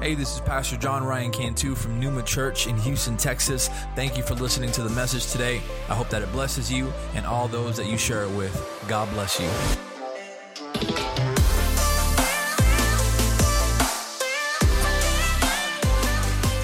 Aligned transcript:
Hey, 0.00 0.14
this 0.14 0.34
is 0.34 0.40
Pastor 0.40 0.78
John 0.78 1.04
Ryan 1.04 1.30
Cantu 1.30 1.74
from 1.74 2.00
Numa 2.00 2.22
Church 2.22 2.66
in 2.66 2.74
Houston, 2.78 3.18
Texas. 3.18 3.68
Thank 3.94 4.16
you 4.16 4.22
for 4.22 4.34
listening 4.34 4.72
to 4.72 4.82
the 4.82 4.88
message 4.88 5.30
today. 5.30 5.60
I 5.90 5.94
hope 5.94 6.08
that 6.08 6.22
it 6.22 6.32
blesses 6.32 6.72
you 6.72 6.90
and 7.14 7.26
all 7.26 7.48
those 7.48 7.76
that 7.76 7.84
you 7.84 7.98
share 7.98 8.22
it 8.22 8.30
with. 8.30 8.50
God 8.88 9.10
bless 9.10 9.38
you. 9.38 9.44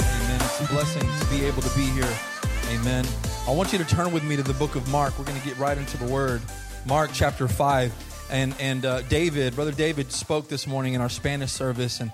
Amen. 0.01 0.41
It's 0.41 0.61
a 0.63 0.73
blessing 0.73 1.03
to 1.03 1.27
be 1.27 1.45
able 1.45 1.61
to 1.61 1.77
be 1.77 1.85
here. 1.91 2.19
Amen. 2.71 3.05
I 3.47 3.51
want 3.51 3.71
you 3.71 3.79
to 3.79 3.85
turn 3.85 4.13
with 4.13 4.25
me 4.25 4.37
to 4.37 4.43
the 4.43 4.55
book 4.55 4.77
of 4.77 4.89
Mark. 4.89 5.19
We're 5.19 5.27
going 5.27 5.39
to 5.39 5.47
get 5.47 5.59
right 5.59 5.77
into 5.77 5.99
the 5.99 6.11
word. 6.11 6.41
Mark 6.87 7.11
chapter 7.13 7.49
5. 7.49 7.93
And, 8.31 8.55
and 8.59 8.87
uh, 8.87 9.03
David, 9.03 9.55
Brother 9.55 9.73
David, 9.73 10.11
spoke 10.11 10.49
this 10.49 10.67
morning 10.67 10.95
in 10.95 11.03
our 11.03 11.11
Spanish 11.11 11.53
service. 11.53 12.01
And 12.01 12.11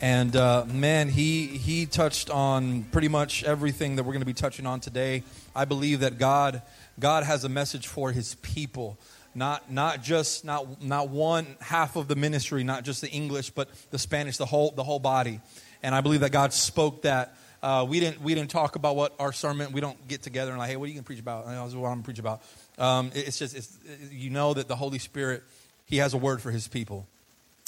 and 0.00 0.36
uh, 0.36 0.64
man, 0.66 1.08
he 1.08 1.46
he 1.46 1.86
touched 1.86 2.30
on 2.30 2.84
pretty 2.84 3.08
much 3.08 3.42
everything 3.42 3.96
that 3.96 4.04
we're 4.04 4.12
going 4.12 4.20
to 4.20 4.26
be 4.26 4.34
touching 4.34 4.66
on 4.66 4.80
today. 4.80 5.24
I 5.56 5.64
believe 5.64 6.00
that 6.00 6.18
God 6.18 6.62
God 7.00 7.24
has 7.24 7.44
a 7.44 7.48
message 7.48 7.88
for 7.88 8.12
His 8.12 8.36
people, 8.36 8.96
not 9.34 9.72
not 9.72 10.02
just 10.02 10.44
not 10.44 10.82
not 10.82 11.08
one 11.08 11.56
half 11.60 11.96
of 11.96 12.06
the 12.06 12.14
ministry, 12.14 12.62
not 12.62 12.84
just 12.84 13.00
the 13.00 13.10
English, 13.10 13.50
but 13.50 13.68
the 13.90 13.98
Spanish, 13.98 14.36
the 14.36 14.46
whole 14.46 14.70
the 14.70 14.84
whole 14.84 15.00
body. 15.00 15.40
And 15.82 15.94
I 15.94 16.00
believe 16.00 16.20
that 16.20 16.32
God 16.32 16.52
spoke 16.52 17.02
that. 17.02 17.36
Uh, 17.60 17.84
we 17.88 17.98
didn't 17.98 18.20
we 18.20 18.36
didn't 18.36 18.50
talk 18.50 18.76
about 18.76 18.94
what 18.94 19.14
our 19.18 19.32
sermon. 19.32 19.72
We 19.72 19.80
don't 19.80 20.06
get 20.06 20.22
together 20.22 20.52
and 20.52 20.60
like, 20.60 20.70
hey, 20.70 20.76
what 20.76 20.84
are 20.84 20.88
you 20.88 20.94
going 20.94 21.02
to 21.02 21.06
preach 21.06 21.18
about? 21.18 21.46
And 21.46 21.56
that's 21.56 21.74
what 21.74 21.88
I'm 21.88 21.98
to 21.98 22.04
preach 22.04 22.20
about. 22.20 22.40
Um, 22.78 23.10
it's 23.14 23.36
just 23.36 23.56
it's, 23.56 23.76
you 24.12 24.30
know 24.30 24.54
that 24.54 24.68
the 24.68 24.76
Holy 24.76 25.00
Spirit 25.00 25.42
He 25.86 25.96
has 25.96 26.14
a 26.14 26.18
word 26.18 26.40
for 26.40 26.52
His 26.52 26.68
people, 26.68 27.08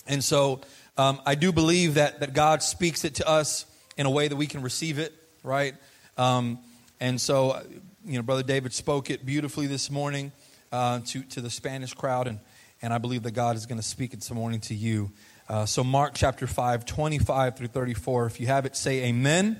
and 0.06 0.22
so 0.22 0.60
um, 1.00 1.18
I 1.24 1.34
do 1.34 1.50
believe 1.50 1.94
that, 1.94 2.20
that 2.20 2.34
God 2.34 2.62
speaks 2.62 3.06
it 3.06 3.14
to 3.14 3.26
us 3.26 3.64
in 3.96 4.04
a 4.04 4.10
way 4.10 4.28
that 4.28 4.36
we 4.36 4.46
can 4.46 4.60
receive 4.60 4.98
it, 4.98 5.14
right? 5.42 5.74
Um, 6.18 6.58
and 7.00 7.18
so, 7.18 7.58
you 8.04 8.16
know, 8.16 8.22
Brother 8.22 8.42
David 8.42 8.74
spoke 8.74 9.08
it 9.08 9.24
beautifully 9.24 9.66
this 9.66 9.90
morning 9.90 10.30
uh, 10.70 11.00
to, 11.06 11.22
to 11.22 11.40
the 11.40 11.48
Spanish 11.48 11.94
crowd, 11.94 12.26
and, 12.26 12.38
and 12.82 12.92
I 12.92 12.98
believe 12.98 13.22
that 13.22 13.30
God 13.30 13.56
is 13.56 13.64
going 13.64 13.78
to 13.78 13.82
speak 13.82 14.12
it 14.12 14.16
this 14.16 14.30
morning 14.30 14.60
to 14.60 14.74
you. 14.74 15.10
Uh, 15.48 15.64
so, 15.64 15.82
Mark 15.82 16.12
chapter 16.14 16.46
5, 16.46 16.84
25 16.84 17.56
through 17.56 17.68
34. 17.68 18.26
If 18.26 18.38
you 18.38 18.48
have 18.48 18.66
it, 18.66 18.76
say 18.76 19.04
amen. 19.04 19.58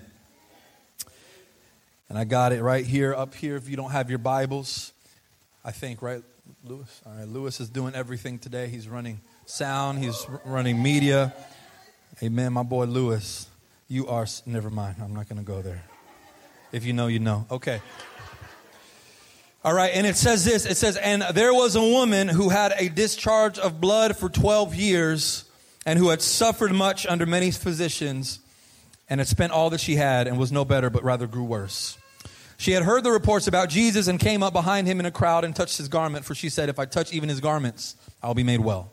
And 2.10 2.18
I 2.18 2.24
got 2.24 2.52
it 2.52 2.62
right 2.62 2.84
here, 2.84 3.14
up 3.14 3.34
here. 3.34 3.56
If 3.56 3.66
you 3.66 3.78
don't 3.78 3.92
have 3.92 4.10
your 4.10 4.18
Bibles, 4.18 4.92
I 5.64 5.70
think, 5.70 6.02
right, 6.02 6.22
Lewis? 6.64 7.00
All 7.06 7.14
right, 7.14 7.26
Lewis 7.26 7.60
is 7.60 7.70
doing 7.70 7.94
everything 7.94 8.38
today. 8.38 8.68
He's 8.68 8.88
running 8.88 9.22
sound, 9.50 9.98
he's 9.98 10.26
running 10.44 10.82
media. 10.82 11.34
Amen, 12.22 12.52
my 12.52 12.62
boy 12.62 12.84
Lewis. 12.84 13.48
You 13.88 14.06
are, 14.08 14.26
never 14.46 14.70
mind, 14.70 14.96
I'm 15.02 15.14
not 15.14 15.28
going 15.28 15.38
to 15.38 15.44
go 15.44 15.62
there. 15.62 15.82
If 16.72 16.84
you 16.84 16.92
know, 16.92 17.08
you 17.08 17.18
know. 17.18 17.46
Okay. 17.50 17.80
All 19.64 19.74
right, 19.74 19.90
and 19.92 20.06
it 20.06 20.16
says 20.16 20.44
this 20.44 20.64
it 20.64 20.76
says, 20.76 20.96
And 20.96 21.22
there 21.34 21.52
was 21.52 21.76
a 21.76 21.82
woman 21.82 22.28
who 22.28 22.48
had 22.48 22.72
a 22.78 22.88
discharge 22.88 23.58
of 23.58 23.80
blood 23.80 24.16
for 24.16 24.28
12 24.28 24.74
years, 24.74 25.44
and 25.84 25.98
who 25.98 26.10
had 26.10 26.22
suffered 26.22 26.72
much 26.72 27.06
under 27.06 27.26
many 27.26 27.50
physicians, 27.50 28.38
and 29.08 29.20
had 29.20 29.28
spent 29.28 29.52
all 29.52 29.70
that 29.70 29.80
she 29.80 29.96
had, 29.96 30.28
and 30.28 30.38
was 30.38 30.52
no 30.52 30.64
better, 30.64 30.88
but 30.88 31.02
rather 31.02 31.26
grew 31.26 31.44
worse. 31.44 31.98
She 32.56 32.72
had 32.72 32.84
heard 32.84 33.04
the 33.04 33.10
reports 33.10 33.48
about 33.48 33.70
Jesus 33.70 34.06
and 34.06 34.20
came 34.20 34.42
up 34.42 34.52
behind 34.52 34.86
him 34.86 35.00
in 35.00 35.06
a 35.06 35.10
crowd 35.10 35.44
and 35.44 35.56
touched 35.56 35.78
his 35.78 35.88
garment, 35.88 36.24
for 36.24 36.34
she 36.34 36.48
said, 36.48 36.68
If 36.68 36.78
I 36.78 36.84
touch 36.84 37.12
even 37.12 37.28
his 37.28 37.40
garments, 37.40 37.96
I'll 38.22 38.34
be 38.34 38.44
made 38.44 38.60
well. 38.60 38.92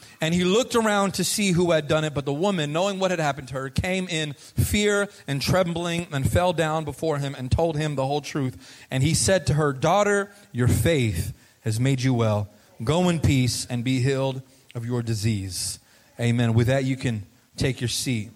And 0.21 0.35
he 0.35 0.43
looked 0.43 0.75
around 0.75 1.15
to 1.15 1.23
see 1.23 1.51
who 1.51 1.71
had 1.71 1.87
done 1.87 2.03
it, 2.03 2.13
but 2.13 2.25
the 2.25 2.33
woman, 2.33 2.71
knowing 2.71 2.99
what 2.99 3.09
had 3.09 3.19
happened 3.19 3.47
to 3.47 3.55
her, 3.55 3.69
came 3.69 4.07
in 4.07 4.33
fear 4.33 5.09
and 5.27 5.41
trembling 5.41 6.05
and 6.11 6.29
fell 6.31 6.53
down 6.53 6.85
before 6.85 7.17
him 7.17 7.35
and 7.35 7.51
told 7.51 7.75
him 7.75 7.95
the 7.95 8.05
whole 8.05 8.21
truth. 8.21 8.85
And 8.91 9.01
he 9.01 9.15
said 9.15 9.47
to 9.47 9.55
her, 9.55 9.73
Daughter, 9.73 10.31
your 10.51 10.67
faith 10.67 11.33
has 11.61 11.79
made 11.79 12.01
you 12.01 12.13
well. 12.13 12.47
Go 12.83 13.09
in 13.09 13.19
peace 13.19 13.65
and 13.67 13.83
be 13.83 13.99
healed 13.99 14.43
of 14.75 14.85
your 14.85 15.01
disease. 15.01 15.79
Amen. 16.19 16.53
With 16.53 16.67
that, 16.67 16.83
you 16.83 16.95
can 16.95 17.23
take 17.57 17.81
your 17.81 17.87
seat. 17.87 18.29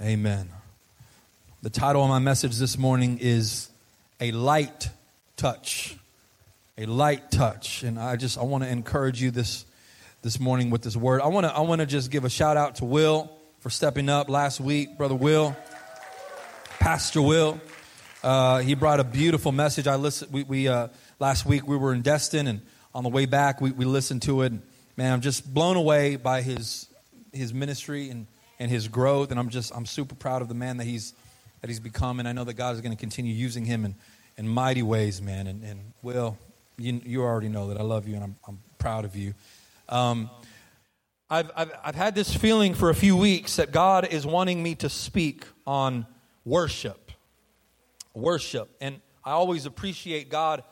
Amen. 0.00 0.48
The 1.62 1.70
title 1.70 2.02
of 2.02 2.08
my 2.08 2.18
message 2.18 2.56
this 2.56 2.76
morning 2.76 3.18
is 3.20 3.68
A 4.20 4.32
Light 4.32 4.90
Touch. 5.36 5.96
A 6.76 6.86
light 6.86 7.32
touch. 7.32 7.82
And 7.82 7.98
I 7.98 8.14
just 8.14 8.38
I 8.38 8.42
want 8.42 8.62
to 8.62 8.70
encourage 8.70 9.20
you 9.20 9.32
this 9.32 9.64
this 10.28 10.38
morning 10.38 10.68
with 10.68 10.82
this 10.82 10.94
word. 10.94 11.22
I 11.22 11.28
want 11.28 11.46
to 11.46 11.54
I 11.54 11.60
want 11.60 11.80
to 11.80 11.86
just 11.86 12.10
give 12.10 12.26
a 12.26 12.28
shout 12.28 12.58
out 12.58 12.76
to 12.76 12.84
Will 12.84 13.32
for 13.60 13.70
stepping 13.70 14.10
up 14.10 14.28
last 14.28 14.60
week, 14.60 14.98
brother 14.98 15.14
Will, 15.14 15.56
Pastor 16.78 17.22
Will. 17.22 17.58
Uh, 18.22 18.58
he 18.58 18.74
brought 18.74 19.00
a 19.00 19.04
beautiful 19.04 19.52
message. 19.52 19.86
I 19.86 19.94
listened. 19.94 20.30
We, 20.30 20.42
we 20.42 20.68
uh, 20.68 20.88
last 21.18 21.46
week 21.46 21.66
we 21.66 21.78
were 21.78 21.94
in 21.94 22.02
Destin, 22.02 22.46
and 22.46 22.60
on 22.94 23.04
the 23.04 23.08
way 23.08 23.24
back 23.24 23.62
we, 23.62 23.70
we 23.70 23.86
listened 23.86 24.20
to 24.22 24.42
it. 24.42 24.52
And 24.52 24.60
Man, 24.98 25.14
I'm 25.14 25.22
just 25.22 25.54
blown 25.54 25.76
away 25.76 26.16
by 26.16 26.42
his 26.42 26.88
his 27.32 27.54
ministry 27.54 28.10
and 28.10 28.26
and 28.58 28.70
his 28.70 28.86
growth, 28.86 29.30
and 29.30 29.40
I'm 29.40 29.48
just 29.48 29.74
I'm 29.74 29.86
super 29.86 30.14
proud 30.14 30.42
of 30.42 30.48
the 30.48 30.54
man 30.54 30.76
that 30.76 30.84
he's 30.84 31.14
that 31.62 31.68
he's 31.68 31.80
become, 31.80 32.18
and 32.18 32.28
I 32.28 32.32
know 32.32 32.44
that 32.44 32.52
God 32.52 32.74
is 32.74 32.82
going 32.82 32.94
to 32.94 33.00
continue 33.00 33.32
using 33.32 33.64
him 33.64 33.86
in 33.86 33.94
in 34.36 34.46
mighty 34.46 34.82
ways, 34.82 35.22
man. 35.22 35.46
And, 35.46 35.64
and 35.64 35.94
Will, 36.02 36.36
you 36.76 37.00
you 37.02 37.22
already 37.22 37.48
know 37.48 37.68
that 37.68 37.80
I 37.80 37.82
love 37.82 38.06
you, 38.06 38.16
and 38.16 38.24
I'm 38.24 38.36
I'm 38.46 38.58
proud 38.76 39.06
of 39.06 39.16
you. 39.16 39.32
Um, 39.88 40.30
I've, 41.30 41.50
I've, 41.56 41.72
I've 41.84 41.94
had 41.94 42.14
this 42.14 42.34
feeling 42.34 42.74
for 42.74 42.90
a 42.90 42.94
few 42.94 43.16
weeks 43.16 43.56
that 43.56 43.70
God 43.72 44.06
is 44.06 44.26
wanting 44.26 44.62
me 44.62 44.74
to 44.76 44.88
speak 44.88 45.44
on 45.66 46.06
worship. 46.44 47.12
Worship. 48.14 48.74
And 48.80 49.00
I 49.24 49.32
always 49.32 49.66
appreciate 49.66 50.30
God 50.30 50.62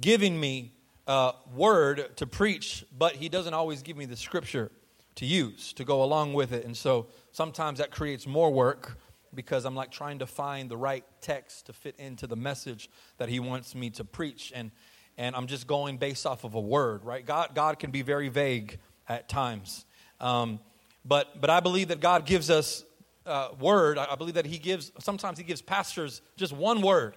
giving 0.00 0.38
me 0.38 0.74
a 1.06 1.32
word 1.54 2.16
to 2.16 2.26
preach, 2.26 2.84
but 2.96 3.12
He 3.16 3.28
doesn't 3.28 3.54
always 3.54 3.82
give 3.82 3.96
me 3.96 4.04
the 4.04 4.16
scripture 4.16 4.70
to 5.16 5.26
use 5.26 5.72
to 5.74 5.84
go 5.84 6.02
along 6.02 6.32
with 6.32 6.52
it. 6.52 6.64
And 6.64 6.76
so 6.76 7.08
sometimes 7.32 7.78
that 7.78 7.90
creates 7.90 8.26
more 8.26 8.52
work 8.52 8.98
because 9.34 9.64
I'm 9.64 9.74
like 9.74 9.90
trying 9.90 10.20
to 10.20 10.26
find 10.26 10.68
the 10.68 10.76
right 10.76 11.04
text 11.20 11.66
to 11.66 11.72
fit 11.72 11.94
into 11.98 12.26
the 12.26 12.36
message 12.36 12.90
that 13.18 13.28
He 13.28 13.38
wants 13.38 13.74
me 13.74 13.90
to 13.90 14.04
preach. 14.04 14.52
And 14.54 14.70
and 15.18 15.36
I'm 15.36 15.46
just 15.46 15.66
going 15.66 15.98
based 15.98 16.26
off 16.26 16.44
of 16.44 16.54
a 16.54 16.60
word, 16.60 17.04
right? 17.04 17.24
God, 17.24 17.50
God 17.54 17.78
can 17.78 17.90
be 17.90 18.02
very 18.02 18.28
vague 18.28 18.78
at 19.08 19.28
times. 19.28 19.84
Um, 20.20 20.60
but, 21.04 21.40
but 21.40 21.50
I 21.50 21.60
believe 21.60 21.88
that 21.88 22.00
God 22.00 22.26
gives 22.26 22.50
us 22.50 22.84
uh, 23.26 23.48
word. 23.58 23.98
I 23.98 24.14
believe 24.16 24.34
that 24.34 24.46
He 24.46 24.58
gives, 24.58 24.92
sometimes 24.98 25.38
He 25.38 25.44
gives 25.44 25.62
pastors 25.62 26.22
just 26.36 26.52
one 26.52 26.82
word. 26.82 27.16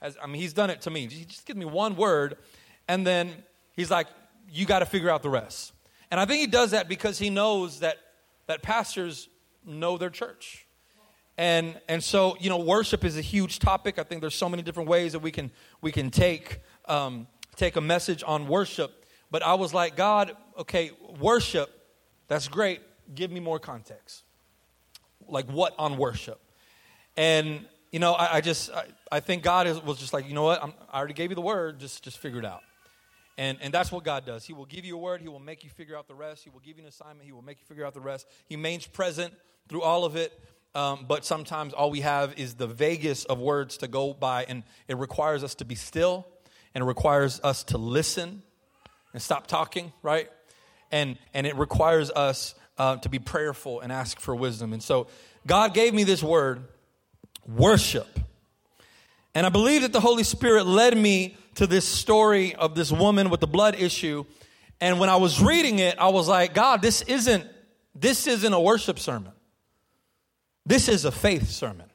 As, 0.00 0.16
I 0.22 0.26
mean, 0.26 0.40
He's 0.40 0.52
done 0.52 0.70
it 0.70 0.82
to 0.82 0.90
me. 0.90 1.08
He 1.08 1.24
just 1.24 1.46
gives 1.46 1.58
me 1.58 1.64
one 1.64 1.96
word, 1.96 2.36
and 2.88 3.06
then 3.06 3.30
He's 3.74 3.90
like, 3.90 4.06
you 4.50 4.66
got 4.66 4.80
to 4.80 4.86
figure 4.86 5.10
out 5.10 5.22
the 5.22 5.30
rest. 5.30 5.72
And 6.10 6.20
I 6.20 6.26
think 6.26 6.40
He 6.40 6.46
does 6.46 6.72
that 6.72 6.88
because 6.88 7.18
He 7.18 7.30
knows 7.30 7.80
that, 7.80 7.96
that 8.46 8.62
pastors 8.62 9.28
know 9.64 9.96
their 9.98 10.10
church. 10.10 10.66
And, 11.38 11.80
and 11.88 12.04
so, 12.04 12.36
you 12.40 12.50
know, 12.50 12.58
worship 12.58 13.04
is 13.04 13.16
a 13.16 13.22
huge 13.22 13.58
topic. 13.58 13.98
I 13.98 14.02
think 14.02 14.20
there's 14.20 14.34
so 14.34 14.48
many 14.48 14.62
different 14.62 14.88
ways 14.88 15.12
that 15.12 15.20
we 15.20 15.30
can, 15.30 15.50
we 15.80 15.90
can 15.90 16.10
take 16.10 16.60
um, 16.86 17.26
take 17.56 17.76
a 17.76 17.80
message 17.80 18.22
on 18.26 18.48
worship, 18.48 19.04
but 19.30 19.42
I 19.42 19.54
was 19.54 19.72
like, 19.72 19.96
God, 19.96 20.36
okay, 20.58 20.90
worship, 21.18 21.70
that's 22.28 22.48
great. 22.48 22.80
Give 23.14 23.30
me 23.30 23.40
more 23.40 23.58
context. 23.58 24.22
Like, 25.28 25.46
what 25.46 25.74
on 25.78 25.96
worship? 25.96 26.40
And, 27.16 27.66
you 27.90 27.98
know, 27.98 28.12
I, 28.12 28.36
I 28.36 28.40
just, 28.40 28.70
I, 28.70 28.84
I, 29.10 29.20
think 29.20 29.42
God 29.42 29.66
is, 29.66 29.82
was 29.82 29.98
just 29.98 30.12
like, 30.12 30.26
you 30.26 30.34
know 30.34 30.42
what? 30.42 30.62
I'm, 30.62 30.72
I 30.90 30.98
already 30.98 31.14
gave 31.14 31.30
you 31.30 31.34
the 31.34 31.42
word, 31.42 31.78
just, 31.78 32.02
just 32.02 32.18
figure 32.18 32.38
it 32.38 32.44
out. 32.44 32.62
And, 33.38 33.58
and 33.60 33.72
that's 33.72 33.90
what 33.90 34.04
God 34.04 34.26
does. 34.26 34.44
He 34.44 34.52
will 34.52 34.66
give 34.66 34.84
you 34.84 34.96
a 34.96 35.00
word. 35.00 35.20
He 35.20 35.28
will 35.28 35.40
make 35.40 35.64
you 35.64 35.70
figure 35.70 35.96
out 35.96 36.06
the 36.08 36.14
rest. 36.14 36.44
He 36.44 36.50
will 36.50 36.60
give 36.60 36.76
you 36.76 36.82
an 36.82 36.88
assignment. 36.88 37.22
He 37.24 37.32
will 37.32 37.42
make 37.42 37.58
you 37.58 37.66
figure 37.66 37.86
out 37.86 37.94
the 37.94 38.00
rest. 38.00 38.26
He 38.46 38.56
remains 38.56 38.86
present 38.86 39.32
through 39.68 39.82
all 39.82 40.04
of 40.04 40.16
it. 40.16 40.38
Um, 40.74 41.04
but 41.06 41.24
sometimes 41.24 41.72
all 41.74 41.90
we 41.90 42.00
have 42.00 42.38
is 42.38 42.54
the 42.54 42.66
vaguest 42.66 43.26
of 43.26 43.38
words 43.38 43.76
to 43.78 43.88
go 43.88 44.14
by, 44.14 44.44
and 44.44 44.62
it 44.88 44.96
requires 44.96 45.44
us 45.44 45.54
to 45.56 45.64
be 45.66 45.74
still 45.74 46.26
and 46.74 46.82
it 46.82 46.86
requires 46.86 47.40
us 47.42 47.64
to 47.64 47.78
listen 47.78 48.42
and 49.12 49.22
stop 49.22 49.46
talking, 49.46 49.92
right? 50.02 50.28
And, 50.90 51.18
and 51.34 51.46
it 51.46 51.56
requires 51.56 52.10
us 52.10 52.54
uh, 52.78 52.96
to 52.96 53.08
be 53.08 53.18
prayerful 53.18 53.80
and 53.80 53.92
ask 53.92 54.20
for 54.20 54.34
wisdom. 54.34 54.72
And 54.72 54.82
so 54.82 55.06
God 55.46 55.74
gave 55.74 55.94
me 55.94 56.04
this 56.04 56.22
word, 56.22 56.64
worship. 57.46 58.18
And 59.34 59.46
I 59.46 59.48
believe 59.48 59.82
that 59.82 59.92
the 59.92 60.00
Holy 60.00 60.24
Spirit 60.24 60.66
led 60.66 60.96
me 60.96 61.36
to 61.54 61.66
this 61.66 61.86
story 61.86 62.54
of 62.54 62.74
this 62.74 62.90
woman 62.90 63.30
with 63.30 63.40
the 63.40 63.46
blood 63.46 63.78
issue. 63.78 64.24
And 64.80 64.98
when 64.98 65.08
I 65.08 65.16
was 65.16 65.42
reading 65.42 65.78
it, 65.78 65.98
I 65.98 66.08
was 66.08 66.28
like, 66.28 66.54
God, 66.54 66.82
this 66.82 67.02
isn't, 67.02 67.46
this 67.94 68.26
isn't 68.26 68.52
a 68.52 68.60
worship 68.60 68.98
sermon. 68.98 69.32
This 70.64 70.88
is 70.88 71.04
a 71.04 71.12
faith 71.12 71.50
sermon. 71.50 71.86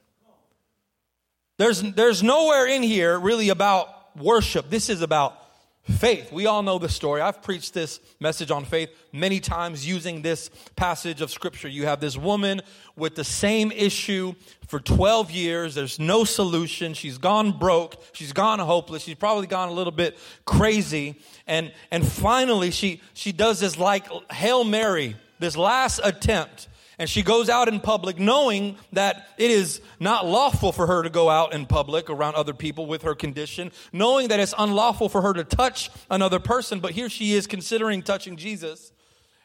There's, 1.58 1.82
there's 1.82 2.22
nowhere 2.22 2.68
in 2.68 2.84
here 2.84 3.20
really 3.20 3.50
about 3.50 3.90
worship. 4.18 4.70
This 4.70 4.90
is 4.90 5.02
about 5.02 5.44
faith. 5.84 6.32
We 6.32 6.46
all 6.46 6.64
know 6.64 6.80
the 6.80 6.90
story. 6.90 7.22
I've 7.22 7.42
preached 7.42 7.74
this 7.74 8.00
message 8.20 8.52
on 8.52 8.66
faith 8.66 8.90
many 9.14 9.40
times 9.40 9.88
using 9.88 10.22
this 10.22 10.50
passage 10.76 11.22
of 11.22 11.32
scripture. 11.32 11.68
You 11.68 11.86
have 11.86 12.00
this 12.00 12.18
woman 12.18 12.62
with 12.96 13.16
the 13.16 13.24
same 13.24 13.72
issue 13.72 14.34
for 14.68 14.80
12 14.80 15.32
years. 15.32 15.76
There's 15.76 16.00
no 16.00 16.24
solution. 16.24 16.94
She's 16.94 17.18
gone 17.18 17.58
broke. 17.58 17.96
She's 18.14 18.34
gone 18.34 18.60
hopeless. 18.60 19.04
She's 19.04 19.16
probably 19.16 19.48
gone 19.48 19.70
a 19.70 19.74
little 19.74 19.92
bit 19.92 20.18
crazy. 20.46 21.22
And, 21.48 21.72
and 21.90 22.06
finally, 22.06 22.72
she, 22.72 23.02
she 23.14 23.32
does 23.32 23.60
this 23.60 23.78
like 23.78 24.08
Hail 24.32 24.64
Mary, 24.64 25.16
this 25.40 25.56
last 25.56 26.02
attempt 26.04 26.68
and 27.00 27.08
she 27.10 27.22
goes 27.22 27.48
out 27.48 27.68
in 27.68 27.80
public 27.80 28.18
knowing 28.18 28.76
that 28.92 29.30
it 29.38 29.52
is 29.52 29.82
not 30.00 30.26
lawful 30.26 30.72
for 30.72 30.88
her 30.88 31.04
to 31.04 31.10
go 31.10 31.30
out 31.30 31.54
in 31.54 31.68
public 31.68 32.10
around 32.10 32.36
other 32.36 32.54
people 32.54 32.88
with 32.88 33.04
her 33.04 33.14
condition, 33.14 33.72
knowing 33.94 34.30
that 34.30 34.40
it's 34.40 34.56
unlawful 34.58 35.08
for 35.08 35.22
her 35.22 35.34
to 35.34 35.44
touch 35.44 35.92
another 36.10 36.40
person, 36.40 36.80
but 36.80 36.92
here 36.92 37.08
she 37.08 37.34
is 37.34 37.46
considering 37.46 38.02
touching 38.02 38.36
Jesus. 38.36 38.92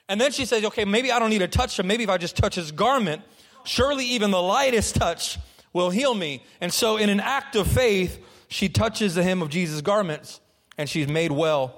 And 0.08 0.20
then 0.20 0.32
she 0.32 0.46
says, 0.46 0.64
okay, 0.64 0.86
maybe 0.86 1.12
I 1.12 1.18
don't 1.18 1.30
need 1.30 1.40
to 1.40 1.48
touch 1.48 1.78
him. 1.78 1.86
Maybe 1.86 2.04
if 2.04 2.10
I 2.10 2.16
just 2.16 2.36
touch 2.36 2.54
his 2.54 2.72
garment, 2.72 3.22
surely 3.64 4.04
even 4.06 4.30
the 4.30 4.42
lightest 4.42 4.94
touch 4.94 5.38
will 5.74 5.90
heal 5.90 6.14
me. 6.14 6.42
And 6.60 6.72
so, 6.72 6.96
in 6.96 7.08
an 7.08 7.20
act 7.20 7.54
of 7.56 7.66
faith, 7.66 8.18
she 8.48 8.68
touches 8.68 9.14
the 9.14 9.22
hem 9.22 9.42
of 9.42 9.48
Jesus' 9.48 9.80
garments 9.80 10.40
and 10.76 10.88
she's 10.88 11.08
made 11.08 11.32
well 11.32 11.74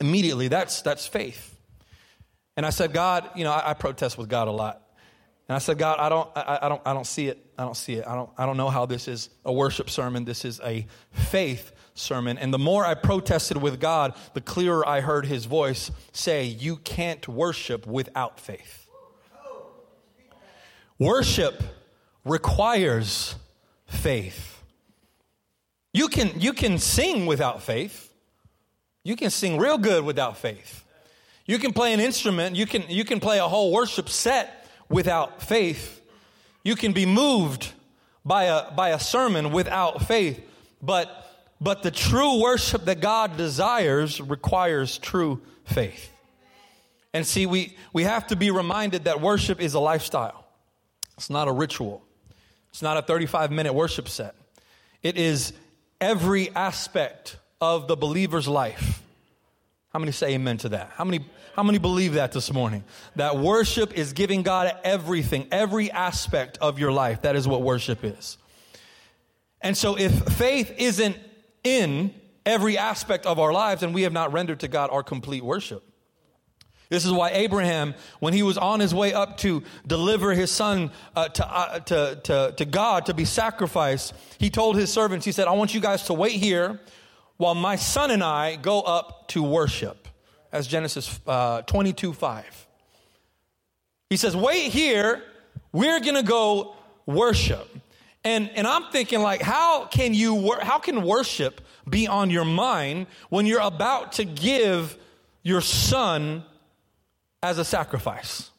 immediately. 0.00 0.48
That's, 0.48 0.82
that's 0.82 1.06
faith. 1.06 1.56
And 2.56 2.64
I 2.66 2.70
said, 2.70 2.92
God, 2.92 3.30
you 3.36 3.44
know, 3.44 3.52
I, 3.52 3.70
I 3.70 3.74
protest 3.74 4.18
with 4.18 4.28
God 4.28 4.48
a 4.48 4.52
lot. 4.52 4.82
And 5.50 5.56
I 5.56 5.58
said, 5.58 5.78
God, 5.78 5.98
I 5.98 6.08
don't, 6.08 6.30
I, 6.36 6.60
I, 6.62 6.68
don't, 6.68 6.80
I 6.86 6.92
don't 6.92 7.08
see 7.08 7.26
it. 7.26 7.44
I 7.58 7.64
don't 7.64 7.76
see 7.76 7.94
it. 7.94 8.06
I 8.06 8.14
don't, 8.14 8.30
I 8.38 8.46
don't 8.46 8.56
know 8.56 8.68
how 8.68 8.86
this 8.86 9.08
is 9.08 9.30
a 9.44 9.52
worship 9.52 9.90
sermon. 9.90 10.24
This 10.24 10.44
is 10.44 10.60
a 10.60 10.86
faith 11.10 11.72
sermon. 11.94 12.38
And 12.38 12.54
the 12.54 12.58
more 12.58 12.86
I 12.86 12.94
protested 12.94 13.56
with 13.56 13.80
God, 13.80 14.14
the 14.34 14.40
clearer 14.40 14.88
I 14.88 15.00
heard 15.00 15.26
his 15.26 15.46
voice 15.46 15.90
say, 16.12 16.44
You 16.44 16.76
can't 16.76 17.26
worship 17.26 17.84
without 17.84 18.38
faith. 18.38 18.86
Worship 21.00 21.60
requires 22.24 23.34
faith. 23.86 24.62
You 25.92 26.06
can, 26.06 26.30
you 26.40 26.52
can 26.52 26.78
sing 26.78 27.26
without 27.26 27.60
faith. 27.60 28.14
You 29.02 29.16
can 29.16 29.30
sing 29.30 29.58
real 29.58 29.78
good 29.78 30.04
without 30.04 30.36
faith. 30.36 30.84
You 31.44 31.58
can 31.58 31.72
play 31.72 31.92
an 31.92 31.98
instrument. 31.98 32.54
You 32.54 32.66
can, 32.66 32.84
you 32.88 33.04
can 33.04 33.18
play 33.18 33.40
a 33.40 33.48
whole 33.48 33.72
worship 33.72 34.08
set 34.08 34.59
without 34.90 35.42
faith. 35.42 36.02
You 36.62 36.76
can 36.76 36.92
be 36.92 37.06
moved 37.06 37.72
by 38.24 38.44
a, 38.44 38.70
by 38.72 38.90
a 38.90 39.00
sermon 39.00 39.52
without 39.52 40.02
faith. 40.02 40.40
But, 40.82 41.08
but 41.60 41.82
the 41.82 41.90
true 41.90 42.40
worship 42.42 42.84
that 42.84 43.00
God 43.00 43.38
desires 43.38 44.20
requires 44.20 44.98
true 44.98 45.40
faith. 45.64 46.12
And 47.14 47.26
see, 47.26 47.46
we, 47.46 47.76
we 47.92 48.04
have 48.04 48.26
to 48.28 48.36
be 48.36 48.50
reminded 48.50 49.04
that 49.04 49.20
worship 49.20 49.60
is 49.60 49.74
a 49.74 49.80
lifestyle. 49.80 50.44
It's 51.16 51.30
not 51.30 51.48
a 51.48 51.52
ritual. 51.52 52.02
It's 52.70 52.82
not 52.82 52.96
a 52.96 53.02
35 53.02 53.50
minute 53.50 53.72
worship 53.72 54.08
set. 54.08 54.34
It 55.02 55.16
is 55.16 55.52
every 56.00 56.54
aspect 56.54 57.36
of 57.60 57.88
the 57.88 57.96
believer's 57.96 58.48
life. 58.48 59.02
How 59.90 59.98
many 59.98 60.12
say 60.12 60.34
amen 60.34 60.58
to 60.58 60.68
that? 60.70 60.90
How 60.94 61.04
many, 61.04 61.24
how 61.54 61.64
many 61.64 61.78
believe 61.78 62.14
that 62.14 62.32
this 62.32 62.52
morning? 62.52 62.84
That 63.16 63.36
worship 63.36 63.92
is 63.92 64.12
giving 64.12 64.42
God 64.42 64.72
everything, 64.84 65.48
every 65.50 65.90
aspect 65.90 66.58
of 66.58 66.78
your 66.78 66.92
life. 66.92 67.22
That 67.22 67.34
is 67.34 67.48
what 67.48 67.62
worship 67.62 68.04
is. 68.04 68.38
And 69.60 69.76
so 69.76 69.98
if 69.98 70.12
faith 70.34 70.72
isn't 70.78 71.16
in 71.64 72.14
every 72.46 72.78
aspect 72.78 73.26
of 73.26 73.38
our 73.40 73.52
lives, 73.52 73.80
then 73.80 73.92
we 73.92 74.02
have 74.02 74.12
not 74.12 74.32
rendered 74.32 74.60
to 74.60 74.68
God 74.68 74.90
our 74.92 75.02
complete 75.02 75.44
worship. 75.44 75.82
This 76.88 77.04
is 77.04 77.12
why 77.12 77.30
Abraham, 77.30 77.94
when 78.20 78.32
he 78.32 78.42
was 78.42 78.58
on 78.58 78.80
his 78.80 78.94
way 78.94 79.12
up 79.12 79.38
to 79.38 79.62
deliver 79.86 80.34
his 80.34 80.50
son 80.50 80.90
uh, 81.14 81.28
to, 81.28 81.48
uh, 81.48 81.78
to, 81.80 82.20
to, 82.24 82.54
to 82.56 82.64
God 82.64 83.06
to 83.06 83.14
be 83.14 83.24
sacrificed, 83.24 84.14
he 84.38 84.50
told 84.50 84.76
his 84.76 84.92
servants, 84.92 85.24
he 85.24 85.32
said, 85.32 85.46
I 85.46 85.52
want 85.52 85.74
you 85.74 85.80
guys 85.80 86.04
to 86.04 86.14
wait 86.14 86.32
here 86.32 86.80
while 87.40 87.54
my 87.54 87.74
son 87.74 88.10
and 88.10 88.22
I 88.22 88.56
go 88.56 88.82
up 88.82 89.28
to 89.28 89.42
worship. 89.42 90.08
As 90.52 90.66
Genesis 90.66 91.18
uh, 91.26 91.62
22 91.62 92.12
5. 92.12 92.66
He 94.10 94.18
says, 94.18 94.36
Wait 94.36 94.70
here, 94.70 95.22
we're 95.72 96.00
gonna 96.00 96.22
go 96.22 96.76
worship. 97.06 97.66
And, 98.24 98.50
and 98.50 98.66
I'm 98.66 98.92
thinking, 98.92 99.22
like, 99.22 99.40
how 99.40 99.86
can 99.86 100.12
you, 100.12 100.52
how 100.60 100.78
can 100.78 101.02
worship 101.02 101.62
be 101.88 102.06
on 102.06 102.28
your 102.28 102.44
mind 102.44 103.06
when 103.30 103.46
you're 103.46 103.60
about 103.60 104.12
to 104.12 104.26
give 104.26 104.98
your 105.42 105.62
son 105.62 106.44
as 107.42 107.56
a 107.56 107.64
sacrifice? 107.64 108.50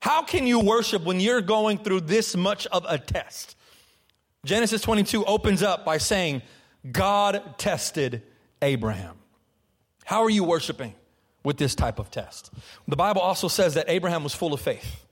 How 0.00 0.24
can 0.24 0.48
you 0.48 0.58
worship 0.58 1.04
when 1.04 1.20
you're 1.20 1.40
going 1.40 1.78
through 1.78 2.00
this 2.00 2.34
much 2.34 2.66
of 2.66 2.84
a 2.88 2.98
test? 2.98 3.54
Genesis 4.44 4.82
22 4.82 5.24
opens 5.24 5.62
up 5.62 5.84
by 5.84 5.98
saying, 5.98 6.42
God 6.92 7.54
tested 7.58 8.22
Abraham. 8.62 9.16
How 10.04 10.22
are 10.22 10.30
you 10.30 10.44
worshiping 10.44 10.94
with 11.42 11.56
this 11.56 11.74
type 11.74 11.98
of 11.98 12.10
test? 12.10 12.50
The 12.86 12.96
Bible 12.96 13.20
also 13.20 13.48
says 13.48 13.74
that 13.74 13.86
Abraham 13.88 14.22
was 14.22 14.34
full 14.34 14.52
of 14.52 14.60
faith. 14.60 15.04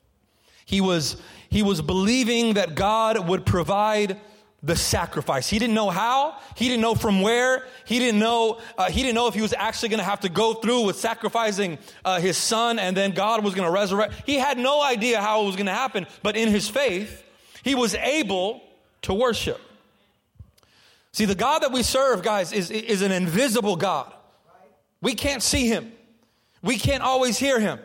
He 0.65 0.81
was, 0.81 1.17
he 1.51 1.63
was 1.63 1.83
believing 1.83 2.55
that 2.55 2.75
God 2.75 3.29
would 3.29 3.45
provide 3.45 4.21
the 4.63 4.77
sacrifice. 4.77 5.49
He 5.49 5.59
didn't 5.59 5.75
know 5.75 5.91
how. 5.91 6.39
He 6.57 6.69
didn't 6.69 6.81
know 6.81 6.95
from 6.95 7.21
where. 7.21 7.67
He 7.85 7.99
didn't 7.99 8.19
know. 8.19 8.61
Uh, 8.79 8.91
he 8.91 9.03
didn't 9.03 9.15
know 9.15 9.27
if 9.27 9.35
he 9.35 9.43
was 9.43 9.53
actually 9.53 9.91
going 9.91 9.99
to 9.99 10.05
have 10.05 10.21
to 10.21 10.31
go 10.31 10.55
through 10.55 10.87
with 10.87 10.97
sacrificing 10.97 11.79
uh, 12.03 12.19
his 12.19 12.39
son, 12.39 12.79
and 12.79 12.97
then 12.97 13.11
God 13.11 13.45
was 13.45 13.55
going 13.55 13.67
to 13.67 13.73
resurrect. 13.73 14.15
He 14.25 14.37
had 14.37 14.57
no 14.57 14.83
idea 14.83 15.21
how 15.21 15.43
it 15.43 15.47
was 15.47 15.57
going 15.57 15.67
to 15.67 15.73
happen. 15.73 16.07
But 16.23 16.37
in 16.37 16.49
his 16.49 16.67
faith, 16.67 17.23
he 17.63 17.75
was 17.75 17.95
able 17.97 18.63
to 19.03 19.13
worship. 19.13 19.61
See, 21.15 21.27
the 21.27 21.37
God 21.37 21.61
that 21.61 21.71
we 21.71 21.85
serve, 21.85 22.23
guys, 22.25 22.53
is, 22.53 22.73
is 22.73 23.01
an 23.01 23.13
invisible 23.13 23.77
God. 23.77 24.13
We 25.01 25.15
can't 25.15 25.45
see 25.45 25.69
him. 25.69 25.93
We 26.61 26.77
can't 26.77 27.05
always 27.05 27.39
hear 27.39 27.61
him. 27.61 27.79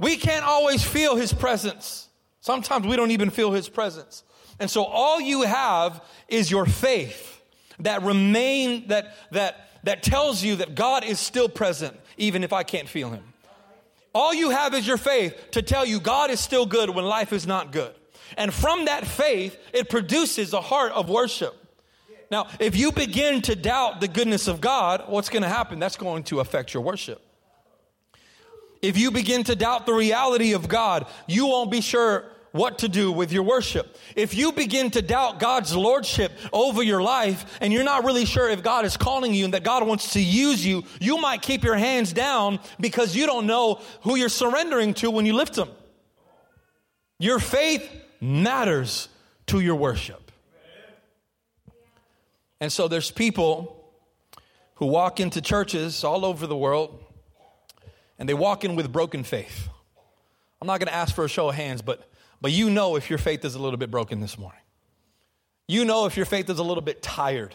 We 0.00 0.16
can't 0.16 0.44
always 0.44 0.82
feel 0.82 1.14
his 1.14 1.32
presence. 1.32 2.08
Sometimes 2.40 2.84
we 2.84 2.96
don't 2.96 3.12
even 3.12 3.30
feel 3.30 3.52
his 3.52 3.68
presence. 3.68 4.24
And 4.58 4.68
so 4.68 4.82
all 4.82 5.20
you 5.20 5.42
have 5.42 6.02
is 6.26 6.50
your 6.50 6.66
faith 6.66 7.40
that 7.78 8.02
remain 8.02 8.88
that 8.88 9.14
that 9.30 9.68
that 9.84 10.02
tells 10.02 10.42
you 10.42 10.56
that 10.56 10.74
God 10.74 11.04
is 11.04 11.20
still 11.20 11.48
present 11.48 11.96
even 12.16 12.42
if 12.42 12.52
I 12.52 12.64
can't 12.64 12.88
feel 12.88 13.10
him. 13.10 13.22
All 14.12 14.34
you 14.34 14.50
have 14.50 14.74
is 14.74 14.84
your 14.84 14.96
faith 14.96 15.52
to 15.52 15.62
tell 15.62 15.86
you 15.86 16.00
God 16.00 16.32
is 16.32 16.40
still 16.40 16.66
good 16.66 16.90
when 16.90 17.04
life 17.04 17.32
is 17.32 17.46
not 17.46 17.70
good. 17.70 17.94
And 18.36 18.52
from 18.52 18.86
that 18.86 19.06
faith, 19.06 19.56
it 19.72 19.88
produces 19.88 20.52
a 20.52 20.60
heart 20.60 20.90
of 20.90 21.08
worship. 21.08 21.62
Now, 22.30 22.48
if 22.58 22.76
you 22.76 22.92
begin 22.92 23.42
to 23.42 23.54
doubt 23.54 24.00
the 24.00 24.08
goodness 24.08 24.48
of 24.48 24.60
God, 24.60 25.04
what's 25.06 25.28
going 25.28 25.42
to 25.42 25.48
happen? 25.48 25.78
That's 25.78 25.96
going 25.96 26.24
to 26.24 26.40
affect 26.40 26.74
your 26.74 26.82
worship. 26.82 27.22
If 28.82 28.98
you 28.98 29.10
begin 29.10 29.44
to 29.44 29.56
doubt 29.56 29.86
the 29.86 29.94
reality 29.94 30.52
of 30.52 30.68
God, 30.68 31.06
you 31.26 31.46
won't 31.46 31.70
be 31.70 31.80
sure 31.80 32.24
what 32.52 32.78
to 32.78 32.88
do 32.88 33.12
with 33.12 33.32
your 33.32 33.42
worship. 33.42 33.96
If 34.16 34.34
you 34.34 34.52
begin 34.52 34.90
to 34.92 35.02
doubt 35.02 35.38
God's 35.38 35.74
lordship 35.76 36.32
over 36.52 36.82
your 36.82 37.02
life 37.02 37.58
and 37.60 37.72
you're 37.72 37.84
not 37.84 38.04
really 38.04 38.24
sure 38.24 38.48
if 38.48 38.62
God 38.62 38.84
is 38.84 38.96
calling 38.96 39.34
you 39.34 39.44
and 39.44 39.54
that 39.54 39.62
God 39.62 39.86
wants 39.86 40.14
to 40.14 40.20
use 40.20 40.64
you, 40.64 40.84
you 41.00 41.18
might 41.18 41.42
keep 41.42 41.62
your 41.62 41.76
hands 41.76 42.12
down 42.12 42.58
because 42.80 43.14
you 43.14 43.26
don't 43.26 43.46
know 43.46 43.80
who 44.02 44.16
you're 44.16 44.28
surrendering 44.28 44.94
to 44.94 45.10
when 45.10 45.26
you 45.26 45.34
lift 45.34 45.54
them. 45.54 45.68
Your 47.18 47.38
faith 47.38 47.88
matters 48.20 49.08
to 49.46 49.60
your 49.60 49.76
worship. 49.76 50.25
And 52.60 52.72
so 52.72 52.88
there's 52.88 53.10
people 53.10 53.84
who 54.76 54.86
walk 54.86 55.20
into 55.20 55.40
churches 55.40 56.04
all 56.04 56.24
over 56.24 56.46
the 56.46 56.56
world 56.56 57.02
and 58.18 58.28
they 58.28 58.34
walk 58.34 58.64
in 58.64 58.76
with 58.76 58.90
broken 58.92 59.24
faith. 59.24 59.68
I'm 60.60 60.66
not 60.66 60.80
going 60.80 60.88
to 60.88 60.94
ask 60.94 61.14
for 61.14 61.24
a 61.24 61.28
show 61.28 61.48
of 61.48 61.54
hands, 61.54 61.82
but, 61.82 62.10
but 62.40 62.52
you 62.52 62.70
know 62.70 62.96
if 62.96 63.10
your 63.10 63.18
faith 63.18 63.44
is 63.44 63.54
a 63.54 63.58
little 63.58 63.76
bit 63.76 63.90
broken 63.90 64.20
this 64.20 64.38
morning. 64.38 64.60
You 65.68 65.84
know 65.84 66.06
if 66.06 66.16
your 66.16 66.26
faith 66.26 66.48
is 66.48 66.58
a 66.58 66.62
little 66.62 66.82
bit 66.82 67.02
tired 67.02 67.54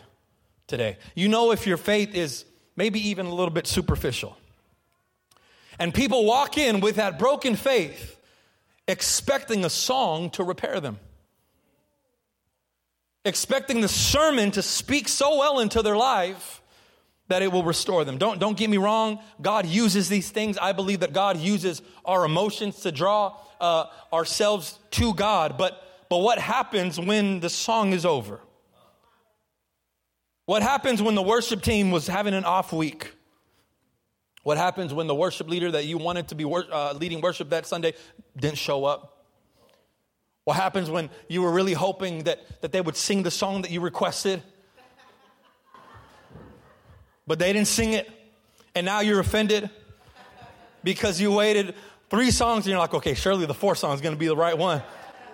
today. 0.67 0.97
You 1.15 1.29
know 1.29 1.51
if 1.51 1.65
your 1.65 1.77
faith 1.77 2.13
is 2.13 2.45
maybe 2.75 3.09
even 3.09 3.25
a 3.25 3.33
little 3.33 3.53
bit 3.53 3.67
superficial. 3.67 4.37
And 5.79 5.93
people 5.93 6.25
walk 6.25 6.57
in 6.57 6.79
with 6.79 6.97
that 6.97 7.17
broken 7.17 7.55
faith, 7.55 8.19
expecting 8.87 9.65
a 9.65 9.69
song 9.69 10.29
to 10.31 10.43
repair 10.43 10.79
them 10.79 10.99
expecting 13.25 13.81
the 13.81 13.87
sermon 13.87 14.51
to 14.51 14.61
speak 14.61 15.07
so 15.07 15.37
well 15.37 15.59
into 15.59 15.81
their 15.81 15.97
life 15.97 16.61
that 17.27 17.41
it 17.41 17.51
will 17.51 17.63
restore 17.63 18.03
them. 18.03 18.17
Don't, 18.17 18.39
don't 18.39 18.57
get 18.57 18.69
me 18.69 18.77
wrong. 18.77 19.19
God 19.41 19.65
uses 19.65 20.09
these 20.09 20.29
things. 20.29 20.57
I 20.57 20.73
believe 20.73 20.99
that 20.99 21.13
God 21.13 21.37
uses 21.37 21.81
our 22.03 22.25
emotions 22.25 22.81
to 22.81 22.91
draw 22.91 23.37
uh, 23.61 23.85
ourselves 24.11 24.77
to 24.91 25.13
God. 25.13 25.57
But, 25.57 25.81
but 26.09 26.17
what 26.17 26.39
happens 26.39 26.99
when 26.99 27.39
the 27.39 27.49
song 27.49 27.93
is 27.93 28.05
over? 28.05 28.41
What 30.45 30.61
happens 30.61 31.01
when 31.01 31.15
the 31.15 31.21
worship 31.21 31.61
team 31.61 31.91
was 31.91 32.07
having 32.07 32.33
an 32.33 32.43
off 32.43 32.73
week? 32.73 33.13
What 34.43 34.57
happens 34.57 34.93
when 34.93 35.07
the 35.07 35.15
worship 35.15 35.47
leader 35.47 35.71
that 35.71 35.85
you 35.85 35.97
wanted 35.97 36.27
to 36.29 36.35
be 36.35 36.43
wor- 36.43 36.65
uh, 36.69 36.93
leading 36.93 37.21
worship 37.21 37.51
that 37.51 37.65
Sunday 37.65 37.93
didn't 38.35 38.57
show 38.57 38.83
up? 38.83 39.10
What 40.43 40.55
happens 40.55 40.89
when 40.89 41.09
you 41.27 41.41
were 41.41 41.51
really 41.51 41.73
hoping 41.73 42.23
that, 42.23 42.39
that 42.61 42.71
they 42.71 42.81
would 42.81 42.97
sing 42.97 43.23
the 43.23 43.31
song 43.31 43.61
that 43.61 43.71
you 43.71 43.79
requested 43.81 44.41
but 47.31 47.39
they 47.39 47.53
didn't 47.53 47.67
sing 47.67 47.93
it. 47.93 48.09
And 48.75 48.85
now 48.85 48.99
you're 48.99 49.21
offended 49.21 49.69
because 50.83 51.21
you 51.21 51.31
waited 51.31 51.75
three 52.09 52.29
songs 52.29 52.65
and 52.65 52.71
you're 52.71 52.79
like, 52.79 52.93
okay, 52.93 53.13
surely 53.13 53.45
the 53.45 53.53
fourth 53.53 53.77
song 53.77 53.93
is 53.95 54.01
going 54.01 54.13
to 54.13 54.19
be 54.19 54.27
the 54.27 54.35
right 54.35 54.57
one. 54.57 54.83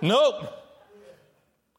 Nope. 0.00 0.54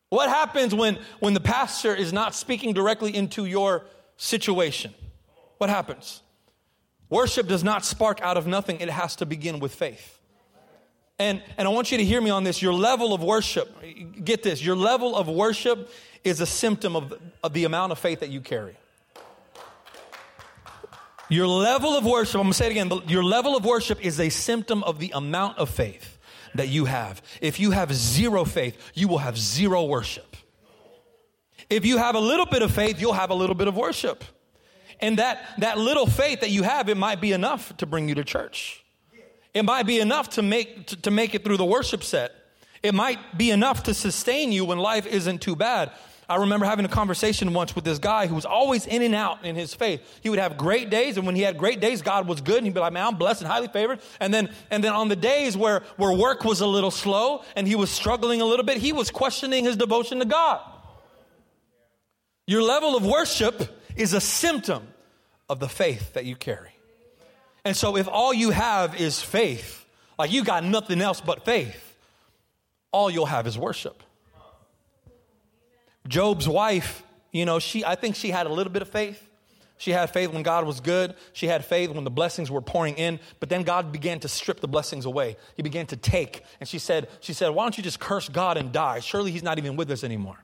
What 0.10 0.28
happens 0.28 0.76
when, 0.76 1.00
when 1.22 1.34
the 1.34 1.40
pastor 1.40 1.96
is 1.96 2.12
not 2.12 2.36
speaking 2.36 2.74
directly 2.74 3.16
into 3.16 3.46
your 3.46 3.86
situation? 4.18 4.94
What 5.58 5.70
happens? 5.70 6.22
Worship 7.10 7.48
does 7.48 7.64
not 7.64 7.86
spark 7.86 8.20
out 8.22 8.36
of 8.36 8.46
nothing, 8.46 8.82
it 8.82 8.90
has 8.90 9.16
to 9.16 9.26
begin 9.26 9.60
with 9.60 9.74
faith. 9.74 10.19
And, 11.20 11.44
and 11.58 11.68
I 11.68 11.72
want 11.72 11.92
you 11.92 11.98
to 11.98 12.06
hear 12.06 12.22
me 12.22 12.30
on 12.30 12.46
this. 12.46 12.62
Your 12.62 12.74
level 12.74 13.14
of 13.14 13.22
worship, 13.22 13.76
get 14.24 14.42
this, 14.42 14.64
your 14.64 14.78
level 14.78 15.18
of 15.18 15.28
worship 15.28 15.92
is 16.24 16.40
a 16.40 16.46
symptom 16.46 16.96
of, 16.96 17.14
of 17.44 17.54
the 17.54 17.66
amount 17.66 17.92
of 17.92 18.00
faith 18.00 18.22
that 18.22 18.30
you 18.30 18.40
carry. 18.40 18.78
Your 21.28 21.48
level 21.48 21.96
of 21.96 22.06
worship, 22.06 22.36
I'm 22.36 22.44
gonna 22.44 22.54
say 22.54 22.68
it 22.68 22.72
again, 22.72 22.92
your 23.08 23.24
level 23.24 23.56
of 23.56 23.64
worship 23.64 24.04
is 24.04 24.20
a 24.20 24.30
symptom 24.30 24.82
of 24.84 24.98
the 24.98 25.12
amount 25.14 25.58
of 25.58 25.70
faith 25.70 26.18
that 26.56 26.70
you 26.70 26.86
have. 26.86 27.22
If 27.42 27.60
you 27.60 27.72
have 27.72 27.94
zero 27.94 28.46
faith, 28.46 28.78
you 28.96 29.08
will 29.08 29.20
have 29.20 29.38
zero 29.38 29.84
worship. 29.84 30.38
If 31.70 31.86
you 31.86 31.98
have 31.98 32.16
a 32.16 32.20
little 32.20 32.48
bit 32.48 32.64
of 32.64 32.72
faith, 32.72 33.00
you'll 33.00 33.14
have 33.14 33.30
a 33.30 33.36
little 33.36 33.56
bit 33.56 33.68
of 33.68 33.76
worship. 33.76 34.24
And 35.02 35.20
that, 35.20 35.46
that 35.60 35.78
little 35.78 36.08
faith 36.08 36.42
that 36.42 36.50
you 36.50 36.64
have, 36.64 36.90
it 36.90 36.98
might 36.98 37.22
be 37.22 37.32
enough 37.32 37.76
to 37.78 37.86
bring 37.86 38.10
you 38.10 38.16
to 38.16 38.24
church. 38.24 38.84
It 39.60 39.66
might 39.66 39.86
be 39.86 40.00
enough 40.00 40.30
to 40.32 40.42
make, 40.42 40.88
to, 40.88 40.96
to 41.02 41.12
make 41.12 41.36
it 41.36 41.44
through 41.44 41.58
the 41.58 41.66
worship 41.66 42.02
set. 42.02 42.34
It 42.82 42.96
might 42.96 43.38
be 43.38 43.52
enough 43.52 43.84
to 43.84 43.94
sustain 43.94 44.54
you 44.54 44.64
when 44.64 44.78
life 44.78 45.06
isn't 45.06 45.42
too 45.42 45.58
bad. 45.58 45.92
I 46.30 46.38
remember 46.38 46.66
having 46.66 46.86
a 46.86 46.90
conversation 46.90 47.54
once 47.54 47.76
with 47.76 47.84
this 47.84 48.00
guy 48.00 48.28
who 48.28 48.36
was 48.36 48.46
always 48.46 48.86
in 48.86 49.02
and 49.02 49.14
out 49.14 49.44
in 49.44 49.58
his 49.58 49.74
faith. 49.74 50.02
He 50.22 50.30
would 50.30 50.40
have 50.40 50.58
great 50.58 50.90
days, 50.90 51.18
and 51.18 51.26
when 51.26 51.36
he 51.36 51.42
had 51.42 51.58
great 51.58 51.82
days, 51.82 52.02
God 52.02 52.26
was 52.26 52.40
good, 52.40 52.60
and 52.60 52.68
he'd 52.68 52.74
be 52.74 52.80
like, 52.80 52.94
"Man, 52.94 53.06
I'm 53.06 53.18
blessed 53.18 53.42
and 53.42 53.52
highly 53.52 53.68
favored." 53.68 54.00
And 54.22 54.34
then, 54.34 54.50
and 54.72 54.82
then 54.82 54.94
on 54.94 55.10
the 55.10 55.18
days 55.18 55.58
where 55.58 55.84
where 55.98 56.14
work 56.14 56.46
was 56.46 56.62
a 56.62 56.68
little 56.68 56.92
slow 56.92 57.44
and 57.58 57.68
he 57.68 57.76
was 57.76 57.90
struggling 57.90 58.40
a 58.40 58.46
little 58.46 58.66
bit, 58.66 58.78
he 58.78 58.94
was 58.94 59.12
questioning 59.12 59.66
his 59.66 59.76
devotion 59.76 60.20
to 60.20 60.26
God. 60.26 60.62
Your 62.48 62.62
level 62.62 62.96
of 62.96 63.06
worship 63.06 63.84
is 63.98 64.14
a 64.14 64.22
symptom 64.22 64.88
of 65.50 65.60
the 65.60 65.68
faith 65.68 66.14
that 66.14 66.24
you 66.24 66.38
carry. 66.38 66.79
And 67.70 67.78
so, 67.78 67.98
if 67.98 68.08
all 68.08 68.34
you 68.34 68.50
have 68.50 69.00
is 69.00 69.22
faith, 69.22 69.86
like 70.18 70.32
you 70.32 70.44
got 70.44 70.64
nothing 70.64 71.02
else 71.02 71.22
but 71.22 71.46
faith, 71.46 71.96
all 72.92 73.12
you'll 73.12 73.28
have 73.28 73.46
is 73.46 73.60
worship. 73.60 74.02
Job's 76.08 76.50
wife, 76.50 77.04
you 77.32 77.46
know, 77.46 77.60
she, 77.60 77.86
I 77.86 77.94
think 77.94 78.16
she 78.16 78.32
had 78.32 78.48
a 78.48 78.50
little 78.50 78.74
bit 78.74 78.82
of 78.82 78.90
faith. 78.90 79.24
She 79.78 79.92
had 79.92 80.10
faith 80.10 80.32
when 80.32 80.42
God 80.42 80.66
was 80.66 80.80
good. 80.80 81.14
She 81.34 81.46
had 81.46 81.64
faith 81.64 81.92
when 81.92 82.04
the 82.06 82.10
blessings 82.10 82.50
were 82.50 82.60
pouring 82.60 82.96
in. 82.96 83.20
But 83.40 83.50
then 83.50 83.62
God 83.62 83.92
began 83.92 84.20
to 84.22 84.28
strip 84.28 84.62
the 84.62 84.68
blessings 84.68 85.06
away. 85.06 85.38
He 85.56 85.62
began 85.62 85.86
to 85.86 85.96
take. 85.96 86.42
And 86.60 86.68
she 86.68 86.80
said, 86.80 87.08
she 87.20 87.34
said, 87.34 87.50
why 87.50 87.66
don't 87.66 87.78
you 87.78 87.84
just 87.84 88.00
curse 88.00 88.30
God 88.30 88.58
and 88.58 88.72
die? 88.72 89.00
Surely 89.00 89.30
he's 89.30 89.44
not 89.44 89.60
even 89.60 89.76
with 89.76 89.92
us 89.92 90.04
anymore. 90.04 90.44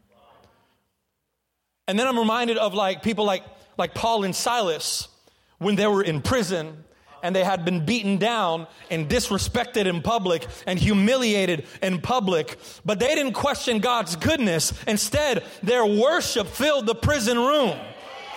And 1.87 1.97
then 1.97 2.05
I'm 2.05 2.19
reminded 2.19 2.59
of 2.59 2.75
like 2.75 3.01
people 3.01 3.25
like, 3.25 3.43
like 3.79 3.95
Paul 3.95 4.25
and 4.25 4.35
Silas 4.35 5.07
when 5.57 5.75
they 5.75 5.87
were 5.87 6.03
in 6.03 6.21
prison 6.21 6.83
and 7.25 7.35
they 7.35 7.43
had 7.43 7.65
been 7.65 7.83
beaten 7.83 8.17
down 8.17 8.67
and 8.91 9.09
disrespected 9.09 9.87
in 9.87 10.01
public 10.03 10.45
and 10.67 10.77
humiliated 10.77 11.65
in 11.81 11.99
public. 11.99 12.57
But 12.85 12.99
they 12.99 13.15
didn't 13.15 13.33
question 13.33 13.79
God's 13.79 14.15
goodness. 14.15 14.73
Instead, 14.87 15.43
their 15.63 15.85
worship 15.85 16.47
filled 16.47 16.85
the 16.85 16.93
prison 16.93 17.39
room 17.39 17.75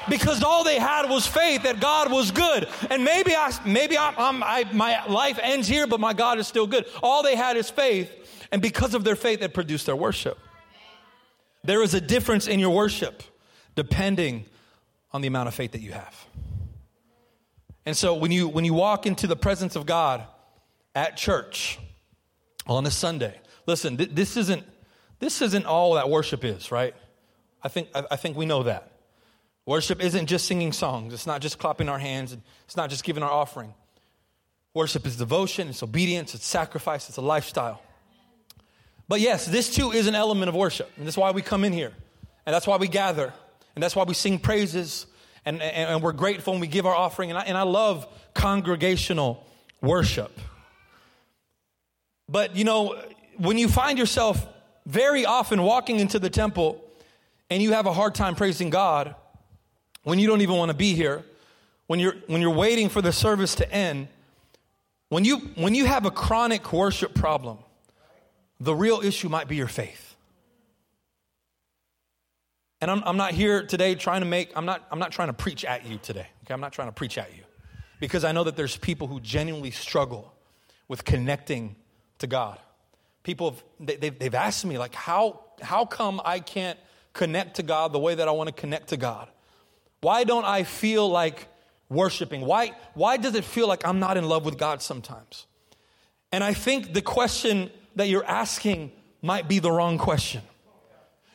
because 0.08 0.42
all 0.42 0.64
they 0.64 0.78
had 0.78 1.10
was 1.10 1.26
faith 1.26 1.64
that 1.64 1.80
God 1.80 2.10
was 2.10 2.30
good. 2.30 2.66
And 2.88 3.04
maybe 3.04 3.36
I, 3.36 3.52
maybe 3.66 3.98
I'm, 3.98 4.42
I, 4.42 4.64
my 4.72 5.04
life 5.06 5.38
ends 5.42 5.68
here, 5.68 5.86
but 5.86 6.00
my 6.00 6.14
God 6.14 6.38
is 6.38 6.48
still 6.48 6.66
good. 6.66 6.86
All 7.02 7.22
they 7.22 7.36
had 7.36 7.58
is 7.58 7.68
faith, 7.68 8.10
and 8.50 8.62
because 8.62 8.94
of 8.94 9.04
their 9.04 9.16
faith, 9.16 9.42
it 9.42 9.52
produced 9.52 9.84
their 9.84 9.96
worship. 9.96 10.38
There 11.62 11.82
is 11.82 11.92
a 11.92 12.00
difference 12.00 12.46
in 12.46 12.58
your 12.58 12.70
worship 12.70 13.22
depending 13.74 14.46
on 15.12 15.20
the 15.20 15.28
amount 15.28 15.48
of 15.48 15.54
faith 15.54 15.72
that 15.72 15.82
you 15.82 15.92
have. 15.92 16.26
And 17.88 17.96
so 17.96 18.12
when 18.12 18.30
you 18.30 18.48
when 18.48 18.66
you 18.66 18.74
walk 18.74 19.06
into 19.06 19.26
the 19.26 19.34
presence 19.34 19.74
of 19.74 19.86
God 19.86 20.22
at 20.94 21.16
church 21.16 21.78
on 22.66 22.84
a 22.84 22.90
Sunday, 22.90 23.40
listen, 23.64 23.96
th- 23.96 24.10
this 24.12 24.36
isn't 24.36 24.62
this 25.20 25.40
isn't 25.40 25.64
all 25.64 25.94
that 25.94 26.10
worship 26.10 26.44
is, 26.44 26.70
right? 26.70 26.94
I 27.62 27.68
think 27.68 27.88
I, 27.94 28.04
I 28.10 28.16
think 28.16 28.36
we 28.36 28.44
know 28.44 28.64
that. 28.64 28.92
Worship 29.64 30.04
isn't 30.04 30.26
just 30.26 30.44
singing 30.44 30.74
songs. 30.74 31.14
It's 31.14 31.26
not 31.26 31.40
just 31.40 31.58
clapping 31.58 31.88
our 31.88 31.98
hands. 31.98 32.36
It's 32.66 32.76
not 32.76 32.90
just 32.90 33.04
giving 33.04 33.22
our 33.22 33.32
offering. 33.32 33.72
Worship 34.74 35.06
is 35.06 35.16
devotion, 35.16 35.68
it's 35.68 35.82
obedience, 35.82 36.34
it's 36.34 36.46
sacrifice, 36.46 37.08
it's 37.08 37.16
a 37.16 37.22
lifestyle. 37.22 37.80
But 39.08 39.22
yes, 39.22 39.46
this 39.46 39.74
too 39.74 39.92
is 39.92 40.06
an 40.06 40.14
element 40.14 40.50
of 40.50 40.54
worship. 40.54 40.90
And 40.98 41.06
that's 41.06 41.16
why 41.16 41.30
we 41.30 41.40
come 41.40 41.64
in 41.64 41.72
here. 41.72 41.94
And 42.44 42.54
that's 42.54 42.66
why 42.66 42.76
we 42.76 42.86
gather. 42.86 43.32
And 43.74 43.82
that's 43.82 43.96
why 43.96 44.04
we 44.04 44.12
sing 44.12 44.38
praises 44.38 45.06
and, 45.48 45.62
and, 45.62 45.90
and 45.90 46.02
we're 46.02 46.12
grateful 46.12 46.52
and 46.52 46.60
we 46.60 46.66
give 46.66 46.84
our 46.84 46.94
offering. 46.94 47.30
And 47.30 47.38
I, 47.38 47.42
and 47.42 47.56
I 47.56 47.62
love 47.62 48.06
congregational 48.34 49.44
worship. 49.80 50.38
But 52.28 52.54
you 52.54 52.64
know, 52.64 53.00
when 53.38 53.56
you 53.56 53.68
find 53.68 53.98
yourself 53.98 54.46
very 54.84 55.24
often 55.24 55.62
walking 55.62 56.00
into 56.00 56.18
the 56.18 56.28
temple 56.28 56.84
and 57.48 57.62
you 57.62 57.72
have 57.72 57.86
a 57.86 57.92
hard 57.92 58.14
time 58.14 58.34
praising 58.34 58.68
God, 58.68 59.14
when 60.02 60.18
you 60.18 60.26
don't 60.26 60.42
even 60.42 60.56
want 60.56 60.70
to 60.70 60.76
be 60.76 60.94
here, 60.94 61.24
when 61.86 61.98
you're, 61.98 62.14
when 62.26 62.42
you're 62.42 62.54
waiting 62.54 62.90
for 62.90 63.00
the 63.00 63.12
service 63.12 63.54
to 63.56 63.72
end, 63.72 64.08
when 65.08 65.24
you, 65.24 65.38
when 65.54 65.74
you 65.74 65.86
have 65.86 66.04
a 66.04 66.10
chronic 66.10 66.70
worship 66.72 67.14
problem, 67.14 67.56
the 68.60 68.74
real 68.74 69.00
issue 69.00 69.30
might 69.30 69.48
be 69.48 69.56
your 69.56 69.68
faith. 69.68 70.07
And 72.80 72.90
I'm, 72.90 73.02
I'm 73.04 73.16
not 73.16 73.32
here 73.32 73.64
today 73.64 73.94
trying 73.94 74.20
to 74.20 74.26
make, 74.26 74.52
I'm 74.54 74.64
not, 74.64 74.86
I'm 74.90 74.98
not 74.98 75.10
trying 75.10 75.28
to 75.28 75.32
preach 75.32 75.64
at 75.64 75.86
you 75.86 75.98
today. 75.98 76.28
Okay, 76.44 76.54
I'm 76.54 76.60
not 76.60 76.72
trying 76.72 76.88
to 76.88 76.92
preach 76.92 77.18
at 77.18 77.36
you. 77.36 77.42
Because 78.00 78.24
I 78.24 78.32
know 78.32 78.44
that 78.44 78.56
there's 78.56 78.76
people 78.76 79.08
who 79.08 79.20
genuinely 79.20 79.72
struggle 79.72 80.32
with 80.86 81.04
connecting 81.04 81.74
to 82.18 82.26
God. 82.26 82.58
People, 83.24 83.50
have, 83.50 83.64
they, 83.80 83.96
they've, 83.96 84.18
they've 84.18 84.34
asked 84.34 84.64
me, 84.64 84.78
like, 84.78 84.94
how, 84.94 85.40
how 85.60 85.84
come 85.84 86.20
I 86.24 86.38
can't 86.38 86.78
connect 87.12 87.56
to 87.56 87.64
God 87.64 87.92
the 87.92 87.98
way 87.98 88.14
that 88.14 88.28
I 88.28 88.30
want 88.30 88.48
to 88.48 88.54
connect 88.54 88.88
to 88.88 88.96
God? 88.96 89.28
Why 90.00 90.22
don't 90.22 90.44
I 90.44 90.62
feel 90.62 91.08
like 91.08 91.48
worshiping? 91.88 92.42
Why, 92.42 92.72
why 92.94 93.16
does 93.16 93.34
it 93.34 93.44
feel 93.44 93.66
like 93.66 93.86
I'm 93.86 93.98
not 93.98 94.16
in 94.16 94.28
love 94.28 94.44
with 94.44 94.56
God 94.56 94.80
sometimes? 94.80 95.46
And 96.30 96.44
I 96.44 96.54
think 96.54 96.94
the 96.94 97.02
question 97.02 97.70
that 97.96 98.08
you're 98.08 98.24
asking 98.24 98.92
might 99.20 99.48
be 99.48 99.58
the 99.58 99.72
wrong 99.72 99.98
question. 99.98 100.42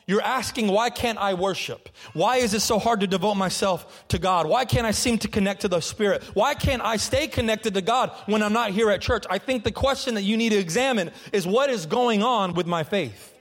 You're 0.06 0.22
asking, 0.22 0.68
why 0.68 0.90
can't 0.90 1.18
I 1.18 1.32
worship? 1.32 1.88
Why 2.12 2.36
is 2.36 2.52
it 2.52 2.60
so 2.60 2.78
hard 2.78 3.00
to 3.00 3.06
devote 3.06 3.36
myself 3.36 4.04
to 4.08 4.18
God? 4.18 4.46
Why 4.46 4.66
can't 4.66 4.86
I 4.86 4.90
seem 4.90 5.18
to 5.18 5.28
connect 5.28 5.62
to 5.62 5.68
the 5.68 5.80
Spirit? 5.80 6.22
Why 6.34 6.52
can't 6.52 6.82
I 6.82 6.96
stay 6.96 7.26
connected 7.26 7.72
to 7.74 7.80
God 7.80 8.10
when 8.26 8.42
I'm 8.42 8.52
not 8.52 8.70
here 8.70 8.90
at 8.90 9.00
church? 9.00 9.24
I 9.30 9.38
think 9.38 9.64
the 9.64 9.72
question 9.72 10.14
that 10.16 10.22
you 10.22 10.36
need 10.36 10.50
to 10.50 10.58
examine 10.58 11.10
is 11.32 11.46
what 11.46 11.70
is 11.70 11.86
going 11.86 12.22
on 12.22 12.52
with 12.52 12.66
my 12.66 12.82
faith? 12.82 13.32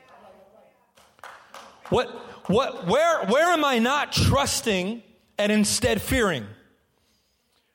What, 1.89 2.09
what, 2.47 2.87
where, 2.87 3.25
where 3.25 3.51
am 3.51 3.65
I 3.65 3.79
not 3.79 4.13
trusting 4.13 5.03
and 5.37 5.51
instead 5.51 6.01
fearing? 6.01 6.45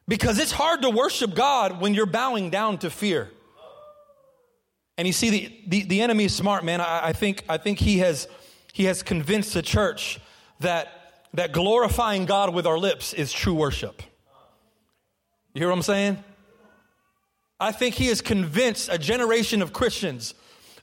Because 0.06 0.38
it's 0.38 0.52
hard 0.52 0.80
to 0.82 0.90
worship 0.90 1.34
God 1.34 1.78
when 1.78 1.92
you're 1.92 2.06
bowing 2.06 2.48
down 2.48 2.78
to 2.78 2.88
fear. 2.88 3.30
And 4.96 5.06
you 5.06 5.12
see, 5.12 5.30
the, 5.30 5.60
the, 5.66 5.82
the 5.84 6.00
enemy 6.00 6.24
is 6.24 6.34
smart, 6.34 6.64
man. 6.64 6.80
I, 6.80 7.08
I, 7.08 7.12
think, 7.12 7.44
I 7.48 7.58
think 7.58 7.78
he 7.78 7.98
has 7.98 8.26
he 8.78 8.84
has 8.84 9.02
convinced 9.02 9.54
the 9.54 9.60
church 9.60 10.20
that, 10.60 11.24
that 11.34 11.50
glorifying 11.50 12.26
God 12.26 12.54
with 12.54 12.64
our 12.64 12.78
lips 12.78 13.12
is 13.12 13.32
true 13.32 13.52
worship. 13.52 14.00
You 15.52 15.62
hear 15.62 15.68
what 15.68 15.74
I'm 15.74 15.82
saying? 15.82 16.22
I 17.58 17.72
think 17.72 17.96
he 17.96 18.06
has 18.06 18.20
convinced 18.20 18.88
a 18.88 18.96
generation 18.96 19.62
of 19.62 19.72
Christians 19.72 20.32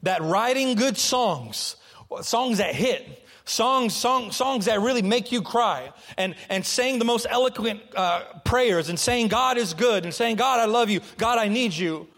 that 0.04 0.22
writing 0.22 0.76
good 0.76 0.98
songs 0.98 1.78
songs 2.22 2.58
that 2.58 2.76
hit, 2.76 3.26
songs, 3.46 3.96
song, 3.96 4.32
songs 4.32 4.66
that 4.66 4.82
really 4.82 5.02
make 5.02 5.32
you 5.32 5.42
cry, 5.42 5.94
and, 6.18 6.36
and 6.50 6.66
saying 6.66 7.00
the 7.00 7.06
most 7.06 7.26
eloquent 7.30 7.82
uh, 7.96 8.24
prayers, 8.44 8.90
and 8.90 9.00
saying 9.00 9.30
God 9.30 9.58
is 9.58 9.74
good, 9.74 10.04
and 10.04 10.14
saying 10.14 10.36
God 10.36 10.60
I 10.60 10.66
love 10.66 10.90
you, 10.90 11.00
God 11.18 11.40
I 11.40 11.48
need 11.48 11.74
you, 11.74 12.10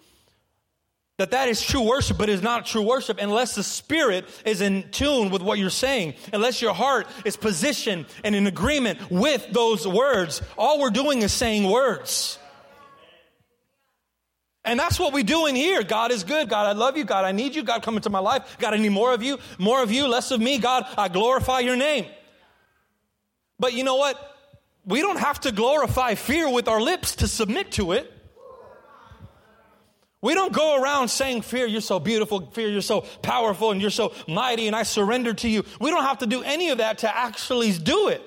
that 1.17 1.31
that 1.31 1.49
is 1.49 1.61
true 1.61 1.81
worship, 1.81 2.17
but 2.17 2.29
is 2.29 2.43
not 2.43 2.65
true 2.65 2.83
worship 2.83 3.17
unless 3.19 3.55
the 3.55 3.63
spirit 3.63 4.25
is 4.45 4.61
in 4.61 4.89
tune 4.91 5.31
with 5.31 5.41
what 5.41 5.57
you're 5.57 5.69
saying, 5.69 6.13
unless 6.31 6.61
your 6.61 6.73
heart 6.73 7.07
is 7.25 7.35
positioned 7.35 8.05
and 8.23 8.35
in 8.35 8.45
agreement 8.45 8.99
with 9.09 9.47
those 9.51 9.87
words. 9.87 10.43
All 10.57 10.79
we're 10.79 10.91
doing 10.91 11.23
is 11.23 11.33
saying 11.33 11.69
words. 11.69 12.37
And 14.63 14.79
that's 14.79 14.99
what 14.99 15.13
we 15.13 15.23
do 15.23 15.47
in 15.47 15.55
here. 15.55 15.81
God 15.81 16.11
is 16.11 16.23
good. 16.23 16.49
God, 16.49 16.67
I 16.67 16.73
love 16.73 16.97
you. 16.97 17.05
God, 17.05 17.23
I 17.23 17.31
need 17.31 17.55
you. 17.55 17.63
God, 17.63 17.81
come 17.83 17.95
into 17.95 18.09
my 18.09 18.19
life. 18.19 18.57
God, 18.59 18.73
I 18.73 18.77
need 18.77 18.89
more 18.89 19.13
of 19.13 19.23
you. 19.23 19.39
More 19.57 19.81
of 19.81 19.91
you, 19.91 20.07
less 20.07 20.29
of 20.31 20.41
me. 20.41 20.59
God, 20.59 20.85
I 20.97 21.07
glorify 21.07 21.59
your 21.59 21.77
name. 21.77 22.05
But 23.57 23.73
you 23.73 23.83
know 23.83 23.95
what? 23.95 24.19
We 24.85 25.01
don't 25.01 25.19
have 25.19 25.39
to 25.41 25.51
glorify 25.51 26.15
fear 26.15 26.51
with 26.51 26.67
our 26.67 26.81
lips 26.81 27.15
to 27.17 27.27
submit 27.27 27.71
to 27.73 27.93
it. 27.93 28.13
We 30.21 30.33
don't 30.33 30.53
go 30.53 30.81
around 30.81 31.09
saying, 31.09 31.43
Fear, 31.43 31.67
you're 31.67 31.81
so 31.81 31.99
beautiful, 31.99 32.49
fear, 32.51 32.69
you're 32.69 32.81
so 32.81 33.01
powerful, 33.21 33.71
and 33.71 33.79
you're 33.79 33.91
so 33.91 34.13
mighty, 34.27 34.67
and 34.67 34.75
I 34.75 34.83
surrender 34.83 35.33
to 35.35 35.49
you. 35.49 35.63
We 35.79 35.91
don't 35.91 36.03
have 36.03 36.19
to 36.19 36.25
do 36.25 36.41
any 36.41 36.69
of 36.69 36.79
that 36.79 36.99
to 36.99 37.17
actually 37.17 37.71
do 37.73 38.07
it. 38.07 38.21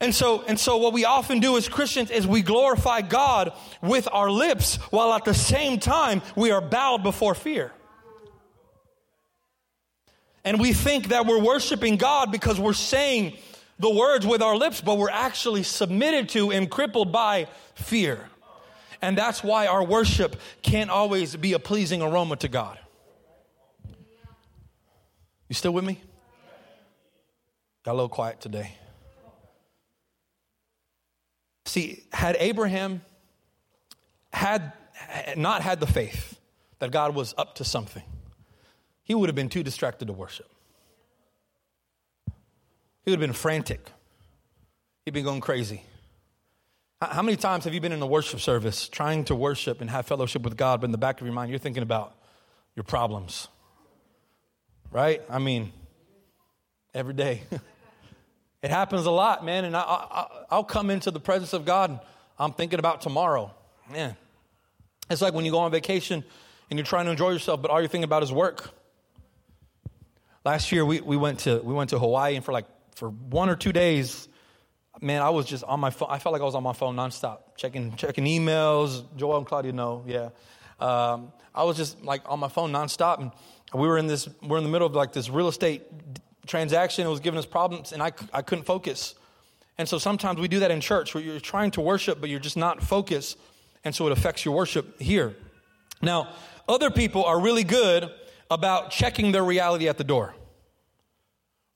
And 0.00 0.14
so, 0.14 0.42
and 0.42 0.58
so 0.58 0.76
what 0.76 0.92
we 0.92 1.04
often 1.04 1.40
do 1.40 1.56
as 1.56 1.68
Christians 1.68 2.10
is 2.10 2.26
we 2.26 2.42
glorify 2.42 3.00
God 3.00 3.52
with 3.80 4.08
our 4.12 4.30
lips 4.30 4.76
while 4.90 5.12
at 5.12 5.24
the 5.24 5.34
same 5.34 5.78
time 5.78 6.20
we 6.36 6.50
are 6.50 6.60
bowed 6.60 7.02
before 7.02 7.34
fear. 7.34 7.72
And 10.44 10.60
we 10.60 10.72
think 10.72 11.08
that 11.08 11.26
we're 11.26 11.42
worshiping 11.42 11.96
God 11.96 12.30
because 12.30 12.60
we're 12.60 12.74
saying 12.74 13.38
the 13.78 13.88
words 13.88 14.26
with 14.26 14.42
our 14.42 14.56
lips, 14.56 14.80
but 14.80 14.98
we're 14.98 15.10
actually 15.10 15.62
submitted 15.62 16.28
to 16.30 16.52
and 16.52 16.70
crippled 16.70 17.10
by 17.10 17.48
fear. 17.74 18.28
And 19.02 19.16
that's 19.16 19.42
why 19.42 19.66
our 19.66 19.84
worship 19.84 20.36
can't 20.62 20.90
always 20.90 21.36
be 21.36 21.52
a 21.52 21.58
pleasing 21.58 22.02
aroma 22.02 22.36
to 22.36 22.48
God. 22.48 22.78
You 25.48 25.54
still 25.54 25.72
with 25.72 25.84
me? 25.84 26.00
Got 27.84 27.92
a 27.92 27.94
little 27.94 28.08
quiet 28.08 28.40
today. 28.40 28.76
See, 31.66 32.04
had 32.12 32.36
Abraham 32.38 33.02
had 34.32 34.72
not 35.36 35.62
had 35.62 35.80
the 35.80 35.86
faith 35.86 36.38
that 36.78 36.90
God 36.90 37.14
was 37.14 37.34
up 37.36 37.56
to 37.56 37.64
something, 37.64 38.02
he 39.02 39.14
would 39.14 39.28
have 39.28 39.36
been 39.36 39.48
too 39.48 39.62
distracted 39.62 40.06
to 40.06 40.12
worship. 40.12 40.48
He 43.04 43.10
would 43.10 43.20
have 43.20 43.28
been 43.28 43.34
frantic. 43.34 43.90
He'd 45.04 45.12
been 45.12 45.24
going 45.24 45.42
crazy. 45.42 45.82
How 47.02 47.22
many 47.22 47.36
times 47.36 47.64
have 47.64 47.74
you 47.74 47.80
been 47.80 47.92
in 47.92 48.00
a 48.00 48.06
worship 48.06 48.40
service 48.40 48.88
trying 48.88 49.24
to 49.26 49.34
worship 49.34 49.80
and 49.80 49.90
have 49.90 50.06
fellowship 50.06 50.42
with 50.42 50.56
God, 50.56 50.80
but 50.80 50.86
in 50.86 50.92
the 50.92 50.98
back 50.98 51.20
of 51.20 51.26
your 51.26 51.34
mind, 51.34 51.50
you're 51.50 51.58
thinking 51.58 51.82
about 51.82 52.14
your 52.76 52.84
problems? 52.84 53.48
Right? 54.90 55.22
I 55.28 55.38
mean, 55.38 55.72
every 56.94 57.14
day. 57.14 57.42
It 58.64 58.70
happens 58.70 59.04
a 59.04 59.10
lot, 59.10 59.44
man. 59.44 59.66
And 59.66 59.76
I, 59.76 60.26
will 60.50 60.64
come 60.64 60.88
into 60.88 61.10
the 61.10 61.20
presence 61.20 61.52
of 61.52 61.66
God 61.66 61.90
and 61.90 62.00
I'm 62.38 62.54
thinking 62.54 62.78
about 62.78 63.02
tomorrow. 63.02 63.54
Man, 63.92 64.16
it's 65.10 65.20
like 65.20 65.34
when 65.34 65.44
you 65.44 65.50
go 65.50 65.58
on 65.58 65.70
vacation 65.70 66.24
and 66.70 66.78
you're 66.78 66.86
trying 66.86 67.04
to 67.04 67.10
enjoy 67.10 67.28
yourself, 67.32 67.60
but 67.60 67.70
all 67.70 67.78
you're 67.78 67.90
thinking 67.90 68.04
about 68.04 68.22
is 68.22 68.32
work. 68.32 68.70
Last 70.46 70.72
year 70.72 70.82
we, 70.86 71.02
we 71.02 71.18
went 71.18 71.40
to 71.40 71.58
we 71.58 71.74
went 71.74 71.90
to 71.90 71.98
Hawaii 71.98 72.36
and 72.36 72.44
for 72.44 72.52
like 72.52 72.64
for 72.94 73.10
one 73.10 73.50
or 73.50 73.56
two 73.56 73.70
days, 73.70 74.28
man, 75.00 75.22
I 75.22 75.30
was 75.30 75.46
just 75.46 75.64
on 75.64 75.80
my 75.80 75.90
phone. 75.90 76.08
I 76.10 76.18
felt 76.18 76.32
like 76.32 76.42
I 76.42 76.44
was 76.44 76.54
on 76.54 76.62
my 76.62 76.72
phone 76.72 76.96
nonstop, 76.96 77.38
checking 77.56 77.94
checking 77.96 78.24
emails. 78.24 79.04
Joel 79.16 79.38
and 79.38 79.46
Claudia 79.46 79.72
know, 79.72 80.04
yeah. 80.06 80.30
Um, 80.80 81.32
I 81.54 81.64
was 81.64 81.76
just 81.76 82.02
like 82.02 82.22
on 82.26 82.40
my 82.40 82.48
phone 82.48 82.72
nonstop, 82.72 83.18
and 83.18 83.30
we 83.74 83.88
were 83.88 83.98
in 83.98 84.06
this. 84.06 84.28
We're 84.42 84.58
in 84.58 84.64
the 84.64 84.70
middle 84.70 84.86
of 84.86 84.94
like 84.94 85.12
this 85.12 85.28
real 85.28 85.48
estate 85.48 85.82
transaction. 86.46 87.06
It 87.06 87.10
was 87.10 87.20
giving 87.20 87.38
us 87.38 87.46
problems, 87.46 87.92
and 87.92 88.02
I, 88.02 88.12
I 88.32 88.42
couldn't 88.42 88.64
focus. 88.64 89.14
And 89.76 89.88
so 89.88 89.98
sometimes 89.98 90.40
we 90.40 90.48
do 90.48 90.60
that 90.60 90.70
in 90.70 90.80
church 90.80 91.14
where 91.14 91.22
you're 91.22 91.40
trying 91.40 91.72
to 91.72 91.80
worship, 91.80 92.20
but 92.20 92.30
you're 92.30 92.40
just 92.40 92.56
not 92.56 92.82
focused. 92.82 93.38
And 93.82 93.94
so 93.94 94.06
it 94.06 94.12
affects 94.12 94.44
your 94.44 94.54
worship 94.54 95.00
here. 95.00 95.34
Now, 96.00 96.28
other 96.68 96.90
people 96.90 97.24
are 97.24 97.40
really 97.40 97.64
good 97.64 98.08
about 98.50 98.90
checking 98.90 99.32
their 99.32 99.44
reality 99.44 99.88
at 99.88 99.98
the 99.98 100.04
door. 100.04 100.34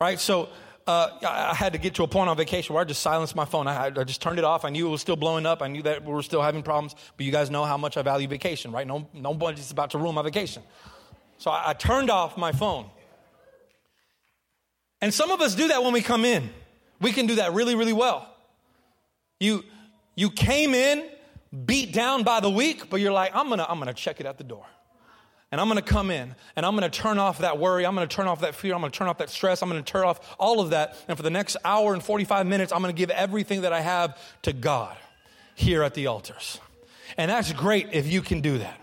Right? 0.00 0.20
So 0.20 0.48
uh, 0.88 1.10
I 1.22 1.54
had 1.54 1.74
to 1.74 1.78
get 1.78 1.96
to 1.96 2.02
a 2.02 2.08
point 2.08 2.30
on 2.30 2.36
vacation 2.38 2.74
where 2.74 2.80
I 2.80 2.84
just 2.86 3.02
silenced 3.02 3.36
my 3.36 3.44
phone. 3.44 3.68
I, 3.68 3.86
I, 3.88 4.04
just 4.04 4.22
turned 4.22 4.38
it 4.38 4.44
off. 4.44 4.64
I 4.64 4.70
knew 4.70 4.86
it 4.86 4.90
was 4.90 5.02
still 5.02 5.16
blowing 5.16 5.44
up. 5.44 5.60
I 5.60 5.68
knew 5.68 5.82
that 5.82 6.02
we 6.02 6.10
were 6.10 6.22
still 6.22 6.40
having 6.40 6.62
problems. 6.62 6.94
But 7.18 7.26
you 7.26 7.30
guys 7.30 7.50
know 7.50 7.66
how 7.66 7.76
much 7.76 7.98
I 7.98 8.02
value 8.02 8.26
vacation, 8.26 8.72
right? 8.72 8.86
No, 8.86 9.06
nobody's 9.12 9.70
about 9.70 9.90
to 9.90 9.98
ruin 9.98 10.14
my 10.14 10.22
vacation. 10.22 10.62
So 11.36 11.50
I, 11.50 11.70
I 11.70 11.72
turned 11.74 12.08
off 12.08 12.38
my 12.38 12.52
phone. 12.52 12.86
And 15.02 15.12
some 15.12 15.30
of 15.30 15.42
us 15.42 15.54
do 15.54 15.68
that 15.68 15.84
when 15.84 15.92
we 15.92 16.00
come 16.00 16.24
in. 16.24 16.48
We 17.02 17.12
can 17.12 17.26
do 17.26 17.34
that 17.34 17.52
really, 17.52 17.74
really 17.74 17.92
well. 17.92 18.34
You, 19.40 19.64
you 20.16 20.30
came 20.30 20.72
in 20.72 21.06
beat 21.66 21.92
down 21.92 22.22
by 22.22 22.40
the 22.40 22.50
week, 22.50 22.88
but 22.88 23.02
you're 23.02 23.12
like, 23.12 23.32
I'm 23.34 23.50
gonna, 23.50 23.66
I'm 23.68 23.78
gonna 23.78 23.92
check 23.92 24.20
it 24.20 24.26
at 24.26 24.38
the 24.38 24.44
door. 24.44 24.64
And 25.50 25.60
I'm 25.60 25.68
gonna 25.68 25.80
come 25.80 26.10
in 26.10 26.34
and 26.56 26.66
I'm 26.66 26.74
gonna 26.74 26.90
turn 26.90 27.18
off 27.18 27.38
that 27.38 27.58
worry. 27.58 27.86
I'm 27.86 27.94
gonna 27.94 28.06
turn 28.06 28.26
off 28.26 28.40
that 28.40 28.54
fear. 28.54 28.74
I'm 28.74 28.80
gonna 28.80 28.90
turn 28.90 29.08
off 29.08 29.18
that 29.18 29.30
stress. 29.30 29.62
I'm 29.62 29.68
gonna 29.68 29.82
turn 29.82 30.04
off 30.04 30.36
all 30.38 30.60
of 30.60 30.70
that. 30.70 30.96
And 31.08 31.16
for 31.16 31.22
the 31.22 31.30
next 31.30 31.56
hour 31.64 31.94
and 31.94 32.02
45 32.02 32.46
minutes, 32.46 32.72
I'm 32.72 32.80
gonna 32.80 32.92
give 32.92 33.10
everything 33.10 33.62
that 33.62 33.72
I 33.72 33.80
have 33.80 34.18
to 34.42 34.52
God 34.52 34.96
here 35.54 35.82
at 35.82 35.94
the 35.94 36.06
altars. 36.06 36.60
And 37.16 37.30
that's 37.30 37.52
great 37.52 37.88
if 37.92 38.06
you 38.06 38.20
can 38.20 38.40
do 38.40 38.58
that. 38.58 38.78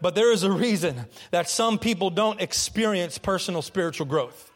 But 0.00 0.14
there 0.14 0.30
is 0.30 0.42
a 0.42 0.52
reason 0.52 1.06
that 1.30 1.48
some 1.48 1.78
people 1.78 2.10
don't 2.10 2.40
experience 2.40 3.16
personal 3.16 3.62
spiritual 3.62 4.06
growth 4.06 4.50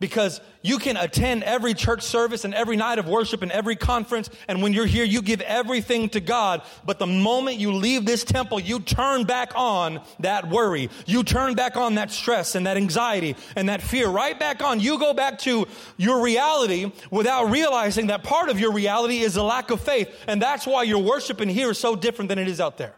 because 0.00 0.40
you 0.62 0.78
can 0.78 0.96
attend 0.96 1.42
every 1.42 1.74
church 1.74 2.02
service 2.02 2.44
and 2.44 2.54
every 2.54 2.76
night 2.76 2.98
of 2.98 3.08
worship 3.08 3.42
and 3.42 3.50
every 3.50 3.74
conference. 3.74 4.30
And 4.46 4.62
when 4.62 4.72
you're 4.72 4.86
here, 4.86 5.04
you 5.04 5.22
give 5.22 5.40
everything 5.40 6.08
to 6.10 6.20
God. 6.20 6.62
But 6.84 6.98
the 6.98 7.06
moment 7.06 7.58
you 7.58 7.72
leave 7.72 8.04
this 8.04 8.22
temple, 8.22 8.60
you 8.60 8.80
turn 8.80 9.24
back 9.24 9.52
on 9.56 10.00
that 10.20 10.48
worry. 10.48 10.90
You 11.06 11.24
turn 11.24 11.54
back 11.54 11.76
on 11.76 11.96
that 11.96 12.10
stress 12.10 12.54
and 12.54 12.66
that 12.66 12.76
anxiety 12.76 13.34
and 13.56 13.68
that 13.68 13.82
fear 13.82 14.08
right 14.08 14.38
back 14.38 14.62
on. 14.62 14.80
You 14.80 14.98
go 14.98 15.14
back 15.14 15.38
to 15.40 15.66
your 15.96 16.22
reality 16.22 16.92
without 17.10 17.50
realizing 17.50 18.08
that 18.08 18.22
part 18.22 18.50
of 18.50 18.60
your 18.60 18.72
reality 18.72 19.18
is 19.18 19.36
a 19.36 19.42
lack 19.42 19.70
of 19.70 19.80
faith. 19.80 20.08
And 20.28 20.40
that's 20.40 20.66
why 20.66 20.84
your 20.84 21.02
worship 21.02 21.40
in 21.40 21.48
here 21.48 21.70
is 21.70 21.78
so 21.78 21.96
different 21.96 22.28
than 22.28 22.38
it 22.38 22.48
is 22.48 22.60
out 22.60 22.78
there. 22.78 22.94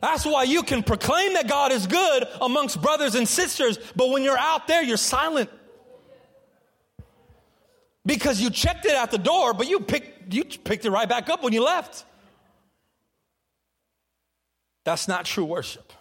That's 0.00 0.26
why 0.26 0.44
you 0.44 0.62
can 0.62 0.82
proclaim 0.82 1.34
that 1.34 1.48
God 1.48 1.72
is 1.72 1.86
good 1.86 2.24
amongst 2.40 2.80
brothers 2.80 3.14
and 3.14 3.26
sisters, 3.26 3.78
but 3.96 4.10
when 4.10 4.22
you're 4.22 4.38
out 4.38 4.66
there, 4.66 4.82
you're 4.82 4.96
silent. 4.96 5.50
Because 8.04 8.40
you 8.40 8.50
checked 8.50 8.86
it 8.86 8.92
at 8.92 9.10
the 9.10 9.18
door, 9.18 9.52
but 9.52 9.68
you 9.68 9.80
picked, 9.80 10.32
you 10.32 10.44
picked 10.44 10.84
it 10.84 10.90
right 10.90 11.08
back 11.08 11.28
up 11.28 11.42
when 11.42 11.52
you 11.52 11.64
left. 11.64 12.04
That's 14.84 15.08
not 15.08 15.24
true 15.24 15.44
worship. 15.44 15.92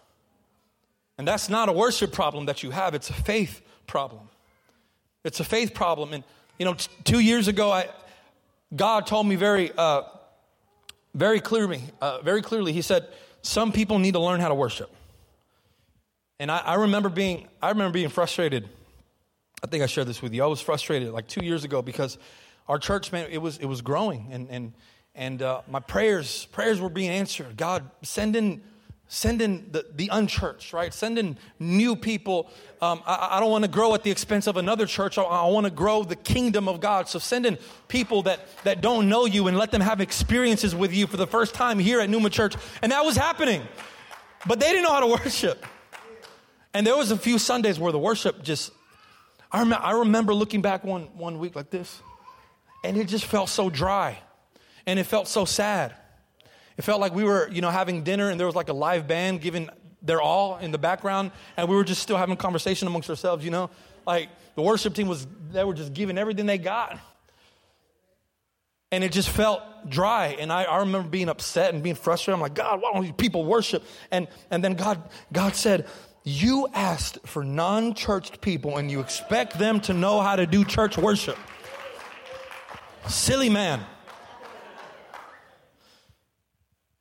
And 1.17 1.27
that's 1.27 1.49
not 1.49 1.69
a 1.69 1.71
worship 1.71 2.11
problem 2.11 2.45
that 2.45 2.61
you 2.61 2.71
have, 2.71 2.93
it's 2.93 3.09
a 3.09 3.13
faith 3.13 3.61
problem. 3.87 4.29
It's 5.23 5.39
a 5.39 5.43
faith 5.43 5.73
problem. 5.73 6.13
And, 6.13 6.23
you 6.59 6.65
know, 6.65 6.75
t- 6.75 6.89
two 7.03 7.19
years 7.19 7.47
ago, 7.47 7.71
I, 7.71 7.87
God 8.75 9.07
told 9.07 9.25
me 9.25 9.35
very, 9.35 9.71
uh, 9.75 10.03
very 11.15 11.39
clearly, 11.39 11.81
uh, 12.01 12.19
very 12.21 12.43
clearly, 12.43 12.73
He 12.73 12.83
said, 12.83 13.07
some 13.45 13.71
people 13.71 13.99
need 13.99 14.13
to 14.13 14.19
learn 14.19 14.39
how 14.39 14.49
to 14.49 14.55
worship. 14.55 14.89
And 16.39 16.51
I, 16.51 16.57
I, 16.57 16.75
remember 16.75 17.09
being, 17.09 17.47
I 17.61 17.69
remember 17.69 17.93
being 17.93 18.09
frustrated. 18.09 18.67
I 19.63 19.67
think 19.67 19.83
I 19.83 19.85
shared 19.85 20.07
this 20.07 20.21
with 20.21 20.33
you. 20.33 20.43
I 20.43 20.47
was 20.47 20.61
frustrated 20.61 21.11
like 21.11 21.27
two 21.27 21.45
years 21.45 21.63
ago 21.63 21.81
because 21.81 22.17
our 22.67 22.79
church, 22.79 23.11
man, 23.11 23.29
it 23.31 23.37
was, 23.37 23.57
it 23.59 23.65
was 23.65 23.81
growing 23.81 24.29
and, 24.31 24.49
and, 24.49 24.73
and 25.13 25.41
uh, 25.41 25.61
my 25.69 25.79
prayers, 25.79 26.45
prayers 26.51 26.81
were 26.81 26.89
being 26.89 27.09
answered. 27.09 27.55
God, 27.55 27.89
send 28.01 28.35
in 28.35 28.61
Send 29.07 29.41
in 29.41 29.67
the, 29.71 29.85
the 29.93 30.09
unchurched, 30.11 30.73
right? 30.73 30.91
Send 30.93 31.19
in 31.19 31.37
new 31.59 31.95
people. 31.95 32.49
Um, 32.81 33.03
I, 33.05 33.29
I, 33.33 33.39
don't 33.39 33.51
want 33.51 33.63
to 33.63 33.69
grow 33.69 33.93
at 33.93 34.01
the 34.01 34.09
expense 34.09 34.47
of 34.47 34.57
another 34.57 34.87
church. 34.87 35.19
I, 35.19 35.21
I 35.21 35.47
want 35.47 35.65
to 35.65 35.71
grow 35.71 36.03
the 36.03 36.15
kingdom 36.15 36.67
of 36.67 36.79
God. 36.79 37.07
So 37.07 37.19
send 37.19 37.45
in 37.45 37.59
people 37.87 38.23
that, 38.23 38.47
that 38.63 38.81
don't 38.81 39.07
know 39.07 39.25
you 39.25 39.47
and 39.47 39.57
let 39.57 39.69
them 39.69 39.81
have 39.81 40.01
experiences 40.01 40.73
with 40.73 40.91
you 40.91 41.05
for 41.05 41.17
the 41.17 41.27
first 41.27 41.53
time 41.53 41.77
here 41.77 41.99
at 42.01 42.09
Numa 42.09 42.31
Church. 42.31 42.55
And 42.81 42.91
that 42.91 43.05
was 43.05 43.15
happening. 43.15 43.61
But 44.47 44.59
they 44.59 44.69
didn't 44.69 44.83
know 44.83 44.93
how 44.93 45.01
to 45.01 45.07
worship. 45.23 45.63
And 46.73 46.85
there 46.85 46.97
was 46.97 47.11
a 47.11 47.17
few 47.17 47.37
Sundays 47.37 47.79
where 47.79 47.91
the 47.91 47.99
worship 47.99 48.43
just, 48.43 48.71
I, 49.51 49.59
rem- 49.59 49.73
I 49.73 49.91
remember 49.91 50.33
looking 50.33 50.63
back 50.63 50.83
one, 50.83 51.03
one 51.15 51.37
week 51.37 51.55
like 51.55 51.69
this, 51.69 52.01
and 52.83 52.97
it 52.97 53.07
just 53.07 53.25
felt 53.25 53.49
so 53.49 53.69
dry. 53.69 54.19
And 54.87 54.99
it 54.99 55.05
felt 55.05 55.27
so 55.27 55.45
sad. 55.45 55.95
It 56.77 56.83
felt 56.83 56.99
like 56.99 57.13
we 57.13 57.23
were, 57.23 57.49
you 57.49 57.61
know, 57.61 57.69
having 57.69 58.03
dinner 58.03 58.29
and 58.29 58.39
there 58.39 58.47
was 58.47 58.55
like 58.55 58.69
a 58.69 58.73
live 58.73 59.07
band 59.07 59.41
giving 59.41 59.69
their 60.01 60.21
all 60.21 60.57
in 60.57 60.71
the 60.71 60.77
background, 60.77 61.31
and 61.57 61.67
we 61.67 61.75
were 61.75 61.83
just 61.83 62.01
still 62.01 62.17
having 62.17 62.37
conversation 62.37 62.87
amongst 62.87 63.09
ourselves, 63.09 63.43
you 63.43 63.51
know? 63.51 63.69
Like 64.05 64.29
the 64.55 64.61
worship 64.61 64.93
team 64.93 65.07
was, 65.07 65.27
they 65.51 65.63
were 65.63 65.73
just 65.73 65.93
giving 65.93 66.17
everything 66.17 66.45
they 66.45 66.57
got. 66.57 66.99
And 68.91 69.03
it 69.03 69.11
just 69.11 69.29
felt 69.29 69.61
dry. 69.89 70.37
And 70.39 70.53
I, 70.53 70.63
I 70.63 70.77
remember 70.79 71.09
being 71.09 71.27
upset 71.27 71.73
and 71.73 71.81
being 71.81 71.95
frustrated. 71.95 72.35
I'm 72.35 72.41
like, 72.41 72.53
God, 72.53 72.81
why 72.81 72.93
don't 72.93 73.03
these 73.03 73.11
people 73.13 73.43
worship? 73.43 73.83
And, 74.11 74.27
and 74.51 74.63
then 74.63 74.75
God, 74.75 75.01
God 75.33 75.55
said, 75.55 75.87
You 76.23 76.67
asked 76.73 77.17
for 77.25 77.43
non 77.43 77.95
churched 77.95 78.41
people 78.41 78.77
and 78.77 78.89
you 78.89 78.99
expect 78.99 79.57
them 79.57 79.79
to 79.81 79.93
know 79.93 80.21
how 80.21 80.35
to 80.35 80.45
do 80.45 80.63
church 80.63 80.97
worship. 80.97 81.37
Silly 83.07 83.49
man. 83.49 83.83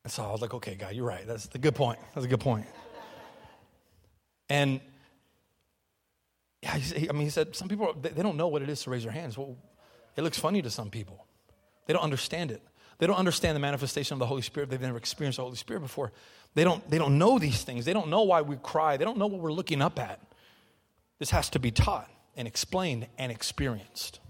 And 0.05 0.13
so 0.13 0.23
I 0.23 0.31
was 0.31 0.43
like, 0.43 0.55
okay, 0.55 0.75
God, 0.75 0.95
you're 0.95 1.07
right. 1.07 1.27
That's 1.27 1.49
a 1.55 1.59
good 1.59 1.75
point. 1.75 1.99
That's 2.15 2.27
a 2.27 2.29
good 2.29 2.41
point. 2.41 2.67
And 4.49 4.81
yeah, 6.63 6.75
I 6.75 7.13
mean, 7.13 7.23
he 7.23 7.31
said, 7.31 7.57
some 7.57 7.69
people, 7.69 7.95
they 8.01 8.23
don't 8.23 8.37
know 8.37 8.49
what 8.49 8.63
it 8.63 8.69
is 8.69 8.83
to 8.85 8.91
raise 8.91 9.03
their 9.03 9.13
hands. 9.13 9.37
Well, 9.37 9.57
it 10.17 10.23
looks 10.23 10.39
funny 10.39 10.63
to 10.63 10.71
some 10.71 10.91
people. 10.91 11.27
They 11.87 11.93
don't 11.93 12.03
understand 12.03 12.51
it. 12.51 12.63
They 12.99 13.07
don't 13.07 13.17
understand 13.17 13.57
the 13.57 13.61
manifestation 13.61 14.15
of 14.15 14.19
the 14.19 14.27
Holy 14.27 14.43
Spirit. 14.43 14.71
They've 14.71 14.81
never 14.81 14.97
experienced 14.97 15.37
the 15.37 15.43
Holy 15.43 15.57
Spirit 15.57 15.81
before. 15.81 16.13
They 16.55 16.65
don't, 16.65 16.89
they 16.89 16.99
don't 16.99 17.19
know 17.19 17.39
these 17.39 17.65
things. 17.65 17.85
They 17.85 17.93
don't 17.93 18.09
know 18.09 18.23
why 18.23 18.43
we 18.43 18.57
cry. 18.57 18.97
They 18.97 19.05
don't 19.05 19.19
know 19.19 19.27
what 19.27 19.41
we're 19.41 19.53
looking 19.53 19.83
up 19.83 19.99
at. 19.99 20.21
This 21.19 21.31
has 21.31 21.51
to 21.51 21.59
be 21.59 21.71
taught 21.71 22.11
and 22.37 22.47
explained 22.47 23.09
and 23.19 23.33
experienced. 23.33 24.21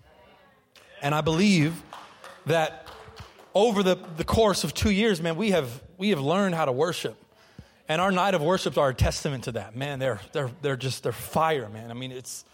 And 1.02 1.14
I 1.14 1.20
believe 1.20 1.82
that 2.46 2.88
over 3.54 3.82
the, 3.82 3.96
the 4.16 4.24
course 4.24 4.64
of 4.64 4.74
two 4.74 4.90
years, 4.90 5.22
man, 5.22 5.36
we 5.36 5.52
have, 5.52 5.82
we 5.96 6.10
have 6.10 6.20
learned 6.20 6.54
how 6.54 6.64
to 6.64 6.72
worship. 6.72 7.16
And 7.88 8.00
our 8.00 8.10
night 8.10 8.34
of 8.34 8.42
worships 8.42 8.76
are 8.78 8.88
a 8.88 8.94
testament 8.94 9.44
to 9.44 9.52
that. 9.52 9.76
Man, 9.76 9.98
they're, 9.98 10.20
they're, 10.32 10.50
they're 10.62 10.76
just, 10.76 11.02
they're 11.02 11.12
fire, 11.12 11.68
man. 11.68 11.90
I 11.90 11.94
mean, 11.94 12.12
it's, 12.12 12.44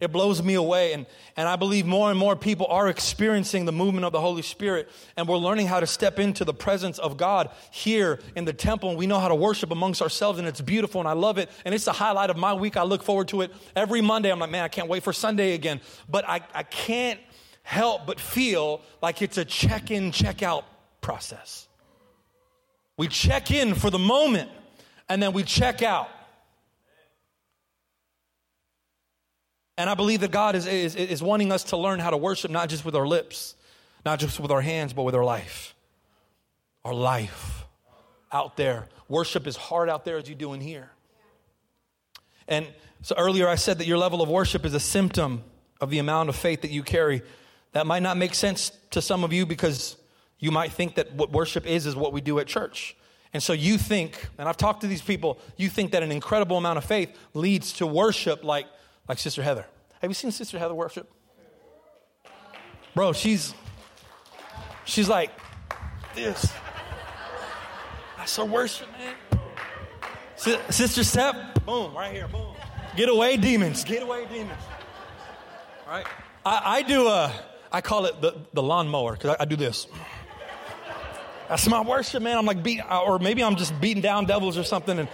it 0.00 0.10
blows 0.10 0.42
me 0.42 0.54
away. 0.54 0.94
And, 0.94 1.06
and 1.36 1.46
I 1.46 1.54
believe 1.54 1.86
more 1.86 2.10
and 2.10 2.18
more 2.18 2.34
people 2.34 2.66
are 2.66 2.88
experiencing 2.88 3.66
the 3.66 3.72
movement 3.72 4.04
of 4.04 4.12
the 4.12 4.20
Holy 4.20 4.42
Spirit. 4.42 4.88
And 5.16 5.28
we're 5.28 5.36
learning 5.36 5.68
how 5.68 5.78
to 5.78 5.86
step 5.86 6.18
into 6.18 6.44
the 6.44 6.54
presence 6.54 6.98
of 6.98 7.16
God 7.16 7.50
here 7.70 8.18
in 8.34 8.44
the 8.44 8.52
temple. 8.52 8.88
And 8.88 8.98
we 8.98 9.06
know 9.06 9.20
how 9.20 9.28
to 9.28 9.34
worship 9.34 9.70
amongst 9.70 10.02
ourselves. 10.02 10.40
And 10.40 10.48
it's 10.48 10.60
beautiful. 10.60 11.00
And 11.00 11.08
I 11.08 11.12
love 11.12 11.38
it. 11.38 11.50
And 11.64 11.72
it's 11.74 11.84
the 11.84 11.92
highlight 11.92 12.30
of 12.30 12.36
my 12.36 12.52
week. 12.54 12.76
I 12.76 12.82
look 12.82 13.04
forward 13.04 13.28
to 13.28 13.42
it 13.42 13.52
every 13.76 14.00
Monday. 14.00 14.32
I'm 14.32 14.40
like, 14.40 14.50
man, 14.50 14.64
I 14.64 14.68
can't 14.68 14.88
wait 14.88 15.04
for 15.04 15.12
Sunday 15.12 15.52
again. 15.52 15.80
But 16.10 16.28
I, 16.28 16.40
I 16.52 16.64
can't 16.64 17.20
help 17.62 18.06
but 18.06 18.20
feel 18.20 18.80
like 19.00 19.22
it's 19.22 19.38
a 19.38 19.44
check 19.44 19.90
in, 19.90 20.12
check 20.12 20.42
out 20.42 20.64
process. 21.00 21.68
We 22.96 23.08
check 23.08 23.50
in 23.50 23.74
for 23.74 23.90
the 23.90 23.98
moment 23.98 24.50
and 25.08 25.22
then 25.22 25.32
we 25.32 25.42
check 25.42 25.82
out. 25.82 26.08
And 29.78 29.88
I 29.88 29.94
believe 29.94 30.20
that 30.20 30.30
God 30.30 30.54
is, 30.54 30.66
is, 30.66 30.94
is 30.94 31.22
wanting 31.22 31.50
us 31.50 31.64
to 31.64 31.76
learn 31.76 31.98
how 31.98 32.10
to 32.10 32.16
worship 32.16 32.50
not 32.50 32.68
just 32.68 32.84
with 32.84 32.94
our 32.94 33.06
lips, 33.06 33.54
not 34.04 34.18
just 34.18 34.38
with 34.38 34.50
our 34.50 34.60
hands, 34.60 34.92
but 34.92 35.02
with 35.02 35.14
our 35.14 35.24
life. 35.24 35.74
Our 36.84 36.94
life 36.94 37.64
out 38.30 38.56
there. 38.56 38.88
Worship 39.08 39.46
is 39.46 39.56
hard 39.56 39.88
out 39.88 40.04
there 40.04 40.18
as 40.18 40.28
you 40.28 40.34
do 40.34 40.52
in 40.52 40.60
here. 40.60 40.90
And 42.48 42.66
so 43.02 43.14
earlier 43.16 43.48
I 43.48 43.54
said 43.54 43.78
that 43.78 43.86
your 43.86 43.98
level 43.98 44.22
of 44.22 44.28
worship 44.28 44.64
is 44.64 44.74
a 44.74 44.80
symptom 44.80 45.42
of 45.80 45.90
the 45.90 45.98
amount 45.98 46.28
of 46.28 46.36
faith 46.36 46.62
that 46.62 46.70
you 46.70 46.82
carry. 46.82 47.22
That 47.72 47.86
might 47.86 48.02
not 48.02 48.16
make 48.16 48.34
sense 48.34 48.70
to 48.90 49.00
some 49.00 49.24
of 49.24 49.32
you 49.32 49.46
because 49.46 49.96
you 50.38 50.50
might 50.50 50.72
think 50.72 50.96
that 50.96 51.12
what 51.14 51.32
worship 51.32 51.66
is 51.66 51.86
is 51.86 51.96
what 51.96 52.12
we 52.12 52.20
do 52.20 52.38
at 52.38 52.46
church. 52.46 52.96
And 53.32 53.42
so 53.42 53.52
you 53.54 53.78
think, 53.78 54.28
and 54.38 54.48
I've 54.48 54.58
talked 54.58 54.82
to 54.82 54.86
these 54.86 55.00
people, 55.00 55.38
you 55.56 55.68
think 55.68 55.92
that 55.92 56.02
an 56.02 56.12
incredible 56.12 56.58
amount 56.58 56.76
of 56.78 56.84
faith 56.84 57.16
leads 57.32 57.72
to 57.74 57.86
worship 57.86 58.44
like, 58.44 58.66
like 59.08 59.18
Sister 59.18 59.42
Heather. 59.42 59.64
Have 60.02 60.10
you 60.10 60.14
seen 60.14 60.32
Sister 60.32 60.58
Heather 60.58 60.74
worship? 60.74 61.10
Bro, 62.94 63.14
she's 63.14 63.54
she's 64.84 65.08
like 65.08 65.30
this. 66.14 66.52
That's 68.18 68.36
her 68.36 68.44
worship, 68.44 68.88
man. 68.98 69.14
Sister 70.36 71.04
Step, 71.04 71.64
boom, 71.64 71.94
right 71.94 72.12
here, 72.12 72.28
boom. 72.28 72.54
Get 72.96 73.08
away, 73.08 73.36
demons. 73.38 73.84
Get 73.84 74.02
away, 74.02 74.26
demons. 74.26 74.60
All 75.86 75.92
right. 75.92 76.06
I, 76.44 76.60
I 76.64 76.82
do 76.82 77.06
a, 77.06 77.32
I 77.72 77.80
call 77.80 78.04
it 78.04 78.20
the, 78.20 78.36
the 78.52 78.62
lawnmower 78.62 79.12
because 79.12 79.36
I, 79.38 79.42
I 79.42 79.44
do 79.46 79.56
this. 79.56 79.86
That's 81.48 81.66
my 81.68 81.80
worship, 81.80 82.22
man. 82.22 82.38
I'm 82.38 82.46
like 82.46 82.62
beating, 82.62 82.84
uh, 82.88 83.00
or 83.00 83.18
maybe 83.18 83.42
I'm 83.42 83.56
just 83.56 83.78
beating 83.80 84.02
down 84.02 84.26
devils 84.26 84.56
or 84.56 84.64
something. 84.64 84.98
And, 84.98 85.08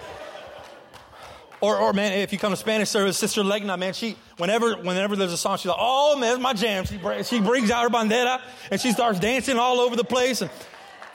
or, 1.61 1.77
or 1.79 1.93
man, 1.93 2.21
if 2.21 2.33
you 2.33 2.39
come 2.39 2.53
to 2.53 2.57
Spanish 2.57 2.89
service, 2.89 3.17
Sister 3.17 3.43
Legna, 3.43 3.79
man, 3.79 3.93
she, 3.93 4.17
whenever, 4.37 4.75
whenever 4.77 5.17
there's 5.17 5.33
a 5.33 5.37
song, 5.37 5.57
she's 5.57 5.67
like, 5.67 5.79
oh 5.81 6.17
man, 6.17 6.35
it's 6.35 6.43
my 6.43 6.53
jam. 6.53 6.85
She, 6.85 6.99
she 7.25 7.41
brings 7.41 7.71
out 7.71 7.83
her 7.83 7.89
bandera 7.89 8.41
and 8.71 8.81
she 8.81 8.93
starts 8.93 9.19
dancing 9.19 9.57
all 9.57 9.81
over 9.81 9.97
the 9.97 10.05
place. 10.05 10.41
And, 10.41 10.51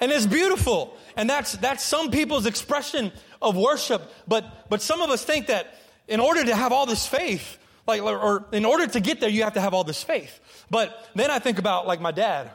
and 0.01 0.11
it's 0.11 0.25
beautiful. 0.25 0.97
And 1.15 1.29
that's, 1.29 1.53
that's 1.53 1.83
some 1.83 2.11
people's 2.11 2.45
expression 2.45 3.11
of 3.41 3.55
worship. 3.55 4.01
But, 4.27 4.69
but 4.69 4.81
some 4.81 5.01
of 5.01 5.09
us 5.09 5.23
think 5.23 5.47
that 5.47 5.75
in 6.07 6.19
order 6.19 6.43
to 6.43 6.55
have 6.55 6.73
all 6.73 6.85
this 6.85 7.07
faith, 7.07 7.57
like, 7.85 8.01
or 8.01 8.45
in 8.51 8.65
order 8.65 8.87
to 8.87 8.99
get 8.99 9.19
there, 9.19 9.29
you 9.29 9.43
have 9.43 9.53
to 9.53 9.61
have 9.61 9.73
all 9.73 9.83
this 9.83 10.03
faith. 10.03 10.39
But 10.69 11.09
then 11.15 11.29
I 11.29 11.39
think 11.39 11.59
about 11.59 11.87
like 11.87 11.99
my 12.01 12.11
dad, 12.11 12.51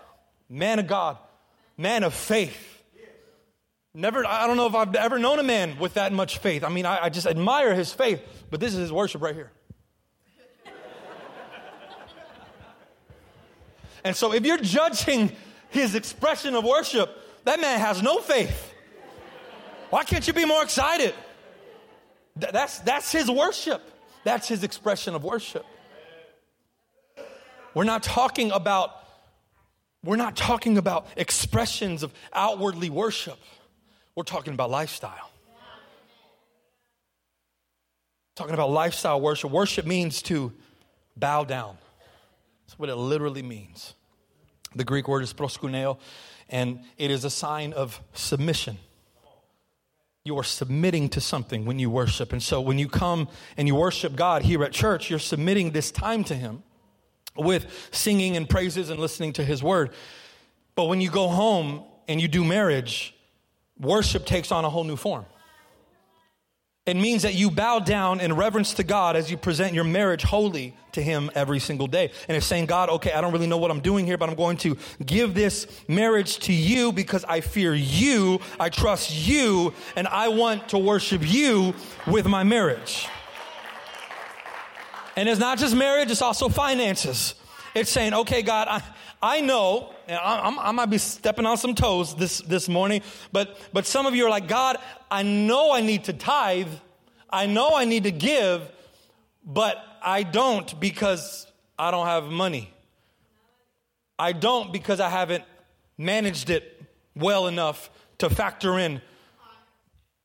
man 0.49 0.79
of 0.79 0.87
God 0.87 1.19
man 1.79 2.03
of 2.03 2.13
faith. 2.13 2.75
Never, 3.95 4.27
I 4.27 4.47
don't 4.47 4.59
know 4.59 4.67
if 4.67 4.75
I've 4.75 4.95
ever 4.95 5.19
known 5.19 5.39
a 5.39 5.43
man 5.43 5.79
with 5.79 5.95
that 5.95 6.13
much 6.13 6.39
faith. 6.39 6.63
I 6.63 6.69
mean, 6.69 6.85
I, 6.85 7.05
I 7.05 7.09
just 7.09 7.27
admire 7.27 7.75
his 7.75 7.93
faith, 7.93 8.21
but 8.51 8.61
this 8.61 8.75
is 8.75 8.81
his 8.81 8.93
worship 8.93 9.23
right 9.23 9.35
here. 9.35 9.51
and 14.05 14.15
so 14.15 14.35
if 14.35 14.45
you're 14.45 14.59
judging 14.59 15.33
his 15.71 15.95
expression 15.95 16.55
of 16.55 16.65
worship, 16.65 17.11
that 17.45 17.61
man 17.61 17.81
has 17.81 18.03
no 18.03 18.19
faith. 18.19 18.75
Why 19.91 20.05
can't 20.05 20.27
you 20.27 20.35
be 20.35 20.45
more 20.45 20.63
excited? 20.63 21.15
That's, 22.37 22.79
that's 22.81 23.11
his 23.11 23.31
worship. 23.31 23.83
That's 24.25 24.49
his 24.49 24.65
expression 24.65 25.15
of 25.15 25.25
worship. 25.25 25.65
We're 27.75 27.85
not 27.85 28.03
talking 28.03 28.51
about 28.51 28.93
we're 30.05 30.17
not 30.17 30.37
talking 30.37 30.79
about 30.79 31.09
expressions 31.17 32.03
of 32.03 32.15
outwardly 32.33 32.89
worship. 32.89 33.39
We're 34.15 34.23
talking 34.23 34.55
about 34.55 34.71
lifestyle. 34.71 35.31
Talking 38.37 38.55
about 38.55 38.71
lifestyle 38.71 39.21
worship. 39.21 39.51
Worship 39.51 39.87
means 39.87 40.23
to 40.23 40.53
bow 41.17 41.45
down. 41.45 41.77
That's 42.67 42.79
what 42.79 42.89
it 42.89 42.97
literally 42.97 43.43
means. 43.43 43.95
The 44.77 44.85
Greek 44.85 45.09
word 45.09 45.25
is 45.25 45.33
proskuneo, 45.33 45.99
and 46.49 46.81
it 46.97 47.11
is 47.11 47.25
a 47.25 47.31
sign 47.31 47.73
of 47.73 48.01
submission. 48.13 48.79
You 50.29 50.39
are 50.39 50.45
submitting 50.45 51.09
to 51.09 51.21
something 51.21 51.65
when 51.65 51.79
you 51.79 51.89
worship. 51.89 52.33
And 52.33 52.43
so 52.43 52.61
when 52.61 52.79
you 52.79 52.87
come 52.87 53.29
and 53.57 53.67
you 53.67 53.75
worship 53.75 54.15
God 54.15 54.43
here 54.43 54.63
at 54.63 54.73
church, 54.73 55.09
you're 55.09 55.19
submitting 55.19 55.71
this 55.71 55.91
time 55.91 56.23
to 56.25 56.35
Him 56.35 56.63
with 57.39 57.89
singing 57.93 58.37
and 58.37 58.47
praises 58.49 58.91
and 58.91 59.01
listening 59.01 59.33
to 59.35 59.45
his 59.45 59.63
word. 59.63 59.91
But 60.75 60.85
when 60.85 61.01
you 61.01 61.11
go 61.11 61.29
home 61.29 61.85
and 62.07 62.21
you 62.21 62.29
do 62.29 62.45
marriage, 62.45 63.15
worship 63.79 64.27
takes 64.27 64.53
on 64.53 64.65
a 64.65 64.71
whole 64.71 64.85
new 64.85 64.97
form. 64.97 65.25
It 66.89 66.97
means 66.97 67.21
that 67.21 67.35
you 67.35 67.51
bow 67.51 67.81
down 67.81 68.19
in 68.19 68.33
reverence 68.33 68.73
to 68.75 68.83
God 68.83 69.15
as 69.15 69.31
you 69.31 69.37
present 69.37 69.75
your 69.75 69.85
marriage 69.85 70.23
holy 70.23 70.75
to 70.93 71.03
Him 71.03 71.31
every 71.35 71.59
single 71.59 71.87
day. 71.87 72.11
And 72.29 72.35
it's 72.35 72.47
saying, 72.47 72.65
God, 72.65 72.89
okay, 72.89 73.13
I 73.13 73.21
don't 73.21 73.31
really 73.31 73.47
know 73.47 73.59
what 73.59 73.71
I'm 73.71 73.81
doing 73.81 74.07
here, 74.07 74.17
but 74.17 74.31
I'm 74.31 74.35
going 74.35 74.57
to 74.59 74.75
give 75.05 75.35
this 75.35 75.67
marriage 75.87 76.39
to 76.39 76.53
you 76.55 76.91
because 76.91 77.27
I 77.27 77.43
fear 77.43 77.75
you, 77.75 78.41
I 78.59 78.71
trust 78.71 79.15
you, 79.15 79.75
and 79.97 80.09
I 80.09 80.29
want 80.29 80.71
to 80.71 80.79
worship 80.79 81.21
you 81.31 81.75
with 82.07 82.25
my 82.25 82.43
marriage. 82.43 83.07
And 85.15 85.29
it's 85.29 85.39
not 85.39 85.59
just 85.59 85.77
marriage, 85.77 86.11
it's 86.11 86.23
also 86.23 86.49
finances. 86.49 87.35
It's 87.79 87.91
saying, 87.91 88.13
okay, 88.13 88.43
God, 88.43 88.67
I, 88.69 88.83
I 89.23 89.41
know, 89.41 89.95
and 90.09 90.19
I, 90.19 90.69
I, 90.69 90.73
might 90.73 90.91
be 90.91 90.99
stepping 90.99 91.47
on 91.47 91.57
some 91.57 91.75
toes 91.75 92.15
this, 92.17 92.41
this 92.41 92.69
morning, 92.69 93.03
but, 93.33 93.57
but 93.73 93.87
some 93.87 94.07
of 94.07 94.15
you 94.15 94.27
are 94.27 94.31
like, 94.31 94.49
God, 94.49 94.79
I 95.11 95.23
know 95.23 95.73
I 95.73 95.81
need 95.81 96.05
to 96.05 96.13
tithe. 96.13 96.73
I 97.31 97.47
know 97.47 97.71
I 97.75 97.85
need 97.85 98.05
to 98.05 98.11
give, 98.11 98.69
but 99.45 99.77
I 100.03 100.25
don't 100.25 100.79
because 100.81 101.47
I 101.79 101.91
don't 101.91 102.07
have 102.07 102.25
money. 102.25 102.73
I 104.19 104.33
don't 104.33 104.73
because 104.73 104.99
I 104.99 105.09
haven't 105.09 105.45
managed 105.97 106.51
it 106.51 106.83
well 107.15 107.47
enough 107.47 107.91
to 108.19 108.29
factor 108.29 108.79
in 108.79 109.01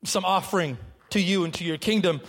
some 0.03 0.25
offering 0.25 0.77
to 1.11 1.21
you 1.21 1.43
and 1.43 1.53
to 1.53 1.63
your 1.63 1.77
kingdom. 1.77 2.21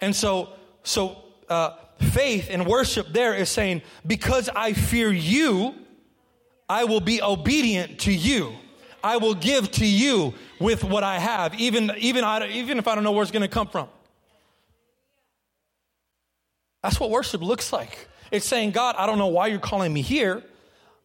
And 0.00 0.16
so, 0.16 0.54
so 0.82 1.22
uh, 1.48 1.76
faith 2.02 2.48
and 2.50 2.66
worship 2.66 3.08
there 3.08 3.34
is 3.34 3.48
saying, 3.48 3.82
because 4.06 4.48
I 4.54 4.72
fear 4.72 5.12
you, 5.12 5.74
I 6.68 6.84
will 6.84 7.00
be 7.00 7.22
obedient 7.22 8.00
to 8.00 8.12
you. 8.12 8.54
I 9.04 9.16
will 9.16 9.34
give 9.34 9.70
to 9.72 9.86
you 9.86 10.34
with 10.60 10.84
what 10.84 11.02
I 11.02 11.18
have, 11.18 11.54
even, 11.58 11.92
even, 11.98 12.24
I, 12.24 12.46
even 12.48 12.78
if 12.78 12.86
I 12.86 12.94
don't 12.94 13.04
know 13.04 13.12
where 13.12 13.22
it's 13.22 13.32
going 13.32 13.42
to 13.42 13.48
come 13.48 13.66
from. 13.66 13.88
That's 16.82 16.98
what 17.00 17.10
worship 17.10 17.40
looks 17.40 17.72
like. 17.72 18.08
It's 18.30 18.46
saying, 18.46 18.70
God, 18.70 18.96
I 18.96 19.06
don't 19.06 19.18
know 19.18 19.26
why 19.26 19.48
you're 19.48 19.58
calling 19.58 19.92
me 19.92 20.02
here. 20.02 20.42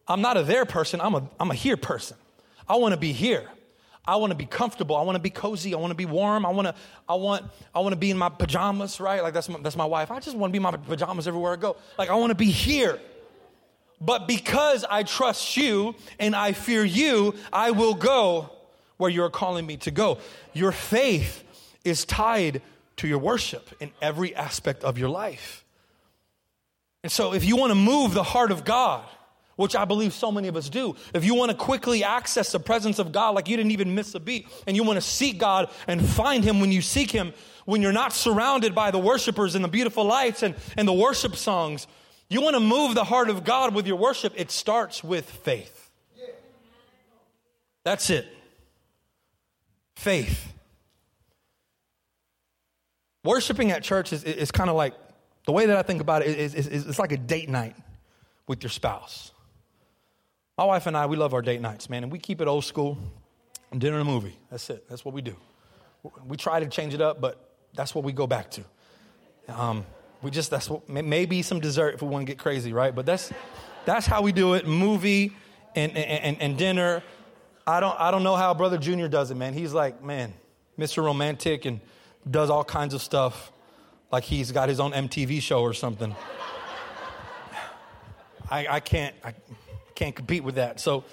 I'm 0.06 0.20
not 0.20 0.36
a 0.36 0.42
there 0.42 0.64
person, 0.64 1.00
I'm 1.00 1.14
a, 1.14 1.28
I'm 1.38 1.50
a 1.50 1.54
here 1.54 1.76
person. 1.76 2.16
I 2.68 2.76
want 2.76 2.94
to 2.94 3.00
be 3.00 3.12
here. 3.12 3.48
I 4.08 4.16
want 4.16 4.30
to 4.30 4.36
be 4.36 4.46
comfortable. 4.46 4.96
I 4.96 5.02
want 5.02 5.16
to 5.16 5.22
be 5.22 5.28
cozy. 5.28 5.74
I 5.74 5.76
want 5.76 5.90
to 5.90 5.94
be 5.94 6.06
warm. 6.06 6.46
I 6.46 6.48
want 6.48 6.66
to, 6.66 6.74
I 7.06 7.14
want, 7.14 7.44
I 7.74 7.80
want 7.80 7.92
to 7.92 7.98
be 7.98 8.10
in 8.10 8.16
my 8.16 8.30
pajamas, 8.30 9.00
right? 9.00 9.22
Like 9.22 9.34
that's 9.34 9.50
my, 9.50 9.58
that's 9.60 9.76
my 9.76 9.84
wife. 9.84 10.10
I 10.10 10.18
just 10.18 10.34
want 10.34 10.50
to 10.50 10.52
be 10.52 10.56
in 10.56 10.62
my 10.62 10.70
pajamas 10.70 11.28
everywhere 11.28 11.52
I 11.52 11.56
go. 11.56 11.76
Like 11.98 12.08
I 12.08 12.14
want 12.14 12.30
to 12.30 12.34
be 12.34 12.50
here. 12.50 12.98
But 14.00 14.26
because 14.26 14.82
I 14.88 15.02
trust 15.02 15.58
you 15.58 15.94
and 16.18 16.34
I 16.34 16.52
fear 16.52 16.84
you, 16.84 17.34
I 17.52 17.72
will 17.72 17.94
go 17.94 18.50
where 18.96 19.10
you're 19.10 19.28
calling 19.28 19.66
me 19.66 19.76
to 19.78 19.90
go. 19.90 20.18
Your 20.54 20.72
faith 20.72 21.44
is 21.84 22.06
tied 22.06 22.62
to 22.96 23.06
your 23.08 23.18
worship 23.18 23.68
in 23.78 23.90
every 24.00 24.34
aspect 24.34 24.84
of 24.84 24.96
your 24.96 25.10
life. 25.10 25.66
And 27.02 27.12
so 27.12 27.34
if 27.34 27.44
you 27.44 27.56
want 27.56 27.72
to 27.72 27.74
move 27.74 28.14
the 28.14 28.22
heart 28.22 28.52
of 28.52 28.64
God, 28.64 29.04
which 29.58 29.74
I 29.74 29.84
believe 29.84 30.12
so 30.12 30.30
many 30.30 30.46
of 30.46 30.54
us 30.54 30.68
do. 30.68 30.94
If 31.12 31.24
you 31.24 31.34
want 31.34 31.50
to 31.50 31.56
quickly 31.56 32.04
access 32.04 32.52
the 32.52 32.60
presence 32.60 33.00
of 33.00 33.10
God 33.10 33.34
like 33.34 33.48
you 33.48 33.56
didn't 33.56 33.72
even 33.72 33.92
miss 33.92 34.14
a 34.14 34.20
beat, 34.20 34.46
and 34.68 34.76
you 34.76 34.84
want 34.84 34.98
to 34.98 35.00
seek 35.00 35.36
God 35.36 35.68
and 35.88 36.00
find 36.00 36.44
Him 36.44 36.60
when 36.60 36.70
you 36.70 36.80
seek 36.80 37.10
Him, 37.10 37.32
when 37.64 37.82
you're 37.82 37.90
not 37.90 38.12
surrounded 38.12 38.72
by 38.72 38.92
the 38.92 39.00
worshipers 39.00 39.56
and 39.56 39.64
the 39.64 39.68
beautiful 39.68 40.04
lights 40.04 40.44
and, 40.44 40.54
and 40.76 40.86
the 40.86 40.92
worship 40.92 41.34
songs, 41.34 41.88
you 42.30 42.40
want 42.40 42.54
to 42.54 42.60
move 42.60 42.94
the 42.94 43.02
heart 43.02 43.30
of 43.30 43.42
God 43.42 43.74
with 43.74 43.88
your 43.88 43.96
worship, 43.96 44.32
it 44.36 44.52
starts 44.52 45.02
with 45.02 45.28
faith. 45.28 45.90
That's 47.82 48.10
it. 48.10 48.28
Faith. 49.96 50.52
Worshiping 53.24 53.72
at 53.72 53.82
church 53.82 54.12
is, 54.12 54.22
is 54.22 54.52
kind 54.52 54.70
of 54.70 54.76
like 54.76 54.94
the 55.46 55.52
way 55.52 55.66
that 55.66 55.76
I 55.76 55.82
think 55.82 56.00
about 56.00 56.22
it 56.22 56.38
is, 56.38 56.54
is, 56.54 56.68
is 56.68 56.86
it's 56.86 56.98
like 57.00 57.10
a 57.10 57.16
date 57.16 57.48
night 57.48 57.74
with 58.46 58.62
your 58.62 58.70
spouse. 58.70 59.32
My 60.58 60.64
wife 60.64 60.88
and 60.88 60.96
I, 60.96 61.06
we 61.06 61.16
love 61.16 61.34
our 61.34 61.40
date 61.40 61.60
nights, 61.60 61.88
man, 61.88 62.02
and 62.02 62.10
we 62.10 62.18
keep 62.18 62.40
it 62.40 62.48
old 62.48 62.64
school. 62.64 62.98
Dinner 63.76 64.00
and 64.00 64.08
a 64.08 64.10
movie. 64.10 64.36
That's 64.50 64.68
it. 64.70 64.88
That's 64.88 65.04
what 65.04 65.14
we 65.14 65.22
do. 65.22 65.36
We 66.26 66.36
try 66.36 66.58
to 66.58 66.66
change 66.66 66.94
it 66.94 67.00
up, 67.00 67.20
but 67.20 67.48
that's 67.74 67.94
what 67.94 68.02
we 68.02 68.12
go 68.12 68.26
back 68.26 68.50
to. 68.52 68.64
Um, 69.48 69.86
we 70.20 70.32
just 70.32 70.50
that's 70.50 70.68
what 70.68 70.88
maybe 70.88 71.42
some 71.42 71.60
dessert 71.60 71.94
if 71.94 72.02
we 72.02 72.08
want 72.08 72.26
to 72.26 72.32
get 72.32 72.38
crazy, 72.38 72.72
right? 72.72 72.92
But 72.92 73.06
that's 73.06 73.32
that's 73.84 74.04
how 74.04 74.20
we 74.22 74.32
do 74.32 74.54
it. 74.54 74.66
Movie 74.66 75.32
and, 75.76 75.96
and, 75.96 76.40
and 76.40 76.58
dinner. 76.58 77.04
I 77.64 77.78
don't 77.78 77.98
I 78.00 78.10
don't 78.10 78.24
know 78.24 78.34
how 78.34 78.52
Brother 78.52 78.78
Junior 78.78 79.06
does 79.06 79.30
it, 79.30 79.36
man. 79.36 79.54
He's 79.54 79.72
like, 79.72 80.02
man, 80.02 80.34
Mr. 80.76 81.04
Romantic 81.04 81.66
and 81.66 81.78
does 82.28 82.50
all 82.50 82.64
kinds 82.64 82.94
of 82.94 83.02
stuff, 83.02 83.52
like 84.10 84.24
he's 84.24 84.50
got 84.50 84.68
his 84.68 84.80
own 84.80 84.90
MTV 84.90 85.40
show 85.40 85.60
or 85.60 85.72
something. 85.72 86.16
I, 88.50 88.66
I 88.66 88.80
can't. 88.80 89.14
I, 89.22 89.34
can't 89.98 90.14
compete 90.14 90.44
with 90.44 90.54
that. 90.54 90.78
So 90.78 91.04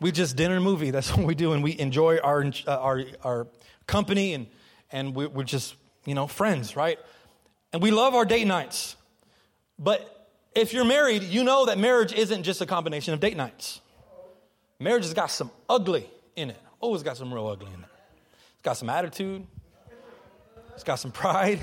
we 0.00 0.10
just 0.10 0.34
dinner 0.34 0.56
and 0.56 0.64
movie. 0.64 0.90
That's 0.96 1.14
what 1.14 1.26
we 1.26 1.34
do, 1.34 1.52
and 1.52 1.62
we 1.62 1.78
enjoy 1.78 2.18
our 2.18 2.44
uh, 2.66 2.70
our 2.70 3.02
our 3.22 3.46
company, 3.86 4.32
and 4.32 4.46
and 4.90 5.14
we're, 5.14 5.28
we're 5.28 5.44
just 5.44 5.76
you 6.06 6.14
know 6.14 6.26
friends, 6.26 6.74
right? 6.74 6.98
And 7.72 7.82
we 7.82 7.90
love 7.90 8.14
our 8.14 8.24
date 8.24 8.46
nights. 8.46 8.96
But 9.78 10.28
if 10.54 10.72
you're 10.72 10.84
married, 10.84 11.24
you 11.24 11.44
know 11.44 11.66
that 11.66 11.78
marriage 11.78 12.12
isn't 12.12 12.44
just 12.44 12.60
a 12.60 12.66
combination 12.66 13.12
of 13.12 13.20
date 13.20 13.36
nights. 13.36 13.80
Marriage 14.78 15.04
has 15.04 15.14
got 15.14 15.30
some 15.30 15.50
ugly 15.68 16.08
in 16.36 16.50
it. 16.50 16.60
Oh, 16.80 16.94
it's 16.94 17.02
got 17.02 17.16
some 17.16 17.32
real 17.34 17.48
ugly 17.48 17.66
in 17.66 17.80
it. 17.80 17.88
It's 18.54 18.62
got 18.62 18.76
some 18.76 18.88
attitude. 18.88 19.46
It's 20.74 20.84
got 20.84 20.96
some 20.96 21.10
pride. 21.22 21.60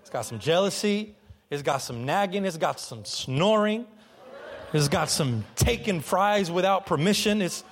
It's 0.00 0.10
got 0.10 0.22
some 0.22 0.38
jealousy. 0.38 1.14
It's 1.50 1.62
got 1.62 1.78
some 1.78 2.04
nagging. 2.04 2.44
It's 2.44 2.56
got 2.56 2.80
some 2.80 3.04
snoring. 3.04 3.86
It's 4.72 4.88
got 4.88 5.10
some 5.10 5.44
taken 5.56 6.00
fries 6.00 6.48
without 6.48 6.86
permission. 6.86 7.42
It's, 7.42 7.64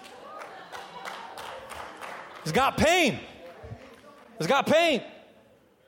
it's 2.43 2.51
got 2.51 2.77
pain. 2.77 3.21
It's 4.39 4.49
got 4.49 4.67
pain. 4.67 5.03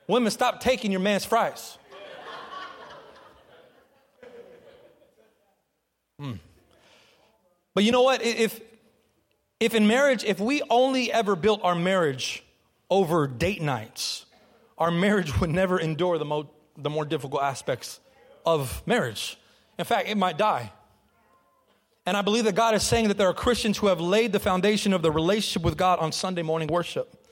Women, 0.06 0.30
stop 0.30 0.60
taking 0.60 0.92
your 0.92 1.00
man's 1.00 1.24
fries. 1.24 1.78
Hmm. 6.20 6.34
But 7.74 7.82
you 7.82 7.90
know 7.90 8.02
what? 8.02 8.22
If, 8.22 8.60
if 9.58 9.74
in 9.74 9.88
marriage, 9.88 10.22
if 10.22 10.38
we 10.38 10.62
only 10.70 11.10
ever 11.10 11.34
built 11.34 11.60
our 11.64 11.74
marriage 11.74 12.44
over 12.88 13.26
date 13.26 13.62
nights, 13.62 14.26
our 14.78 14.92
marriage 14.92 15.40
would 15.40 15.50
never 15.50 15.80
endure 15.80 16.18
the, 16.18 16.24
mo- 16.24 16.50
the 16.76 16.90
more 16.90 17.04
difficult 17.04 17.42
aspects 17.42 17.98
of 18.46 18.82
marriage. 18.86 19.38
In 19.76 19.84
fact, 19.84 20.08
it 20.08 20.16
might 20.16 20.38
die. 20.38 20.72
And 22.06 22.16
I 22.16 22.22
believe 22.22 22.44
that 22.44 22.54
God 22.54 22.74
is 22.74 22.82
saying 22.82 23.08
that 23.08 23.18
there 23.18 23.28
are 23.28 23.34
Christians 23.34 23.78
who 23.78 23.88
have 23.88 24.00
laid 24.00 24.32
the 24.32 24.40
foundation 24.40 24.92
of 24.92 25.02
the 25.02 25.10
relationship 25.10 25.62
with 25.62 25.76
God 25.76 25.98
on 25.98 26.12
Sunday 26.12 26.42
morning 26.42 26.68
worship, 26.68 27.26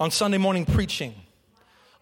on 0.00 0.10
Sunday 0.10 0.38
morning 0.38 0.64
preaching, 0.64 1.14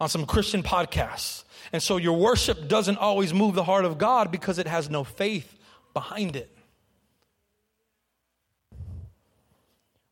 on 0.01 0.09
some 0.09 0.25
Christian 0.25 0.63
podcasts. 0.63 1.45
And 1.73 1.83
so 1.83 1.97
your 1.97 2.17
worship 2.17 2.69
doesn't 2.69 2.99
always 2.99 3.35
move 3.35 3.55
the 3.55 3.65
heart 3.65 3.85
of 3.85 3.99
God 3.99 4.31
because 4.31 4.59
it 4.59 4.67
has 4.67 4.89
no 4.89 5.05
faith 5.05 5.59
behind 5.95 6.37
it. 6.37 6.51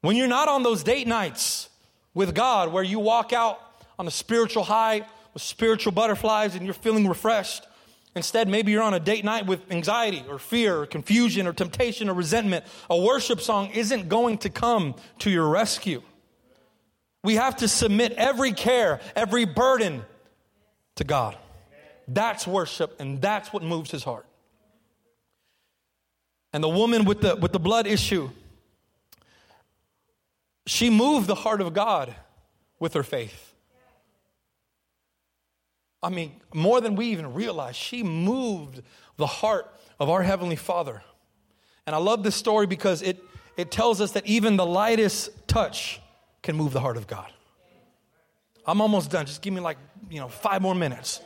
When 0.01 0.17
you're 0.17 0.29
not 0.29 0.49
on 0.49 0.63
those 0.63 0.83
date 0.83 1.07
nights 1.07 1.69
with 2.15 2.35
God 2.35 2.73
where 2.73 2.83
you 2.83 2.99
walk 2.99 3.33
out 3.33 3.61
on 3.99 4.07
a 4.07 4.11
spiritual 4.11 4.65
high 4.65 5.07
with 5.35 5.43
spiritual 5.43 5.93
butterflies 5.93 6.55
and 6.55 6.65
you're 6.65 6.75
feeling 6.75 7.07
refreshed, 7.07 7.67
Instead, 8.17 8.49
maybe 8.49 8.73
you're 8.73 8.83
on 8.83 8.95
a 8.95 9.01
date 9.01 9.25
night 9.25 9.47
with 9.47 9.71
anxiety 9.71 10.25
or 10.29 10.39
fear 10.39 10.81
or 10.81 10.87
confusion 10.87 11.47
or 11.47 11.53
temptation 11.53 12.09
or 12.09 12.15
resentment. 12.15 12.65
A 12.89 12.99
worship 13.01 13.41
song 13.41 13.71
isn't 13.71 14.09
going 14.09 14.39
to 14.39 14.51
come 14.51 14.97
to 15.21 15.31
your 15.31 15.49
rescue. 15.49 16.03
We 17.23 17.37
have 17.37 17.57
to 17.57 17.69
submit 17.69 18.13
every 18.13 18.53
care, 18.53 19.01
every 19.15 19.45
burden 19.45 20.03
to 20.97 21.05
God. 21.05 21.37
That's 22.09 22.47
worship, 22.47 22.99
and 22.99 23.21
that's 23.21 23.53
what 23.53 23.63
moves 23.63 23.93
his 23.93 24.03
heart. 24.03 24.27
And 26.53 26.65
the 26.65 26.69
woman 26.69 27.05
with 27.05 27.21
the, 27.21 27.37
with 27.37 27.53
the 27.53 27.61
blood 27.61 27.87
issue, 27.87 28.31
she 30.67 30.91
moved 30.91 31.29
the 31.29 31.37
heart 31.37 31.61
of 31.61 31.73
God 31.73 32.15
with 32.81 32.95
her 32.95 33.05
faith. 33.05 33.50
I 36.03 36.09
mean, 36.09 36.41
more 36.55 36.81
than 36.81 36.97
we 36.97 37.07
even 37.07 37.35
realize, 37.35 37.77
she 37.77 38.03
moved 38.03 38.83
the 39.17 39.27
heart 39.27 39.71
of 39.99 40.09
our 40.09 40.23
Heavenly 40.23 40.57
Father. 40.57 41.03
And 41.87 41.95
I 41.95 41.99
love 41.99 42.23
this 42.23 42.35
story 42.35 42.67
because 42.67 43.03
it, 43.03 43.23
it 43.57 43.71
tells 43.71 44.01
us 44.01 44.13
that 44.13 44.27
even 44.27 44.57
the 44.57 44.67
lightest 44.67 45.31
touch 45.47 46.01
can 46.43 46.57
move 46.57 46.73
the 46.73 46.81
heart 46.81 46.97
of 46.97 47.07
God. 47.07 47.31
I'm 48.67 48.81
almost 48.81 49.11
done. 49.11 49.27
Just 49.27 49.43
give 49.43 49.53
me 49.53 49.61
like, 49.61 49.79
you 50.11 50.21
know, 50.21 50.29
five 50.29 50.63
more 50.63 50.75
minutes. 50.75 51.21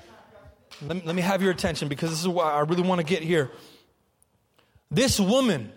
Let 0.82 0.96
me, 0.96 1.02
let 1.04 1.14
me 1.14 1.22
have 1.22 1.42
your 1.42 1.52
attention 1.52 1.88
because 1.88 2.10
this 2.10 2.20
is 2.20 2.28
why 2.28 2.50
I 2.50 2.60
really 2.60 2.82
want 2.82 3.00
to 3.00 3.06
get 3.06 3.22
here. 3.22 3.50
This 4.90 5.20
woman, 5.20 5.72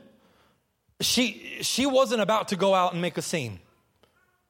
she, 1.01 1.59
she 1.61 1.85
wasn't 1.85 2.21
about 2.21 2.47
to 2.49 2.55
go 2.55 2.73
out 2.73 2.93
and 2.93 3.01
make 3.01 3.17
a 3.17 3.21
scene. 3.21 3.59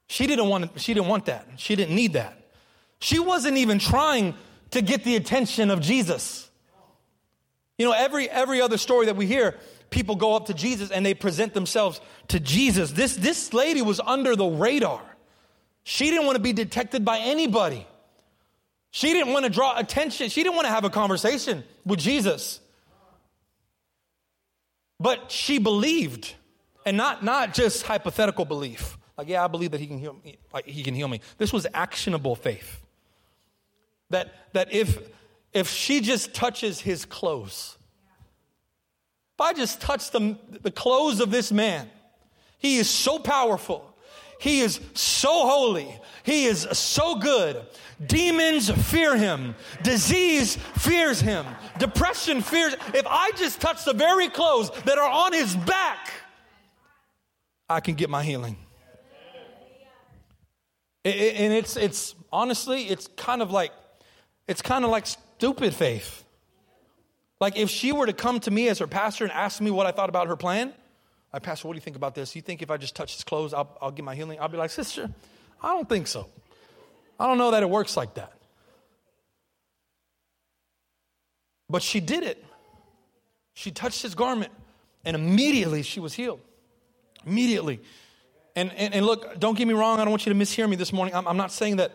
She 0.06 0.26
didn't 0.26 0.48
want, 0.48 0.80
she 0.80 0.94
didn't 0.94 1.08
want 1.08 1.26
that. 1.26 1.46
She 1.56 1.76
didn't 1.76 1.94
need 1.94 2.14
that. 2.14 2.37
She 3.00 3.18
wasn't 3.18 3.56
even 3.58 3.78
trying 3.78 4.34
to 4.70 4.82
get 4.82 5.04
the 5.04 5.16
attention 5.16 5.70
of 5.70 5.80
Jesus. 5.80 6.50
You 7.78 7.86
know, 7.86 7.92
every, 7.92 8.28
every 8.28 8.60
other 8.60 8.76
story 8.76 9.06
that 9.06 9.16
we 9.16 9.26
hear, 9.26 9.56
people 9.90 10.16
go 10.16 10.34
up 10.34 10.46
to 10.46 10.54
Jesus 10.54 10.90
and 10.90 11.06
they 11.06 11.14
present 11.14 11.54
themselves 11.54 12.00
to 12.28 12.40
Jesus. 12.40 12.90
This, 12.90 13.14
this 13.14 13.54
lady 13.54 13.82
was 13.82 14.00
under 14.00 14.34
the 14.34 14.46
radar. 14.46 15.00
She 15.84 16.10
didn't 16.10 16.26
want 16.26 16.36
to 16.36 16.42
be 16.42 16.52
detected 16.52 17.04
by 17.04 17.18
anybody. 17.18 17.86
She 18.90 19.12
didn't 19.12 19.32
want 19.32 19.44
to 19.44 19.50
draw 19.50 19.78
attention. 19.78 20.28
She 20.28 20.42
didn't 20.42 20.56
want 20.56 20.66
to 20.66 20.72
have 20.72 20.84
a 20.84 20.90
conversation 20.90 21.62
with 21.86 22.00
Jesus. 22.00 22.60
But 24.98 25.30
she 25.30 25.58
believed, 25.58 26.34
and 26.84 26.96
not, 26.96 27.22
not 27.22 27.54
just 27.54 27.84
hypothetical 27.84 28.44
belief. 28.44 28.98
Like, 29.16 29.28
yeah, 29.28 29.44
I 29.44 29.46
believe 29.46 29.70
that 29.70 29.80
he 29.80 29.86
can 29.86 29.98
heal 29.98 30.16
me. 30.24 30.38
Like, 30.52 30.66
he 30.66 30.82
can 30.82 30.94
heal 30.94 31.08
me. 31.08 31.20
This 31.38 31.52
was 31.52 31.66
actionable 31.72 32.34
faith. 32.34 32.80
That, 34.10 34.32
that 34.54 34.72
if, 34.72 34.98
if 35.52 35.68
she 35.68 36.00
just 36.00 36.34
touches 36.34 36.80
his 36.80 37.04
clothes, 37.04 37.76
if 39.34 39.40
I 39.40 39.52
just 39.52 39.80
touch 39.80 40.10
the, 40.10 40.36
the 40.62 40.70
clothes 40.70 41.20
of 41.20 41.30
this 41.30 41.52
man, 41.52 41.88
he 42.58 42.78
is 42.78 42.90
so 42.90 43.18
powerful. 43.18 43.84
He 44.40 44.60
is 44.60 44.80
so 44.94 45.46
holy. 45.46 46.00
He 46.22 46.46
is 46.46 46.62
so 46.72 47.16
good. 47.16 47.64
Demons 48.04 48.70
fear 48.70 49.16
him. 49.16 49.54
Disease 49.82 50.56
fears 50.76 51.20
him. 51.20 51.44
Depression 51.78 52.40
fears. 52.40 52.74
If 52.94 53.06
I 53.06 53.32
just 53.36 53.60
touch 53.60 53.84
the 53.84 53.92
very 53.92 54.28
clothes 54.28 54.70
that 54.84 54.96
are 54.96 55.10
on 55.10 55.32
his 55.32 55.54
back, 55.56 56.12
I 57.68 57.80
can 57.80 57.94
get 57.94 58.08
my 58.08 58.22
healing. 58.22 58.56
And 61.04 61.52
it's, 61.52 61.76
it's 61.76 62.14
honestly, 62.32 62.84
it's 62.84 63.08
kind 63.16 63.42
of 63.42 63.50
like, 63.50 63.72
it's 64.48 64.62
kind 64.62 64.84
of 64.84 64.90
like 64.90 65.06
stupid 65.06 65.74
faith. 65.74 66.24
Like 67.40 67.56
if 67.56 67.70
she 67.70 67.92
were 67.92 68.06
to 68.06 68.12
come 68.12 68.40
to 68.40 68.50
me 68.50 68.68
as 68.68 68.80
her 68.80 68.88
pastor 68.88 69.24
and 69.24 69.32
ask 69.32 69.60
me 69.60 69.70
what 69.70 69.86
I 69.86 69.92
thought 69.92 70.08
about 70.08 70.26
her 70.26 70.36
plan, 70.36 70.72
I 71.32 71.38
pastor, 71.38 71.68
what 71.68 71.74
do 71.74 71.76
you 71.76 71.82
think 71.82 71.96
about 71.96 72.14
this? 72.14 72.34
You 72.34 72.42
think 72.42 72.62
if 72.62 72.70
I 72.70 72.78
just 72.78 72.96
touch 72.96 73.14
his 73.14 73.22
clothes, 73.22 73.52
I'll, 73.52 73.76
I'll 73.80 73.90
get 73.90 74.04
my 74.04 74.14
healing? 74.14 74.40
I'll 74.40 74.48
be 74.48 74.56
like, 74.56 74.70
sister, 74.70 75.10
I 75.62 75.74
don't 75.74 75.88
think 75.88 76.06
so. 76.06 76.26
I 77.20 77.26
don't 77.26 77.38
know 77.38 77.50
that 77.50 77.62
it 77.62 77.68
works 77.68 77.96
like 77.96 78.14
that. 78.14 78.32
But 81.68 81.82
she 81.82 82.00
did 82.00 82.24
it. 82.24 82.42
She 83.52 83.70
touched 83.70 84.00
his 84.02 84.14
garment, 84.14 84.52
and 85.04 85.14
immediately 85.14 85.82
she 85.82 86.00
was 86.00 86.14
healed. 86.14 86.40
Immediately. 87.26 87.80
And, 88.56 88.72
and, 88.72 88.94
and 88.94 89.04
look, 89.04 89.38
don't 89.38 89.58
get 89.58 89.68
me 89.68 89.74
wrong, 89.74 90.00
I 90.00 90.04
don't 90.04 90.10
want 90.10 90.24
you 90.24 90.32
to 90.32 90.38
mishear 90.38 90.68
me 90.68 90.76
this 90.76 90.92
morning. 90.92 91.14
I'm, 91.14 91.28
I'm 91.28 91.36
not 91.36 91.52
saying 91.52 91.76
that, 91.76 91.92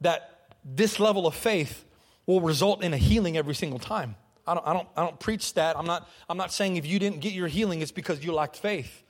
that 0.00 0.48
this 0.64 0.98
level 0.98 1.26
of 1.26 1.34
faith 1.34 1.84
will 2.32 2.40
result 2.40 2.82
in 2.82 2.92
a 2.92 2.96
healing 2.96 3.36
every 3.36 3.54
single 3.54 3.78
time. 3.78 4.16
I 4.46 4.54
don't, 4.54 4.66
I 4.66 4.72
don't, 4.72 4.88
I 4.96 5.02
don't 5.02 5.20
preach 5.20 5.54
that. 5.54 5.78
I'm 5.78 5.86
not, 5.86 6.08
I'm 6.28 6.36
not 6.36 6.52
saying 6.52 6.76
if 6.76 6.86
you 6.86 6.98
didn't 6.98 7.20
get 7.20 7.32
your 7.32 7.48
healing, 7.48 7.80
it's 7.80 7.92
because 7.92 8.24
you 8.24 8.32
lacked 8.32 8.56
faith. 8.56 9.02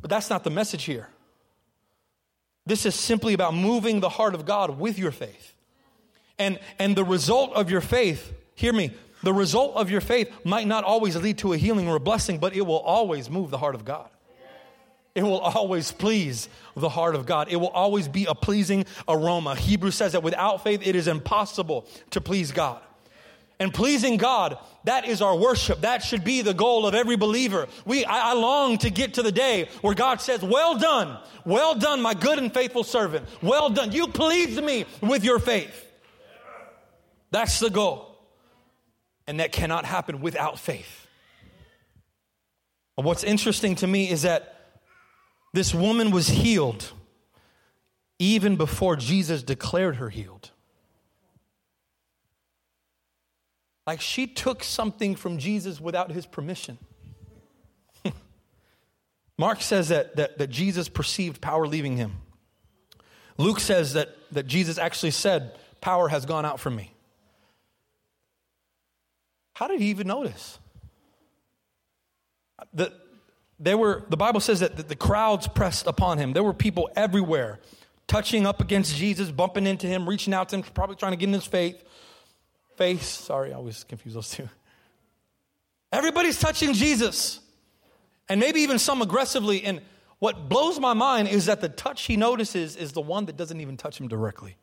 But 0.00 0.10
that's 0.10 0.30
not 0.30 0.44
the 0.44 0.50
message 0.50 0.84
here. 0.84 1.08
This 2.66 2.86
is 2.86 2.94
simply 2.94 3.34
about 3.34 3.54
moving 3.54 4.00
the 4.00 4.08
heart 4.08 4.34
of 4.34 4.46
God 4.46 4.78
with 4.78 4.98
your 4.98 5.10
faith. 5.10 5.54
And, 6.38 6.58
and 6.78 6.96
the 6.96 7.04
result 7.04 7.52
of 7.54 7.70
your 7.70 7.80
faith, 7.80 8.32
hear 8.54 8.72
me, 8.72 8.92
the 9.22 9.32
result 9.32 9.76
of 9.76 9.90
your 9.90 10.00
faith 10.00 10.30
might 10.44 10.66
not 10.66 10.84
always 10.84 11.16
lead 11.16 11.38
to 11.38 11.52
a 11.52 11.56
healing 11.56 11.88
or 11.88 11.96
a 11.96 12.00
blessing, 12.00 12.38
but 12.38 12.54
it 12.54 12.62
will 12.62 12.80
always 12.80 13.30
move 13.30 13.50
the 13.50 13.58
heart 13.58 13.74
of 13.74 13.84
God. 13.84 14.08
It 15.14 15.22
will 15.22 15.40
always 15.40 15.92
please 15.92 16.48
the 16.74 16.88
heart 16.88 17.14
of 17.14 17.26
God. 17.26 17.48
It 17.50 17.56
will 17.56 17.68
always 17.68 18.08
be 18.08 18.24
a 18.24 18.34
pleasing 18.34 18.86
aroma. 19.06 19.54
Hebrews 19.54 19.94
says 19.94 20.12
that 20.12 20.22
without 20.22 20.64
faith, 20.64 20.80
it 20.86 20.96
is 20.96 21.06
impossible 21.06 21.86
to 22.10 22.20
please 22.20 22.50
God. 22.50 22.80
And 23.60 23.72
pleasing 23.72 24.16
God, 24.16 24.58
that 24.84 25.06
is 25.06 25.22
our 25.22 25.36
worship. 25.36 25.82
That 25.82 26.02
should 26.02 26.24
be 26.24 26.40
the 26.42 26.54
goal 26.54 26.86
of 26.86 26.94
every 26.94 27.16
believer. 27.16 27.68
We, 27.84 28.04
I, 28.04 28.30
I 28.30 28.32
long 28.32 28.78
to 28.78 28.90
get 28.90 29.14
to 29.14 29.22
the 29.22 29.30
day 29.30 29.68
where 29.82 29.94
God 29.94 30.20
says, 30.20 30.42
Well 30.42 30.78
done, 30.78 31.18
well 31.44 31.74
done, 31.74 32.00
my 32.00 32.14
good 32.14 32.38
and 32.38 32.52
faithful 32.52 32.82
servant. 32.82 33.28
Well 33.42 33.70
done. 33.70 33.92
You 33.92 34.08
pleased 34.08 34.60
me 34.62 34.86
with 35.00 35.22
your 35.22 35.38
faith. 35.38 35.86
That's 37.30 37.60
the 37.60 37.70
goal. 37.70 38.08
And 39.26 39.38
that 39.40 39.52
cannot 39.52 39.84
happen 39.84 40.20
without 40.20 40.58
faith. 40.58 41.06
And 42.96 43.06
what's 43.06 43.22
interesting 43.22 43.76
to 43.76 43.86
me 43.86 44.10
is 44.10 44.22
that 44.22 44.61
this 45.52 45.74
woman 45.74 46.10
was 46.10 46.28
healed 46.28 46.92
even 48.18 48.56
before 48.56 48.96
Jesus 48.96 49.42
declared 49.42 49.96
her 49.96 50.08
healed. 50.08 50.50
Like 53.86 54.00
she 54.00 54.26
took 54.26 54.62
something 54.62 55.16
from 55.16 55.38
Jesus 55.38 55.80
without 55.80 56.12
his 56.12 56.24
permission. 56.24 56.78
Mark 59.38 59.60
says 59.60 59.88
that, 59.88 60.16
that, 60.16 60.38
that 60.38 60.50
Jesus 60.50 60.88
perceived 60.88 61.40
power 61.40 61.66
leaving 61.66 61.96
him. 61.96 62.12
Luke 63.38 63.58
says 63.58 63.94
that, 63.94 64.16
that 64.30 64.46
Jesus 64.46 64.78
actually 64.78 65.10
said, 65.10 65.58
Power 65.80 66.08
has 66.08 66.26
gone 66.26 66.44
out 66.44 66.60
from 66.60 66.76
me. 66.76 66.94
How 69.54 69.66
did 69.66 69.80
he 69.80 69.90
even 69.90 70.06
notice? 70.06 70.60
The, 72.72 72.92
were, 73.78 74.04
the 74.08 74.16
Bible 74.16 74.40
says 74.40 74.60
that 74.60 74.88
the 74.88 74.96
crowds 74.96 75.46
pressed 75.46 75.86
upon 75.86 76.18
him. 76.18 76.32
There 76.32 76.42
were 76.42 76.52
people 76.52 76.90
everywhere 76.96 77.60
touching 78.08 78.46
up 78.46 78.60
against 78.60 78.96
Jesus, 78.96 79.30
bumping 79.30 79.66
into 79.66 79.86
him, 79.86 80.08
reaching 80.08 80.34
out 80.34 80.48
to 80.50 80.56
him, 80.56 80.62
probably 80.74 80.96
trying 80.96 81.12
to 81.12 81.16
get 81.16 81.28
in 81.28 81.32
his 81.32 81.46
faith. 81.46 81.82
Face, 82.76 83.06
sorry, 83.06 83.52
I 83.52 83.56
always 83.56 83.84
confuse 83.84 84.14
those 84.14 84.30
two. 84.30 84.48
Everybody's 85.92 86.40
touching 86.40 86.72
Jesus, 86.72 87.40
and 88.28 88.40
maybe 88.40 88.60
even 88.60 88.78
some 88.78 89.02
aggressively. 89.02 89.62
And 89.62 89.80
what 90.18 90.48
blows 90.48 90.80
my 90.80 90.94
mind 90.94 91.28
is 91.28 91.46
that 91.46 91.60
the 91.60 91.68
touch 91.68 92.06
he 92.06 92.16
notices 92.16 92.76
is 92.76 92.92
the 92.92 93.00
one 93.00 93.26
that 93.26 93.36
doesn't 93.36 93.60
even 93.60 93.76
touch 93.76 94.00
him 94.00 94.08
directly. 94.08 94.56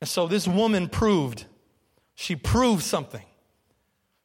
And 0.00 0.08
so 0.08 0.26
this 0.26 0.46
woman 0.46 0.88
proved, 0.88 1.44
she 2.14 2.36
proved 2.36 2.82
something. 2.82 3.24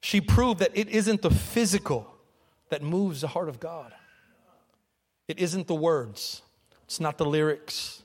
She 0.02 0.20
proved 0.20 0.60
that 0.60 0.72
it 0.74 0.90
isn't 0.90 1.22
the 1.22 1.30
physical 1.30 2.08
that 2.70 2.82
moves 2.82 3.22
the 3.22 3.28
heart 3.28 3.50
of 3.50 3.60
God. 3.60 3.94
It 5.28 5.40
isn't 5.40 5.68
the 5.68 5.76
words, 5.76 6.42
it's 6.84 7.00
not 7.00 7.18
the 7.18 7.26
lyrics, 7.26 8.04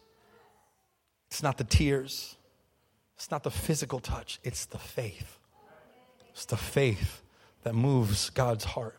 it's 1.28 1.42
not 1.42 1.58
the 1.58 1.64
tears, 1.64 2.36
it's 3.16 3.30
not 3.30 3.42
the 3.42 3.50
physical 3.50 3.98
touch, 3.98 4.38
it's 4.44 4.66
the 4.66 4.78
faith. 4.78 5.38
It's 6.30 6.44
the 6.44 6.56
faith 6.56 7.22
that 7.62 7.74
moves 7.74 8.28
God's 8.28 8.64
heart. 8.64 8.98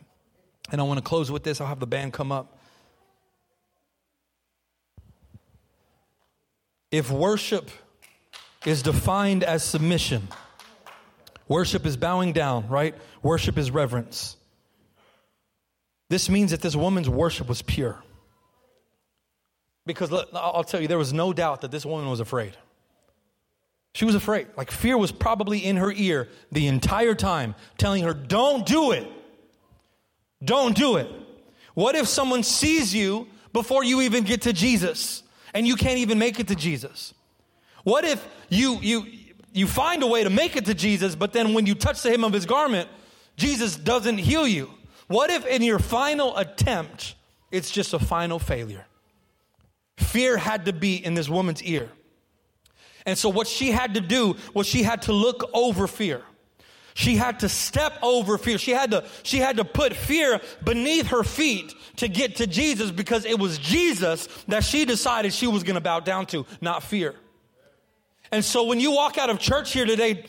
And 0.71 0.81
I 0.81 0.83
want 0.83 0.97
to 0.97 1.03
close 1.03 1.31
with 1.31 1.43
this. 1.43 1.61
I'll 1.61 1.67
have 1.67 1.79
the 1.79 1.87
band 1.87 2.13
come 2.13 2.31
up. 2.31 2.57
If 6.91 7.11
worship 7.11 7.69
is 8.65 8.81
defined 8.81 9.43
as 9.43 9.63
submission, 9.63 10.29
worship 11.47 11.85
is 11.85 11.97
bowing 11.97 12.33
down, 12.33 12.67
right? 12.67 12.95
Worship 13.21 13.57
is 13.57 13.71
reverence. 13.71 14.37
This 16.09 16.29
means 16.29 16.51
that 16.51 16.61
this 16.61 16.75
woman's 16.75 17.09
worship 17.09 17.47
was 17.49 17.61
pure. 17.61 18.01
Because 19.85 20.11
I'll 20.33 20.63
tell 20.63 20.81
you, 20.81 20.87
there 20.87 20.97
was 20.97 21.13
no 21.13 21.33
doubt 21.33 21.61
that 21.61 21.71
this 21.71 21.85
woman 21.85 22.09
was 22.09 22.19
afraid. 22.19 22.57
She 23.93 24.05
was 24.05 24.15
afraid. 24.15 24.47
Like 24.55 24.69
fear 24.69 24.97
was 24.97 25.11
probably 25.11 25.65
in 25.65 25.77
her 25.77 25.91
ear 25.91 26.29
the 26.51 26.67
entire 26.67 27.15
time, 27.15 27.55
telling 27.77 28.03
her, 28.03 28.13
Don't 28.13 28.65
do 28.65 28.91
it. 28.91 29.07
Don't 30.43 30.75
do 30.75 30.97
it. 30.97 31.09
What 31.73 31.95
if 31.95 32.07
someone 32.07 32.43
sees 32.43 32.93
you 32.93 33.27
before 33.53 33.83
you 33.83 34.01
even 34.01 34.23
get 34.23 34.43
to 34.43 34.53
Jesus 34.53 35.23
and 35.53 35.67
you 35.67 35.75
can't 35.75 35.99
even 35.99 36.19
make 36.19 36.39
it 36.39 36.49
to 36.49 36.55
Jesus? 36.55 37.13
What 37.83 38.03
if 38.03 38.27
you, 38.49 38.77
you, 38.81 39.05
you 39.53 39.67
find 39.67 40.03
a 40.03 40.07
way 40.07 40.23
to 40.23 40.29
make 40.29 40.55
it 40.55 40.65
to 40.65 40.73
Jesus, 40.73 41.15
but 41.15 41.33
then 41.33 41.53
when 41.53 41.65
you 41.65 41.75
touch 41.75 42.01
the 42.01 42.09
hem 42.09 42.23
of 42.23 42.33
his 42.33 42.45
garment, 42.45 42.89
Jesus 43.35 43.75
doesn't 43.75 44.17
heal 44.17 44.47
you? 44.47 44.69
What 45.07 45.29
if 45.29 45.45
in 45.45 45.61
your 45.61 45.79
final 45.79 46.35
attempt, 46.35 47.15
it's 47.51 47.71
just 47.71 47.93
a 47.93 47.99
final 47.99 48.39
failure? 48.39 48.85
Fear 49.97 50.37
had 50.37 50.65
to 50.65 50.73
be 50.73 51.03
in 51.03 51.13
this 51.13 51.29
woman's 51.29 51.63
ear. 51.63 51.89
And 53.05 53.17
so, 53.17 53.29
what 53.29 53.47
she 53.47 53.71
had 53.71 53.93
to 53.93 54.01
do 54.01 54.35
was 54.53 54.67
she 54.67 54.83
had 54.83 55.03
to 55.03 55.13
look 55.13 55.49
over 55.53 55.87
fear. 55.87 56.21
She 56.93 57.15
had 57.15 57.41
to 57.41 57.49
step 57.49 57.93
over 58.01 58.37
fear. 58.39 58.57
She 58.57 58.71
had 58.71 58.91
to, 58.91 59.05
she 59.21 59.37
had 59.37 59.57
to 59.57 59.65
put 59.65 59.93
fear 59.93 60.41
beneath 60.63 61.07
her 61.07 61.23
feet 61.23 61.73
to 61.97 62.07
get 62.07 62.37
to 62.37 62.47
Jesus 62.47 62.89
because 62.89 63.23
it 63.23 63.37
was 63.39 63.59
Jesus 63.59 64.27
that 64.47 64.63
she 64.63 64.83
decided 64.83 65.31
she 65.31 65.45
was 65.47 65.63
going 65.63 65.75
to 65.75 65.81
bow 65.81 65.99
down 65.99 66.25
to, 66.27 66.45
not 66.59 66.81
fear. 66.81 67.13
And 68.31 68.43
so, 68.43 68.63
when 68.63 68.79
you 68.79 68.91
walk 68.91 69.17
out 69.17 69.29
of 69.29 69.39
church 69.39 69.73
here 69.73 69.85
today 69.85 70.25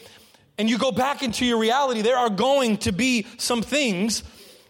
and 0.56 0.68
you 0.68 0.78
go 0.78 0.92
back 0.92 1.22
into 1.22 1.44
your 1.44 1.58
reality, 1.58 2.02
there 2.02 2.16
are 2.16 2.30
going 2.30 2.78
to 2.78 2.92
be 2.92 3.26
some 3.38 3.62
things 3.62 4.22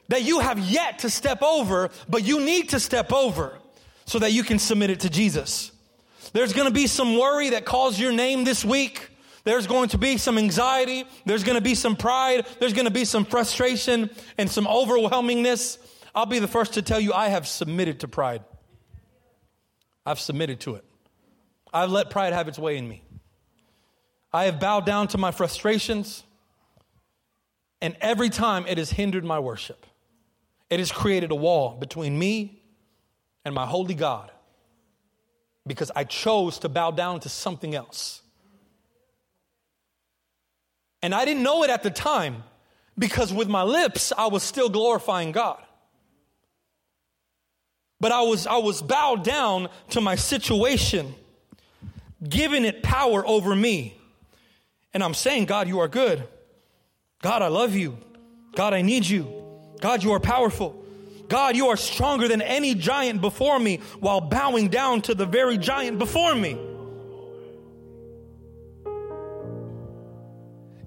that 0.09 0.23
you 0.23 0.41
have 0.41 0.59
yet 0.59 1.01
to 1.01 1.11
step 1.11 1.43
over, 1.43 1.91
but 2.09 2.25
you 2.25 2.41
need 2.41 2.71
to 2.71 2.81
step 2.81 3.13
over 3.13 3.59
so 4.07 4.19
that 4.19 4.33
you 4.33 4.43
can 4.43 4.59
submit 4.59 4.91
it 4.91 5.01
to 5.01 5.11
Jesus. 5.11 5.71
There's 6.33 6.53
going 6.53 6.67
to 6.67 6.75
be 6.75 6.87
some 6.87 7.19
worry 7.19 7.51
that 7.51 7.65
calls 7.65 7.99
your 7.99 8.13
name 8.13 8.45
this 8.45 8.65
week. 8.65 9.09
There's 9.45 9.67
going 9.67 9.91
to 9.91 9.99
be 9.99 10.17
some 10.19 10.37
anxiety. 10.37 11.05
There's 11.25 11.45
going 11.45 11.57
to 11.57 11.63
be 11.63 11.75
some 11.75 11.97
pride. 11.97 12.47
There's 12.59 12.73
going 12.73 12.87
to 12.87 12.91
be 12.91 13.05
some 13.05 13.25
frustration 13.25 14.11
and 14.37 14.51
some 14.51 14.67
overwhelmingness. 14.67 15.79
I'll 16.15 16.27
be 16.27 16.39
the 16.39 16.49
first 16.49 16.75
to 16.75 16.83
tell 16.83 17.01
you 17.01 17.13
I 17.13 17.29
have 17.29 17.47
submitted 17.47 18.01
to 18.01 18.09
pride. 18.09 18.43
I've 20.05 20.21
submitted 20.21 20.61
to 20.61 20.75
it. 20.75 20.85
I've 21.73 21.91
let 21.91 22.11
pride 22.11 22.33
have 22.33 22.49
its 22.49 22.59
way 22.59 22.77
in 22.77 22.89
me. 22.89 23.03
I 24.33 24.45
have 24.45 24.61
bowed 24.61 24.85
down 24.85 25.09
to 25.09 25.19
my 25.19 25.31
frustrations, 25.31 26.23
and 27.81 27.97
every 28.01 28.29
time 28.29 28.67
it 28.67 28.79
has 28.79 28.91
hindered 28.91 29.25
my 29.25 29.39
worship. 29.39 29.87
It 30.71 30.81
has 30.81 30.93
created 30.93 31.31
a 31.31 31.35
wall 31.35 31.77
between 31.77 32.19
me 32.19 32.63
and 33.45 33.55
my 33.55 33.67
holy 33.67 33.95
God 33.95 34.31
because 35.67 35.91
I 35.95 36.05
chose 36.05 36.59
to 36.61 36.69
bow 36.69 36.91
down 36.91 37.21
to 37.21 37.29
something 37.29 37.75
else. 37.75 38.23
And 41.03 41.15
I 41.15 41.25
didn't 41.25 41.43
know 41.43 41.63
it 41.63 41.71
at 41.71 41.83
the 41.83 41.91
time 41.91 42.43
because 42.99 43.33
with 43.33 43.49
my 43.49 43.63
lips, 43.63 44.13
I 44.17 44.27
was 44.27 44.43
still 44.43 44.69
glorifying 44.69 45.33
God. 45.33 45.63
But 48.01 48.13
I 48.13 48.23
was, 48.23 48.47
I 48.47 48.59
was 48.59 48.83
bowed 48.83 49.25
down 49.25 49.69
to 49.91 50.01
my 50.01 50.15
situation, 50.15 51.15
giving 52.27 52.65
it 52.65 52.83
power 52.83 53.27
over 53.27 53.55
me. 53.55 53.98
And 54.95 55.03
I'm 55.03 55.15
saying, 55.15 55.47
God, 55.47 55.69
you 55.69 55.81
are 55.81 55.89
good. 55.89 56.27
God, 57.23 57.43
I 57.43 57.49
love 57.49 57.75
you. 57.75 57.99
God, 58.55 58.75
I 58.75 58.83
need 58.83 59.07
you. 59.07 59.33
God, 59.81 60.03
you 60.03 60.13
are 60.13 60.21
powerful. 60.21 60.85
God, 61.29 61.57
you 61.57 61.69
are 61.69 61.77
stronger 61.77 62.27
than 62.27 62.41
any 62.41 62.75
giant 62.75 63.21
before 63.21 63.59
me 63.59 63.81
while 64.01 64.21
bowing 64.21 64.69
down 64.69 65.03
to 65.03 65.15
the 65.15 65.27
very 65.27 65.59
giant 65.59 65.99
before 65.99 66.35
me. 66.35 66.53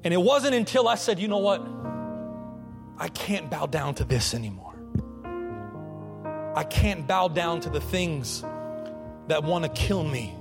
And 0.03 0.13
it 0.13 0.21
wasn't 0.21 0.55
until 0.55 0.87
I 0.87 0.95
said, 0.95 1.19
you 1.19 1.27
know 1.27 1.37
what? 1.37 1.61
I 2.97 3.07
can't 3.09 3.51
bow 3.51 3.67
down 3.67 3.95
to 3.95 4.03
this 4.03 4.33
anymore. 4.33 4.75
I 6.55 6.63
can't 6.63 7.07
bow 7.07 7.27
down 7.27 7.61
to 7.61 7.69
the 7.69 7.79
things 7.79 8.41
that 9.27 9.43
want 9.43 9.63
to 9.63 9.69
kill 9.69 10.03
me. 10.03 10.35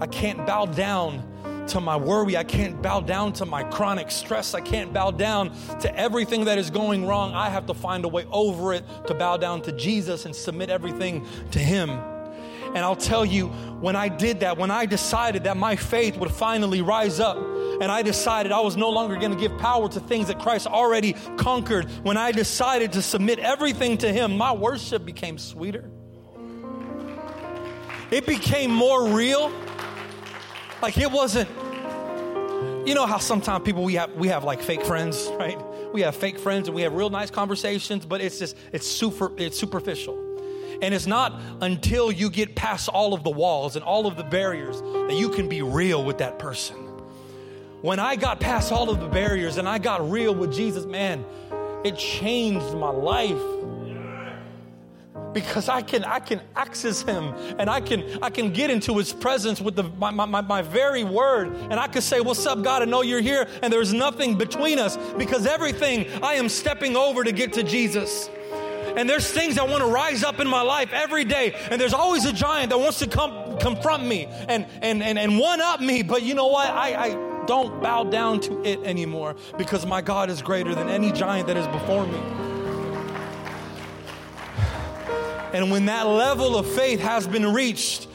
I 0.00 0.06
can't 0.06 0.46
bow 0.46 0.66
down 0.66 1.22
to 1.68 1.80
my 1.80 1.96
worry. 1.96 2.36
I 2.36 2.44
can't 2.44 2.80
bow 2.80 3.00
down 3.00 3.32
to 3.34 3.46
my 3.46 3.64
chronic 3.64 4.10
stress. 4.10 4.54
I 4.54 4.60
can't 4.60 4.92
bow 4.92 5.10
down 5.10 5.54
to 5.80 5.94
everything 5.96 6.44
that 6.46 6.58
is 6.58 6.70
going 6.70 7.06
wrong. 7.06 7.34
I 7.34 7.48
have 7.48 7.66
to 7.66 7.74
find 7.74 8.04
a 8.04 8.08
way 8.08 8.26
over 8.30 8.72
it 8.72 8.84
to 9.06 9.14
bow 9.14 9.36
down 9.36 9.62
to 9.62 9.72
Jesus 9.72 10.24
and 10.24 10.34
submit 10.34 10.70
everything 10.70 11.26
to 11.52 11.58
Him. 11.58 11.90
And 11.90 12.78
I'll 12.78 12.96
tell 12.96 13.24
you, 13.24 13.48
when 13.80 13.94
I 13.94 14.08
did 14.08 14.40
that, 14.40 14.58
when 14.58 14.72
I 14.72 14.86
decided 14.86 15.44
that 15.44 15.56
my 15.56 15.76
faith 15.76 16.16
would 16.16 16.32
finally 16.32 16.82
rise 16.82 17.20
up, 17.20 17.36
and 17.36 17.84
I 17.84 18.02
decided 18.02 18.50
I 18.50 18.60
was 18.60 18.76
no 18.76 18.90
longer 18.90 19.16
going 19.16 19.30
to 19.30 19.38
give 19.38 19.56
power 19.58 19.88
to 19.88 20.00
things 20.00 20.26
that 20.26 20.40
Christ 20.40 20.66
already 20.66 21.12
conquered, 21.36 21.88
when 22.02 22.16
I 22.16 22.32
decided 22.32 22.92
to 22.94 23.02
submit 23.02 23.38
everything 23.38 23.98
to 23.98 24.12
Him, 24.12 24.36
my 24.36 24.52
worship 24.52 25.04
became 25.04 25.38
sweeter. 25.38 25.88
It 28.10 28.26
became 28.26 28.72
more 28.72 29.08
real. 29.08 29.52
Like 30.84 30.98
it 30.98 31.10
wasn't, 31.10 31.48
you 32.86 32.94
know 32.94 33.06
how 33.06 33.16
sometimes 33.16 33.64
people 33.64 33.84
we 33.84 33.94
have 33.94 34.12
we 34.16 34.28
have 34.28 34.44
like 34.44 34.60
fake 34.60 34.84
friends, 34.84 35.30
right? 35.38 35.58
We 35.94 36.02
have 36.02 36.14
fake 36.14 36.38
friends 36.38 36.68
and 36.68 36.74
we 36.74 36.82
have 36.82 36.92
real 36.92 37.08
nice 37.08 37.30
conversations, 37.30 38.04
but 38.04 38.20
it's 38.20 38.38
just 38.38 38.54
it's 38.70 38.86
super 38.86 39.32
it's 39.38 39.58
superficial. 39.58 40.14
And 40.82 40.92
it's 40.92 41.06
not 41.06 41.40
until 41.62 42.12
you 42.12 42.28
get 42.28 42.54
past 42.54 42.90
all 42.90 43.14
of 43.14 43.24
the 43.24 43.30
walls 43.30 43.76
and 43.76 43.82
all 43.82 44.06
of 44.06 44.18
the 44.18 44.24
barriers 44.24 44.82
that 44.82 45.14
you 45.14 45.30
can 45.30 45.48
be 45.48 45.62
real 45.62 46.04
with 46.04 46.18
that 46.18 46.38
person. 46.38 46.76
When 47.80 47.98
I 47.98 48.16
got 48.16 48.38
past 48.38 48.70
all 48.70 48.90
of 48.90 49.00
the 49.00 49.08
barriers 49.08 49.56
and 49.56 49.66
I 49.66 49.78
got 49.78 50.10
real 50.10 50.34
with 50.34 50.52
Jesus, 50.52 50.84
man, 50.84 51.24
it 51.82 51.96
changed 51.96 52.74
my 52.74 52.90
life 52.90 53.40
because 55.34 55.68
I 55.68 55.82
can 55.82 56.04
I 56.04 56.20
can 56.20 56.40
access 56.56 57.02
him 57.02 57.34
and 57.58 57.68
I 57.68 57.80
can 57.80 58.22
I 58.22 58.30
can 58.30 58.52
get 58.52 58.70
into 58.70 58.96
his 58.96 59.12
presence 59.12 59.60
with 59.60 59.76
the 59.76 59.82
my, 59.82 60.10
my, 60.10 60.40
my 60.40 60.62
very 60.62 61.04
word. 61.04 61.48
And 61.54 61.74
I 61.74 61.88
can 61.88 62.00
say 62.00 62.20
what's 62.20 62.46
up 62.46 62.62
God? 62.62 62.82
I 62.82 62.84
know 62.86 63.02
you're 63.02 63.20
here 63.20 63.46
and 63.62 63.72
there's 63.72 63.92
nothing 63.92 64.38
between 64.38 64.78
us 64.78 64.96
because 65.18 65.46
everything 65.46 66.06
I 66.22 66.34
am 66.34 66.48
stepping 66.48 66.96
over 66.96 67.24
to 67.24 67.32
get 67.32 67.52
to 67.54 67.62
Jesus. 67.62 68.30
And 68.96 69.10
there's 69.10 69.28
things 69.28 69.56
that 69.56 69.68
want 69.68 69.82
to 69.82 69.88
rise 69.88 70.22
up 70.22 70.38
in 70.38 70.46
my 70.46 70.62
life 70.62 70.92
every 70.92 71.24
day. 71.24 71.54
And 71.70 71.80
there's 71.80 71.94
always 71.94 72.26
a 72.26 72.32
giant 72.32 72.70
that 72.70 72.78
wants 72.78 73.00
to 73.00 73.08
come 73.08 73.58
confront 73.58 74.06
me 74.06 74.26
and 74.48 74.66
and 74.82 75.02
and, 75.02 75.18
and 75.18 75.38
one 75.38 75.60
up 75.60 75.80
me. 75.80 76.02
But 76.02 76.22
you 76.22 76.34
know 76.34 76.46
what? 76.46 76.68
I, 76.68 77.06
I 77.06 77.44
don't 77.46 77.82
bow 77.82 78.04
down 78.04 78.40
to 78.40 78.62
it 78.64 78.80
anymore 78.84 79.36
because 79.58 79.84
my 79.84 80.00
God 80.00 80.30
is 80.30 80.40
greater 80.40 80.74
than 80.74 80.88
any 80.88 81.12
giant 81.12 81.48
that 81.48 81.56
is 81.56 81.66
before 81.68 82.06
me. 82.06 82.43
And 85.54 85.70
when 85.70 85.86
that 85.86 86.08
level 86.08 86.56
of 86.58 86.66
faith 86.66 86.98
has 86.98 87.28
been 87.28 87.52
reached, 87.54 88.08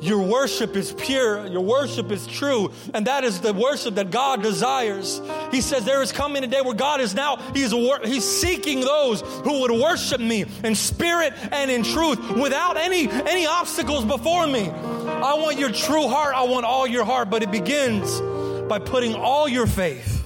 your 0.00 0.22
worship 0.22 0.76
is 0.76 0.94
pure, 0.94 1.46
your 1.46 1.60
worship 1.60 2.10
is 2.10 2.26
true, 2.26 2.72
and 2.94 3.06
that 3.06 3.22
is 3.22 3.40
the 3.40 3.52
worship 3.52 3.96
that 3.96 4.10
God 4.10 4.42
desires. 4.42 5.20
He 5.50 5.60
says 5.60 5.84
there 5.84 6.00
is 6.00 6.10
coming 6.10 6.42
a 6.42 6.46
day 6.46 6.62
where 6.62 6.74
God 6.74 7.02
is 7.02 7.14
now 7.14 7.36
he's 7.54 7.70
he's 7.70 8.24
seeking 8.24 8.80
those 8.80 9.20
who 9.20 9.60
would 9.60 9.70
worship 9.70 10.22
me 10.22 10.46
in 10.64 10.74
spirit 10.74 11.34
and 11.52 11.70
in 11.70 11.82
truth 11.82 12.18
without 12.30 12.78
any 12.78 13.10
any 13.10 13.46
obstacles 13.46 14.06
before 14.06 14.46
me. 14.46 14.70
I 14.70 15.34
want 15.34 15.58
your 15.58 15.70
true 15.70 16.08
heart, 16.08 16.34
I 16.34 16.44
want 16.44 16.64
all 16.64 16.86
your 16.86 17.04
heart, 17.04 17.28
but 17.28 17.42
it 17.42 17.50
begins 17.50 18.22
by 18.70 18.78
putting 18.78 19.14
all 19.14 19.48
your 19.48 19.66
faith 19.66 20.24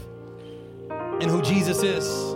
in 1.21 1.29
who 1.29 1.43
Jesus 1.43 1.83
is. 1.83 2.34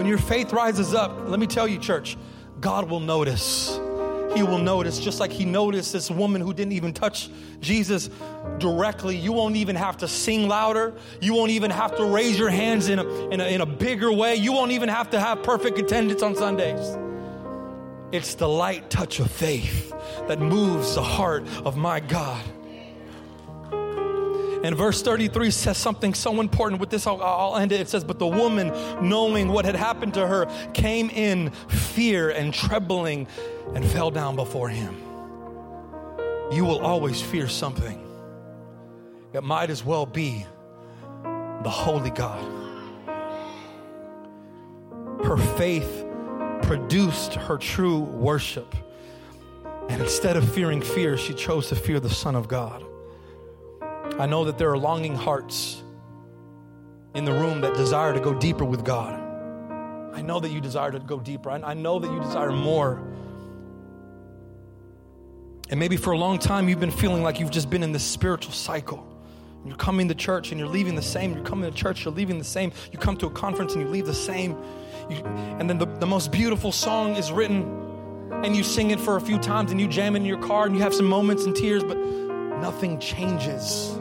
When 0.00 0.06
your 0.06 0.16
faith 0.16 0.54
rises 0.54 0.94
up, 0.94 1.28
let 1.28 1.38
me 1.38 1.46
tell 1.46 1.68
you, 1.68 1.78
church, 1.78 2.16
God 2.58 2.88
will 2.88 3.00
notice. 3.00 3.78
He 4.34 4.42
will 4.42 4.56
notice, 4.56 4.98
just 4.98 5.20
like 5.20 5.30
He 5.30 5.44
noticed 5.44 5.92
this 5.92 6.10
woman 6.10 6.40
who 6.40 6.54
didn't 6.54 6.72
even 6.72 6.94
touch 6.94 7.28
Jesus 7.60 8.08
directly. 8.56 9.14
You 9.14 9.32
won't 9.32 9.56
even 9.56 9.76
have 9.76 9.98
to 9.98 10.08
sing 10.08 10.48
louder. 10.48 10.94
You 11.20 11.34
won't 11.34 11.50
even 11.50 11.70
have 11.70 11.94
to 11.98 12.04
raise 12.06 12.38
your 12.38 12.48
hands 12.48 12.88
in 12.88 12.98
a, 12.98 13.28
in 13.28 13.42
a, 13.42 13.44
in 13.44 13.60
a 13.60 13.66
bigger 13.66 14.10
way. 14.10 14.36
You 14.36 14.54
won't 14.54 14.72
even 14.72 14.88
have 14.88 15.10
to 15.10 15.20
have 15.20 15.42
perfect 15.42 15.78
attendance 15.78 16.22
on 16.22 16.34
Sundays. 16.34 16.96
It's 18.10 18.36
the 18.36 18.48
light 18.48 18.88
touch 18.88 19.20
of 19.20 19.30
faith 19.30 19.90
that 20.28 20.40
moves 20.40 20.94
the 20.94 21.02
heart 21.02 21.46
of 21.66 21.76
my 21.76 22.00
God. 22.00 22.42
And 24.62 24.76
verse 24.76 25.00
33 25.00 25.50
says 25.50 25.78
something 25.78 26.12
so 26.12 26.40
important. 26.40 26.80
With 26.80 26.90
this, 26.90 27.06
I'll, 27.06 27.22
I'll, 27.22 27.56
end 27.56 27.72
it. 27.72 27.80
It 27.80 27.88
says, 27.88 28.04
But 28.04 28.18
the 28.18 28.26
woman, 28.26 28.68
knowing 29.00 29.48
what 29.48 29.64
had 29.64 29.74
happened 29.74 30.14
to 30.14 30.26
her, 30.26 30.46
came 30.74 31.08
in 31.08 31.50
fear 31.68 32.30
and 32.30 32.52
trembling 32.52 33.26
and 33.74 33.84
fell 33.84 34.10
down 34.10 34.36
before 34.36 34.68
him. 34.68 34.94
You 36.52 36.64
will 36.64 36.80
always 36.80 37.22
fear 37.22 37.48
something. 37.48 38.06
It 39.32 39.44
might 39.44 39.70
as 39.70 39.84
well 39.84 40.04
be 40.04 40.44
the 41.62 41.70
Holy 41.70 42.10
God. 42.10 42.44
Her 45.24 45.36
faith 45.56 46.04
produced 46.62 47.34
her 47.34 47.56
true 47.56 48.00
worship. 48.00 48.74
And 49.88 50.02
instead 50.02 50.36
of 50.36 50.52
fearing 50.52 50.82
fear, 50.82 51.16
she 51.16 51.32
chose 51.32 51.68
to 51.68 51.76
fear 51.76 51.98
the 51.98 52.10
Son 52.10 52.34
of 52.34 52.46
God. 52.46 52.84
I 54.18 54.26
know 54.26 54.44
that 54.44 54.58
there 54.58 54.70
are 54.70 54.78
longing 54.78 55.14
hearts 55.14 55.82
in 57.14 57.24
the 57.24 57.32
room 57.32 57.60
that 57.62 57.74
desire 57.74 58.12
to 58.12 58.20
go 58.20 58.34
deeper 58.34 58.64
with 58.64 58.84
God. 58.84 59.18
I 60.14 60.22
know 60.22 60.40
that 60.40 60.50
you 60.50 60.60
desire 60.60 60.90
to 60.90 60.98
go 60.98 61.18
deeper. 61.18 61.50
I 61.50 61.74
know 61.74 61.98
that 61.98 62.10
you 62.10 62.20
desire 62.20 62.52
more. 62.52 63.02
And 65.70 65.78
maybe 65.78 65.96
for 65.96 66.12
a 66.12 66.18
long 66.18 66.38
time 66.38 66.68
you've 66.68 66.80
been 66.80 66.90
feeling 66.90 67.22
like 67.22 67.40
you've 67.40 67.50
just 67.50 67.70
been 67.70 67.82
in 67.82 67.92
this 67.92 68.04
spiritual 68.04 68.52
cycle. 68.52 69.06
You're 69.64 69.76
coming 69.76 70.08
to 70.08 70.14
church 70.14 70.50
and 70.50 70.58
you're 70.58 70.68
leaving 70.68 70.94
the 70.94 71.02
same. 71.02 71.34
You're 71.34 71.44
coming 71.44 71.70
to 71.70 71.76
church, 71.76 72.04
you're 72.04 72.14
leaving 72.14 72.38
the 72.38 72.44
same. 72.44 72.72
You 72.92 72.98
come 72.98 73.16
to 73.18 73.26
a 73.26 73.30
conference 73.30 73.74
and 73.74 73.82
you 73.82 73.88
leave 73.88 74.06
the 74.06 74.14
same. 74.14 74.56
You, 75.08 75.16
and 75.24 75.68
then 75.68 75.78
the, 75.78 75.86
the 75.86 76.06
most 76.06 76.32
beautiful 76.32 76.72
song 76.72 77.16
is 77.16 77.30
written 77.30 77.62
and 78.44 78.56
you 78.56 78.64
sing 78.64 78.90
it 78.90 78.98
for 78.98 79.16
a 79.16 79.20
few 79.20 79.38
times 79.38 79.70
and 79.70 79.80
you 79.80 79.86
jam 79.86 80.16
it 80.16 80.20
in 80.20 80.24
your 80.24 80.38
car 80.38 80.66
and 80.66 80.74
you 80.74 80.82
have 80.82 80.94
some 80.94 81.06
moments 81.06 81.44
and 81.44 81.54
tears, 81.54 81.84
but 81.84 81.96
nothing 81.96 82.98
changes 82.98 83.99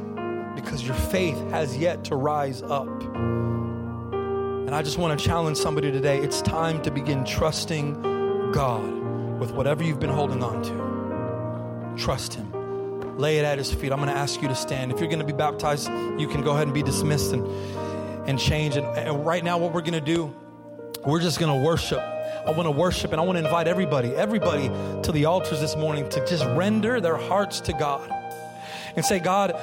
because 0.61 0.83
your 0.83 0.95
faith 0.95 1.37
has 1.51 1.77
yet 1.77 2.03
to 2.05 2.15
rise 2.15 2.61
up. 2.61 2.87
And 3.15 4.75
I 4.75 4.81
just 4.81 4.97
want 4.97 5.17
to 5.17 5.25
challenge 5.25 5.57
somebody 5.57 5.91
today. 5.91 6.19
It's 6.19 6.41
time 6.41 6.81
to 6.83 6.91
begin 6.91 7.23
trusting 7.23 8.51
God 8.51 9.39
with 9.39 9.51
whatever 9.51 9.83
you've 9.83 9.99
been 9.99 10.09
holding 10.09 10.43
on 10.43 10.61
to. 10.63 12.01
Trust 12.01 12.33
Him. 12.33 13.17
Lay 13.17 13.39
it 13.39 13.45
at 13.45 13.57
His 13.57 13.73
feet. 13.73 13.91
I'm 13.91 13.99
going 13.99 14.09
to 14.09 14.15
ask 14.15 14.41
you 14.41 14.47
to 14.47 14.55
stand. 14.55 14.91
If 14.91 14.99
you're 14.99 15.07
going 15.07 15.19
to 15.19 15.25
be 15.25 15.33
baptized, 15.33 15.87
you 16.19 16.27
can 16.27 16.41
go 16.41 16.51
ahead 16.51 16.67
and 16.67 16.73
be 16.73 16.83
dismissed 16.83 17.33
and, 17.33 17.47
and 18.29 18.37
change. 18.37 18.75
And, 18.75 18.85
and 18.97 19.25
right 19.25 19.43
now, 19.43 19.57
what 19.57 19.73
we're 19.73 19.81
going 19.81 19.93
to 19.93 20.01
do, 20.01 20.35
we're 21.05 21.21
just 21.21 21.39
going 21.39 21.57
to 21.57 21.65
worship. 21.65 21.99
I 21.99 22.51
want 22.51 22.65
to 22.65 22.71
worship 22.71 23.11
and 23.11 23.19
I 23.19 23.23
want 23.23 23.37
to 23.37 23.43
invite 23.43 23.67
everybody, 23.67 24.09
everybody 24.09 24.67
to 25.03 25.11
the 25.11 25.25
altars 25.25 25.61
this 25.61 25.75
morning 25.75 26.07
to 26.09 26.25
just 26.25 26.45
render 26.45 27.01
their 27.01 27.17
hearts 27.17 27.61
to 27.61 27.73
God 27.73 28.09
and 28.95 29.05
say, 29.05 29.19
God, 29.19 29.53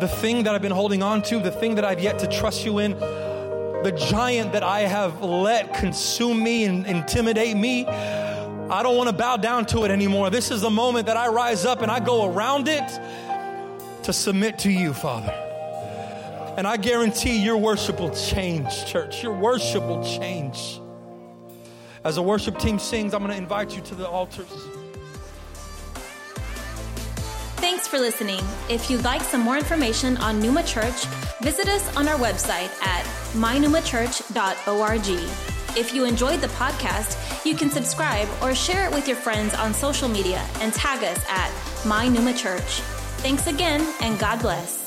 the 0.00 0.08
thing 0.08 0.42
that 0.44 0.54
I've 0.54 0.62
been 0.62 0.72
holding 0.72 1.02
on 1.02 1.22
to, 1.22 1.38
the 1.38 1.50
thing 1.50 1.76
that 1.76 1.84
I've 1.84 2.00
yet 2.00 2.18
to 2.18 2.26
trust 2.26 2.64
you 2.64 2.78
in, 2.78 2.92
the 2.98 3.92
giant 4.10 4.52
that 4.52 4.62
I 4.62 4.80
have 4.80 5.22
let 5.22 5.74
consume 5.74 6.42
me 6.42 6.64
and 6.64 6.86
intimidate 6.86 7.56
me, 7.56 7.86
I 7.86 8.82
don't 8.82 8.96
want 8.96 9.08
to 9.08 9.14
bow 9.14 9.36
down 9.36 9.64
to 9.66 9.84
it 9.84 9.90
anymore. 9.90 10.28
This 10.28 10.50
is 10.50 10.60
the 10.60 10.70
moment 10.70 11.06
that 11.06 11.16
I 11.16 11.28
rise 11.28 11.64
up 11.64 11.82
and 11.82 11.90
I 11.90 12.00
go 12.00 12.26
around 12.26 12.68
it 12.68 12.88
to 14.02 14.12
submit 14.12 14.58
to 14.60 14.70
you, 14.70 14.92
Father. 14.92 15.32
And 16.56 16.66
I 16.66 16.76
guarantee 16.76 17.38
your 17.42 17.56
worship 17.56 18.00
will 18.00 18.14
change, 18.14 18.86
church. 18.86 19.22
Your 19.22 19.34
worship 19.34 19.82
will 19.82 20.02
change. 20.04 20.80
As 22.02 22.16
the 22.16 22.22
worship 22.22 22.58
team 22.58 22.78
sings, 22.78 23.14
I'm 23.14 23.20
going 23.20 23.32
to 23.32 23.38
invite 23.38 23.74
you 23.74 23.82
to 23.82 23.94
the 23.94 24.08
altars. 24.08 24.50
Thanks 27.66 27.88
for 27.88 27.98
listening. 27.98 28.44
If 28.70 28.88
you'd 28.88 29.02
like 29.02 29.22
some 29.22 29.40
more 29.40 29.58
information 29.58 30.16
on 30.18 30.38
Numa 30.38 30.62
Church, 30.62 31.04
visit 31.42 31.66
us 31.66 31.96
on 31.96 32.06
our 32.06 32.16
website 32.16 32.70
at 32.80 33.04
mynumachurch.org. 33.32 35.08
If 35.76 35.92
you 35.92 36.04
enjoyed 36.04 36.40
the 36.40 36.46
podcast, 36.46 37.44
you 37.44 37.56
can 37.56 37.68
subscribe 37.68 38.28
or 38.40 38.54
share 38.54 38.86
it 38.86 38.94
with 38.94 39.08
your 39.08 39.16
friends 39.16 39.52
on 39.54 39.74
social 39.74 40.08
media 40.08 40.46
and 40.60 40.72
tag 40.72 41.02
us 41.02 41.18
at 41.28 41.52
My 41.84 42.06
Numa 42.06 42.34
Church. 42.34 42.82
Thanks 43.24 43.48
again, 43.48 43.84
and 44.00 44.16
God 44.16 44.40
bless. 44.40 44.85